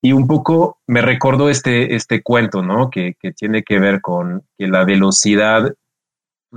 Y 0.00 0.12
un 0.12 0.28
poco 0.28 0.78
me 0.86 1.02
recordó 1.02 1.50
este, 1.50 1.96
este 1.96 2.22
cuento, 2.22 2.62
¿no? 2.62 2.90
Que, 2.90 3.16
que 3.20 3.32
tiene 3.32 3.64
que 3.64 3.80
ver 3.80 4.00
con 4.00 4.44
que 4.56 4.68
la 4.68 4.84
velocidad 4.84 5.74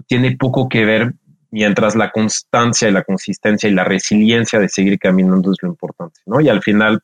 tiene 0.06 0.38
poco 0.38 0.70
que 0.70 0.86
ver 0.86 1.14
mientras 1.50 1.96
la 1.96 2.12
constancia 2.12 2.88
y 2.88 2.92
la 2.92 3.04
consistencia 3.04 3.72
y 3.72 3.74
la 3.74 3.86
resiliencia 3.86 4.60
de 4.60 4.70
seguir 4.70 5.00
caminando 5.00 5.52
es 5.52 5.58
lo 5.64 5.70
importante, 5.70 6.20
¿no? 6.28 6.40
Y 6.40 6.48
al 6.48 6.62
final 6.62 7.02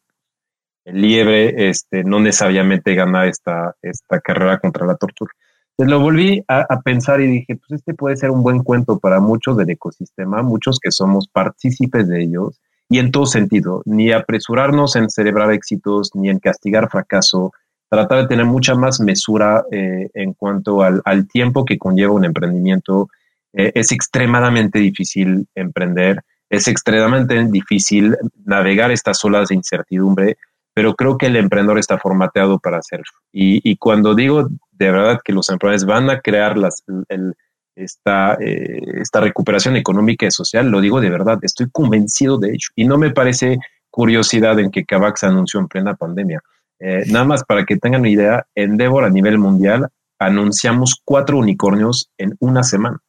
el 0.85 1.01
liebre 1.01 1.67
este, 1.67 2.03
no 2.03 2.19
necesariamente 2.19 2.93
gana 2.93 3.25
esta, 3.25 3.75
esta 3.81 4.19
carrera 4.19 4.59
contra 4.59 4.85
la 4.85 4.93
tortuga. 4.93 5.31
Entonces 5.77 5.91
lo 5.91 5.99
volví 5.99 6.43
a, 6.47 6.81
pensar 6.81 7.21
y 7.21 7.27
dije, 7.27 7.55
pues 7.55 7.79
este 7.79 7.93
puede 7.93 8.17
ser 8.17 8.31
un 8.31 8.41
buen 8.41 8.63
cuento 8.63 8.97
para 8.97 9.19
muchos 9.19 9.55
del 9.57 9.69
ecosistema, 9.69 10.41
muchos 10.41 10.79
que 10.79 10.91
somos 10.91 11.27
partícipes 11.27 12.07
de 12.07 12.23
ellos, 12.23 12.59
y 12.89 12.97
en 12.97 13.11
todo 13.11 13.27
sentido, 13.27 13.83
ni 13.85 14.11
apresurarnos 14.11 14.95
en 14.95 15.07
celebrar 15.11 15.51
éxitos, 15.51 16.15
ni 16.15 16.29
en 16.29 16.39
castigar 16.39 16.89
fracaso, 16.89 17.51
tratar 17.89 18.23
de 18.23 18.27
tener 18.27 18.45
mucha 18.45 18.73
más 18.73 18.99
mesura 18.99 19.65
eh, 19.71 20.09
en 20.15 20.33
cuanto 20.33 20.81
al, 20.81 20.99
al, 21.05 21.27
tiempo 21.27 21.63
que 21.63 21.77
conlleva 21.77 22.13
un 22.13 22.25
emprendimiento. 22.25 23.09
Eh, 23.53 23.71
es 23.75 23.91
extremadamente 23.91 24.79
difícil 24.79 25.47
emprender, 25.53 26.23
es 26.49 26.67
extremadamente 26.67 27.45
difícil 27.51 28.17
navegar 28.45 28.89
estas 28.89 29.23
olas 29.23 29.49
de 29.49 29.55
incertidumbre, 29.55 30.37
pero 30.73 30.95
creo 30.95 31.19
que 31.19 31.27
el 31.27 31.35
emprendedor 31.35 31.77
está 31.77 31.99
formateado 31.99 32.57
para 32.57 32.77
hacerlo. 32.77 33.11
Y, 33.31 33.61
y 33.69 33.77
cuando 33.77 34.15
digo 34.15 34.47
de 34.77 34.91
verdad 34.91 35.19
que 35.23 35.33
los 35.33 35.49
emprendedores 35.49 35.85
van 35.85 36.09
a 36.09 36.19
crear 36.21 36.57
las, 36.57 36.83
el, 37.09 37.35
esta, 37.75 38.35
eh, 38.35 38.81
esta 39.01 39.21
recuperación 39.21 39.75
económica 39.75 40.25
y 40.25 40.31
social, 40.31 40.69
lo 40.69 40.81
digo 40.81 40.99
de 40.99 41.09
verdad, 41.09 41.39
estoy 41.41 41.69
convencido 41.71 42.37
de 42.37 42.49
ello. 42.49 42.67
Y 42.75 42.85
no 42.85 42.97
me 42.97 43.11
parece 43.11 43.59
curiosidad 43.89 44.59
en 44.59 44.71
que 44.71 44.85
Kavak 44.85 45.17
se 45.17 45.27
anunció 45.27 45.59
en 45.59 45.67
plena 45.67 45.95
pandemia. 45.95 46.41
Eh, 46.79 47.03
nada 47.07 47.25
más 47.25 47.43
para 47.43 47.65
que 47.65 47.77
tengan 47.77 48.01
una 48.01 48.09
idea, 48.09 48.45
Endeavor 48.55 49.03
a 49.03 49.09
nivel 49.09 49.37
mundial 49.37 49.89
anunciamos 50.19 51.01
cuatro 51.03 51.37
unicornios 51.37 52.09
en 52.17 52.35
una 52.39 52.63
semana. 52.63 52.99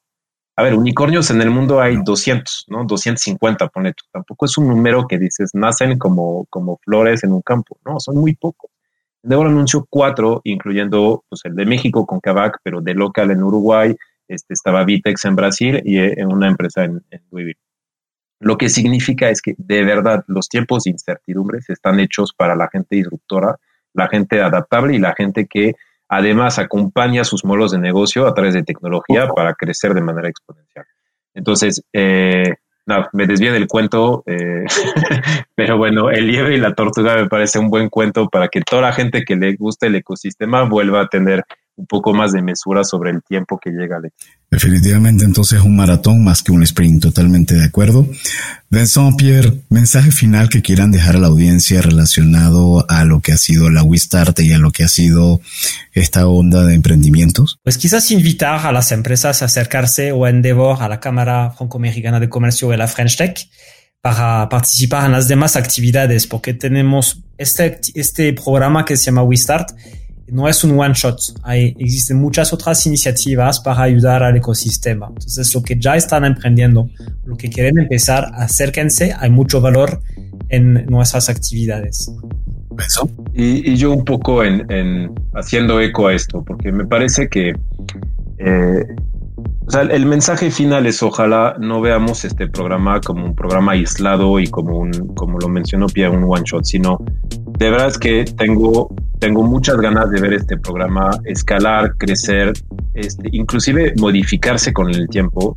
A 0.56 0.62
ver, 0.62 0.74
unicornios 0.74 1.30
en 1.30 1.40
el 1.40 1.50
mundo 1.50 1.80
hay 1.80 1.98
200, 2.02 2.64
¿no? 2.68 2.84
250, 2.84 3.68
pone 3.68 3.92
tú. 3.92 4.04
Tampoco 4.12 4.44
es 4.44 4.58
un 4.58 4.68
número 4.68 5.06
que 5.06 5.18
dices, 5.18 5.50
nacen 5.54 5.98
como, 5.98 6.46
como 6.50 6.78
flores 6.84 7.22
en 7.22 7.32
un 7.32 7.42
campo, 7.42 7.78
¿no? 7.84 8.00
Son 8.00 8.16
muy 8.16 8.34
pocos. 8.34 8.70
Endeavor 9.22 9.48
anunció 9.48 9.86
cuatro, 9.88 10.40
incluyendo 10.44 11.24
pues, 11.28 11.42
el 11.44 11.54
de 11.54 11.66
México 11.66 12.06
con 12.06 12.20
Kavak, 12.20 12.58
pero 12.62 12.80
de 12.80 12.94
local 12.94 13.30
en 13.30 13.42
Uruguay, 13.42 13.96
este, 14.28 14.54
estaba 14.54 14.84
Vitex 14.84 15.24
en 15.24 15.36
Brasil 15.36 15.82
y 15.84 15.98
en 15.98 16.18
eh, 16.18 16.26
una 16.26 16.48
empresa 16.48 16.84
en, 16.84 17.02
en 17.10 17.22
Louisville. 17.30 17.58
Lo 18.40 18.56
que 18.56 18.68
significa 18.68 19.28
es 19.30 19.42
que 19.42 19.54
de 19.58 19.84
verdad 19.84 20.24
los 20.28 20.48
tiempos 20.48 20.84
de 20.84 20.90
incertidumbres 20.90 21.68
están 21.70 21.98
hechos 21.98 22.32
para 22.32 22.54
la 22.54 22.68
gente 22.68 22.96
disruptora, 22.96 23.56
la 23.94 24.08
gente 24.08 24.40
adaptable 24.40 24.94
y 24.94 24.98
la 24.98 25.14
gente 25.16 25.46
que 25.46 25.74
además 26.08 26.58
acompaña 26.58 27.24
sus 27.24 27.44
modelos 27.44 27.72
de 27.72 27.78
negocio 27.78 28.26
a 28.26 28.34
través 28.34 28.54
de 28.54 28.62
tecnología 28.62 29.28
para 29.28 29.54
crecer 29.54 29.92
de 29.94 30.00
manera 30.02 30.28
exponencial. 30.28 30.86
Entonces, 31.34 31.82
eh, 31.92 32.54
no, 32.88 33.06
me 33.12 33.26
desvié 33.26 33.52
del 33.52 33.68
cuento, 33.68 34.22
eh, 34.26 34.64
pero 35.54 35.76
bueno, 35.76 36.10
el 36.10 36.26
liebre 36.26 36.54
y 36.54 36.58
la 36.58 36.74
tortuga 36.74 37.16
me 37.16 37.28
parece 37.28 37.58
un 37.58 37.68
buen 37.68 37.90
cuento 37.90 38.30
para 38.30 38.48
que 38.48 38.62
toda 38.62 38.80
la 38.80 38.92
gente 38.94 39.24
que 39.24 39.36
le 39.36 39.56
guste 39.56 39.88
el 39.88 39.96
ecosistema 39.96 40.62
vuelva 40.62 41.02
a 41.02 41.08
tener 41.08 41.44
un 41.78 41.86
poco 41.86 42.12
más 42.12 42.32
de 42.32 42.42
mesura 42.42 42.82
sobre 42.82 43.10
el 43.10 43.22
tiempo 43.22 43.58
que 43.58 43.70
llega. 43.70 43.98
Definitivamente 44.50 45.24
entonces 45.24 45.60
un 45.60 45.76
maratón 45.76 46.24
más 46.24 46.42
que 46.42 46.50
un 46.50 46.62
sprint, 46.64 47.02
totalmente 47.02 47.54
de 47.54 47.64
acuerdo. 47.64 48.06
Vincent 48.68 49.16
Pierre, 49.16 49.60
mensaje 49.70 50.10
final 50.10 50.48
que 50.48 50.60
quieran 50.60 50.90
dejar 50.90 51.16
a 51.16 51.20
la 51.20 51.28
audiencia 51.28 51.80
relacionado 51.80 52.84
a 52.90 53.04
lo 53.04 53.20
que 53.20 53.32
ha 53.32 53.38
sido 53.38 53.70
la 53.70 53.84
WeStart 53.84 54.40
y 54.40 54.52
a 54.52 54.58
lo 54.58 54.72
que 54.72 54.82
ha 54.82 54.88
sido 54.88 55.40
esta 55.92 56.26
onda 56.26 56.64
de 56.64 56.74
emprendimientos. 56.74 57.58
Pues 57.62 57.78
quizás 57.78 58.10
invitar 58.10 58.66
a 58.66 58.72
las 58.72 58.90
empresas 58.90 59.40
a 59.42 59.44
acercarse 59.44 60.10
o 60.10 60.24
a 60.24 60.30
Endeavor, 60.30 60.82
a 60.82 60.88
la 60.88 60.98
Cámara 60.98 61.52
Franco-Mexicana 61.56 62.18
de 62.18 62.28
Comercio 62.28 62.68
de 62.70 62.76
la 62.76 62.88
French 62.88 63.16
Tech 63.16 63.48
para 64.00 64.48
participar 64.48 65.06
en 65.06 65.12
las 65.12 65.28
demás 65.28 65.56
actividades, 65.56 66.26
porque 66.26 66.54
tenemos 66.54 67.22
este, 67.36 67.80
este 67.94 68.32
programa 68.32 68.84
que 68.84 68.96
se 68.96 69.06
llama 69.06 69.22
WeStart 69.22 69.70
no 70.30 70.48
es 70.48 70.64
un 70.64 70.78
one 70.78 70.94
shot. 70.94 71.18
Hay, 71.42 71.74
existen 71.78 72.18
muchas 72.18 72.52
otras 72.52 72.86
iniciativas 72.86 73.60
para 73.60 73.82
ayudar 73.82 74.22
al 74.22 74.36
ecosistema. 74.36 75.06
Entonces, 75.08 75.54
lo 75.54 75.62
que 75.62 75.78
ya 75.78 75.96
están 75.96 76.24
emprendiendo, 76.24 76.88
lo 77.24 77.36
que 77.36 77.48
quieren 77.48 77.78
empezar, 77.78 78.30
acérquense. 78.34 79.14
Hay 79.18 79.30
mucho 79.30 79.60
valor 79.60 80.00
en 80.48 80.86
nuestras 80.86 81.28
actividades. 81.28 82.10
Eso. 82.78 83.10
Y, 83.34 83.72
y 83.72 83.76
yo 83.76 83.92
un 83.92 84.04
poco 84.04 84.44
en, 84.44 84.70
en, 84.70 85.10
haciendo 85.34 85.80
eco 85.80 86.06
a 86.06 86.14
esto, 86.14 86.44
porque 86.44 86.70
me 86.70 86.86
parece 86.86 87.28
que 87.28 87.54
eh, 88.38 88.84
o 89.66 89.70
sea, 89.70 89.82
el 89.82 90.06
mensaje 90.06 90.50
final 90.50 90.86
es 90.86 91.02
ojalá 91.02 91.56
no 91.60 91.80
veamos 91.80 92.24
este 92.24 92.48
programa 92.48 93.00
como 93.00 93.26
un 93.26 93.34
programa 93.34 93.72
aislado 93.72 94.40
y 94.40 94.46
como 94.46 94.78
un, 94.78 94.90
como 95.14 95.38
lo 95.38 95.48
mencionó 95.48 95.88
Pia, 95.88 96.10
un 96.10 96.24
one 96.24 96.42
shot, 96.44 96.64
sino 96.64 96.98
de 97.58 97.70
verdad 97.70 97.88
es 97.88 97.98
que 97.98 98.24
tengo, 98.24 98.88
tengo 99.18 99.42
muchas 99.42 99.76
ganas 99.78 100.10
de 100.10 100.20
ver 100.20 100.32
este 100.34 100.56
programa 100.56 101.10
escalar, 101.24 101.96
crecer, 101.96 102.52
este, 102.94 103.28
inclusive 103.32 103.94
modificarse 103.98 104.72
con 104.72 104.88
el 104.90 105.08
tiempo. 105.08 105.54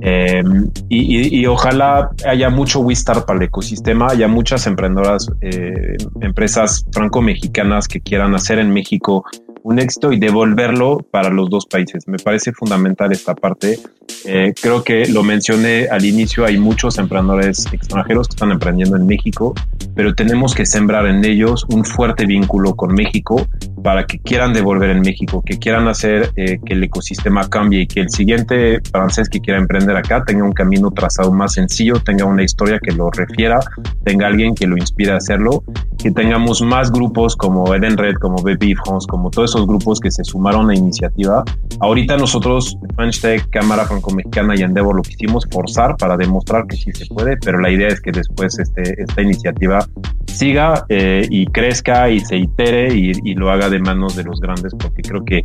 Eh, 0.00 0.42
y, 0.88 1.44
ojalá 1.46 2.10
haya 2.26 2.50
mucho 2.50 2.80
WeStart 2.80 3.26
para 3.26 3.38
el 3.38 3.46
ecosistema, 3.46 4.06
haya 4.10 4.28
muchas 4.28 4.66
emprendedoras, 4.66 5.28
eh, 5.40 5.96
empresas 6.20 6.86
franco-mexicanas 6.92 7.88
que 7.88 8.00
quieran 8.00 8.34
hacer 8.34 8.60
en 8.60 8.72
México 8.72 9.24
un 9.62 9.78
éxito 9.78 10.12
y 10.12 10.18
devolverlo 10.18 10.98
para 11.10 11.30
los 11.30 11.50
dos 11.50 11.66
países. 11.66 12.06
Me 12.08 12.18
parece 12.18 12.52
fundamental 12.52 13.12
esta 13.12 13.34
parte. 13.34 13.78
Eh, 14.24 14.52
creo 14.60 14.82
que 14.82 15.06
lo 15.06 15.22
mencioné 15.22 15.88
al 15.90 16.04
inicio, 16.04 16.44
hay 16.44 16.58
muchos 16.58 16.98
emprendedores 16.98 17.66
extranjeros 17.72 18.28
que 18.28 18.34
están 18.34 18.50
emprendiendo 18.50 18.96
en 18.96 19.06
México, 19.06 19.54
pero 19.94 20.14
tenemos 20.14 20.54
que 20.54 20.66
sembrar 20.66 21.06
en 21.06 21.24
ellos 21.24 21.64
un 21.70 21.84
fuerte 21.84 22.26
vínculo 22.26 22.74
con 22.76 22.94
México 22.94 23.46
para 23.82 24.06
que 24.06 24.18
quieran 24.18 24.52
devolver 24.52 24.90
en 24.90 25.00
México, 25.00 25.42
que 25.44 25.58
quieran 25.58 25.88
hacer 25.88 26.30
eh, 26.36 26.58
que 26.64 26.74
el 26.74 26.84
ecosistema 26.84 27.48
cambie 27.48 27.82
y 27.82 27.86
que 27.86 28.00
el 28.00 28.10
siguiente 28.10 28.80
francés 28.90 29.28
que 29.28 29.40
quiera 29.40 29.58
emprender 29.58 29.96
acá 29.96 30.24
tenga 30.24 30.44
un 30.44 30.52
camino 30.52 30.90
trazado 30.90 31.32
más 31.32 31.54
sencillo, 31.54 32.00
tenga 32.00 32.24
una 32.24 32.42
historia 32.42 32.78
que 32.78 32.92
lo 32.92 33.10
refiera, 33.10 33.60
tenga 34.04 34.26
alguien 34.26 34.54
que 34.54 34.66
lo 34.66 34.76
inspire 34.76 35.12
a 35.12 35.16
hacerlo, 35.16 35.64
que 35.98 36.10
tengamos 36.10 36.62
más 36.62 36.90
grupos 36.90 37.36
como 37.36 37.74
Eden 37.74 37.96
Red, 37.96 38.14
como 38.14 38.42
BP 38.42 38.76
France, 38.84 39.06
como 39.08 39.30
todos 39.30 39.49
esos 39.50 39.66
grupos 39.66 40.00
que 40.00 40.10
se 40.10 40.24
sumaron 40.24 40.64
a 40.64 40.72
la 40.72 40.78
iniciativa. 40.78 41.44
Ahorita 41.80 42.16
nosotros, 42.16 42.76
French 42.96 43.20
Tech, 43.20 43.48
Cámara 43.50 43.84
Franco-Mexicana 43.84 44.54
y 44.56 44.62
Endeavor 44.62 44.96
lo 44.96 45.02
quisimos 45.02 45.46
forzar 45.50 45.96
para 45.96 46.16
demostrar 46.16 46.66
que 46.66 46.76
sí 46.76 46.92
se 46.92 47.06
puede, 47.06 47.36
pero 47.36 47.58
la 47.58 47.70
idea 47.70 47.88
es 47.88 48.00
que 48.00 48.12
después 48.12 48.58
este, 48.58 49.02
esta 49.02 49.22
iniciativa 49.22 49.84
siga 50.30 50.84
eh, 50.88 51.26
y 51.28 51.46
crezca 51.46 52.08
y 52.10 52.20
se 52.20 52.36
itere 52.36 52.94
y, 52.94 53.12
y, 53.24 53.34
lo 53.34 53.50
haga 53.50 53.68
de 53.68 53.78
manos 53.78 54.16
de 54.16 54.24
los 54.24 54.40
grandes, 54.40 54.72
porque 54.78 55.02
creo 55.02 55.24
que, 55.24 55.38
eh, 55.38 55.44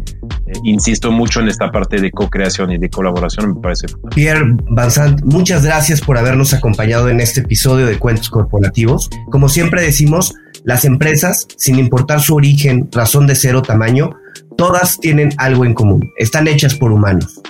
insisto 0.63 1.11
mucho 1.11 1.41
en 1.41 1.49
esta 1.49 1.71
parte 1.71 1.99
de 1.99 2.11
co-creación 2.11 2.71
y 2.71 2.77
de 2.77 2.89
colaboración, 2.89 3.55
me 3.55 3.61
parece. 3.61 3.87
Pierre 4.13 4.55
Banzant, 4.69 5.23
muchas 5.23 5.65
gracias 5.65 6.01
por 6.01 6.17
habernos 6.17 6.53
acompañado 6.53 7.09
en 7.09 7.19
este 7.19 7.41
episodio 7.41 7.85
de 7.85 7.97
Cuentos 7.97 8.29
Corporativos. 8.29 9.09
Como 9.29 9.49
siempre 9.49 9.81
decimos, 9.81 10.35
las 10.63 10.85
empresas, 10.85 11.47
sin 11.57 11.77
importar 11.79 12.21
su 12.21 12.35
origen, 12.35 12.89
razón 12.91 13.27
de 13.27 13.35
ser 13.35 13.55
o 13.55 13.61
tamaño, 13.61 14.17
todas 14.57 14.99
tienen 14.99 15.33
algo 15.37 15.65
en 15.65 15.73
común. 15.73 16.11
Están 16.17 16.47
hechas 16.47 16.75
por 16.75 16.91
humanos. 16.91 17.41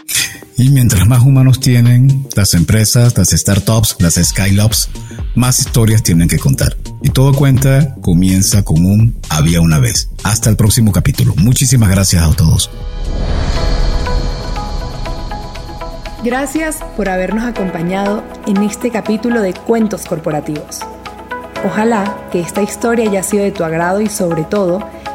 Y 0.57 0.69
mientras 0.69 1.05
más 1.07 1.21
humanos 1.21 1.59
tienen 1.59 2.27
las 2.35 2.53
empresas, 2.53 3.17
las 3.17 3.29
startups, 3.29 3.97
las 3.99 4.15
Skylops, 4.15 4.89
más 5.35 5.59
historias 5.59 6.01
tienen 6.01 6.29
que 6.29 6.39
contar. 6.39 6.77
Y 7.01 7.09
todo 7.09 7.33
cuenta 7.33 7.95
comienza 8.01 8.63
con 8.63 8.85
un 8.85 9.15
había 9.29 9.59
una 9.59 9.79
vez. 9.79 10.09
Hasta 10.23 10.49
el 10.49 10.55
próximo 10.55 10.91
capítulo. 10.93 11.33
Muchísimas 11.37 11.89
gracias 11.89 12.23
a 12.23 12.33
todos. 12.33 12.71
Gracias 16.23 16.77
por 16.95 17.09
habernos 17.09 17.43
acompañado 17.43 18.23
en 18.47 18.63
este 18.63 18.89
capítulo 18.89 19.41
de 19.41 19.53
Cuentos 19.53 20.05
Corporativos. 20.05 20.79
Ojalá 21.65 22.17
que 22.31 22.39
esta 22.39 22.63
historia 22.63 23.09
haya 23.09 23.21
sido 23.23 23.43
de 23.43 23.51
tu 23.51 23.63
agrado 23.63 24.01
y 24.01 24.07
sobre 24.07 24.43
todo 24.43 24.79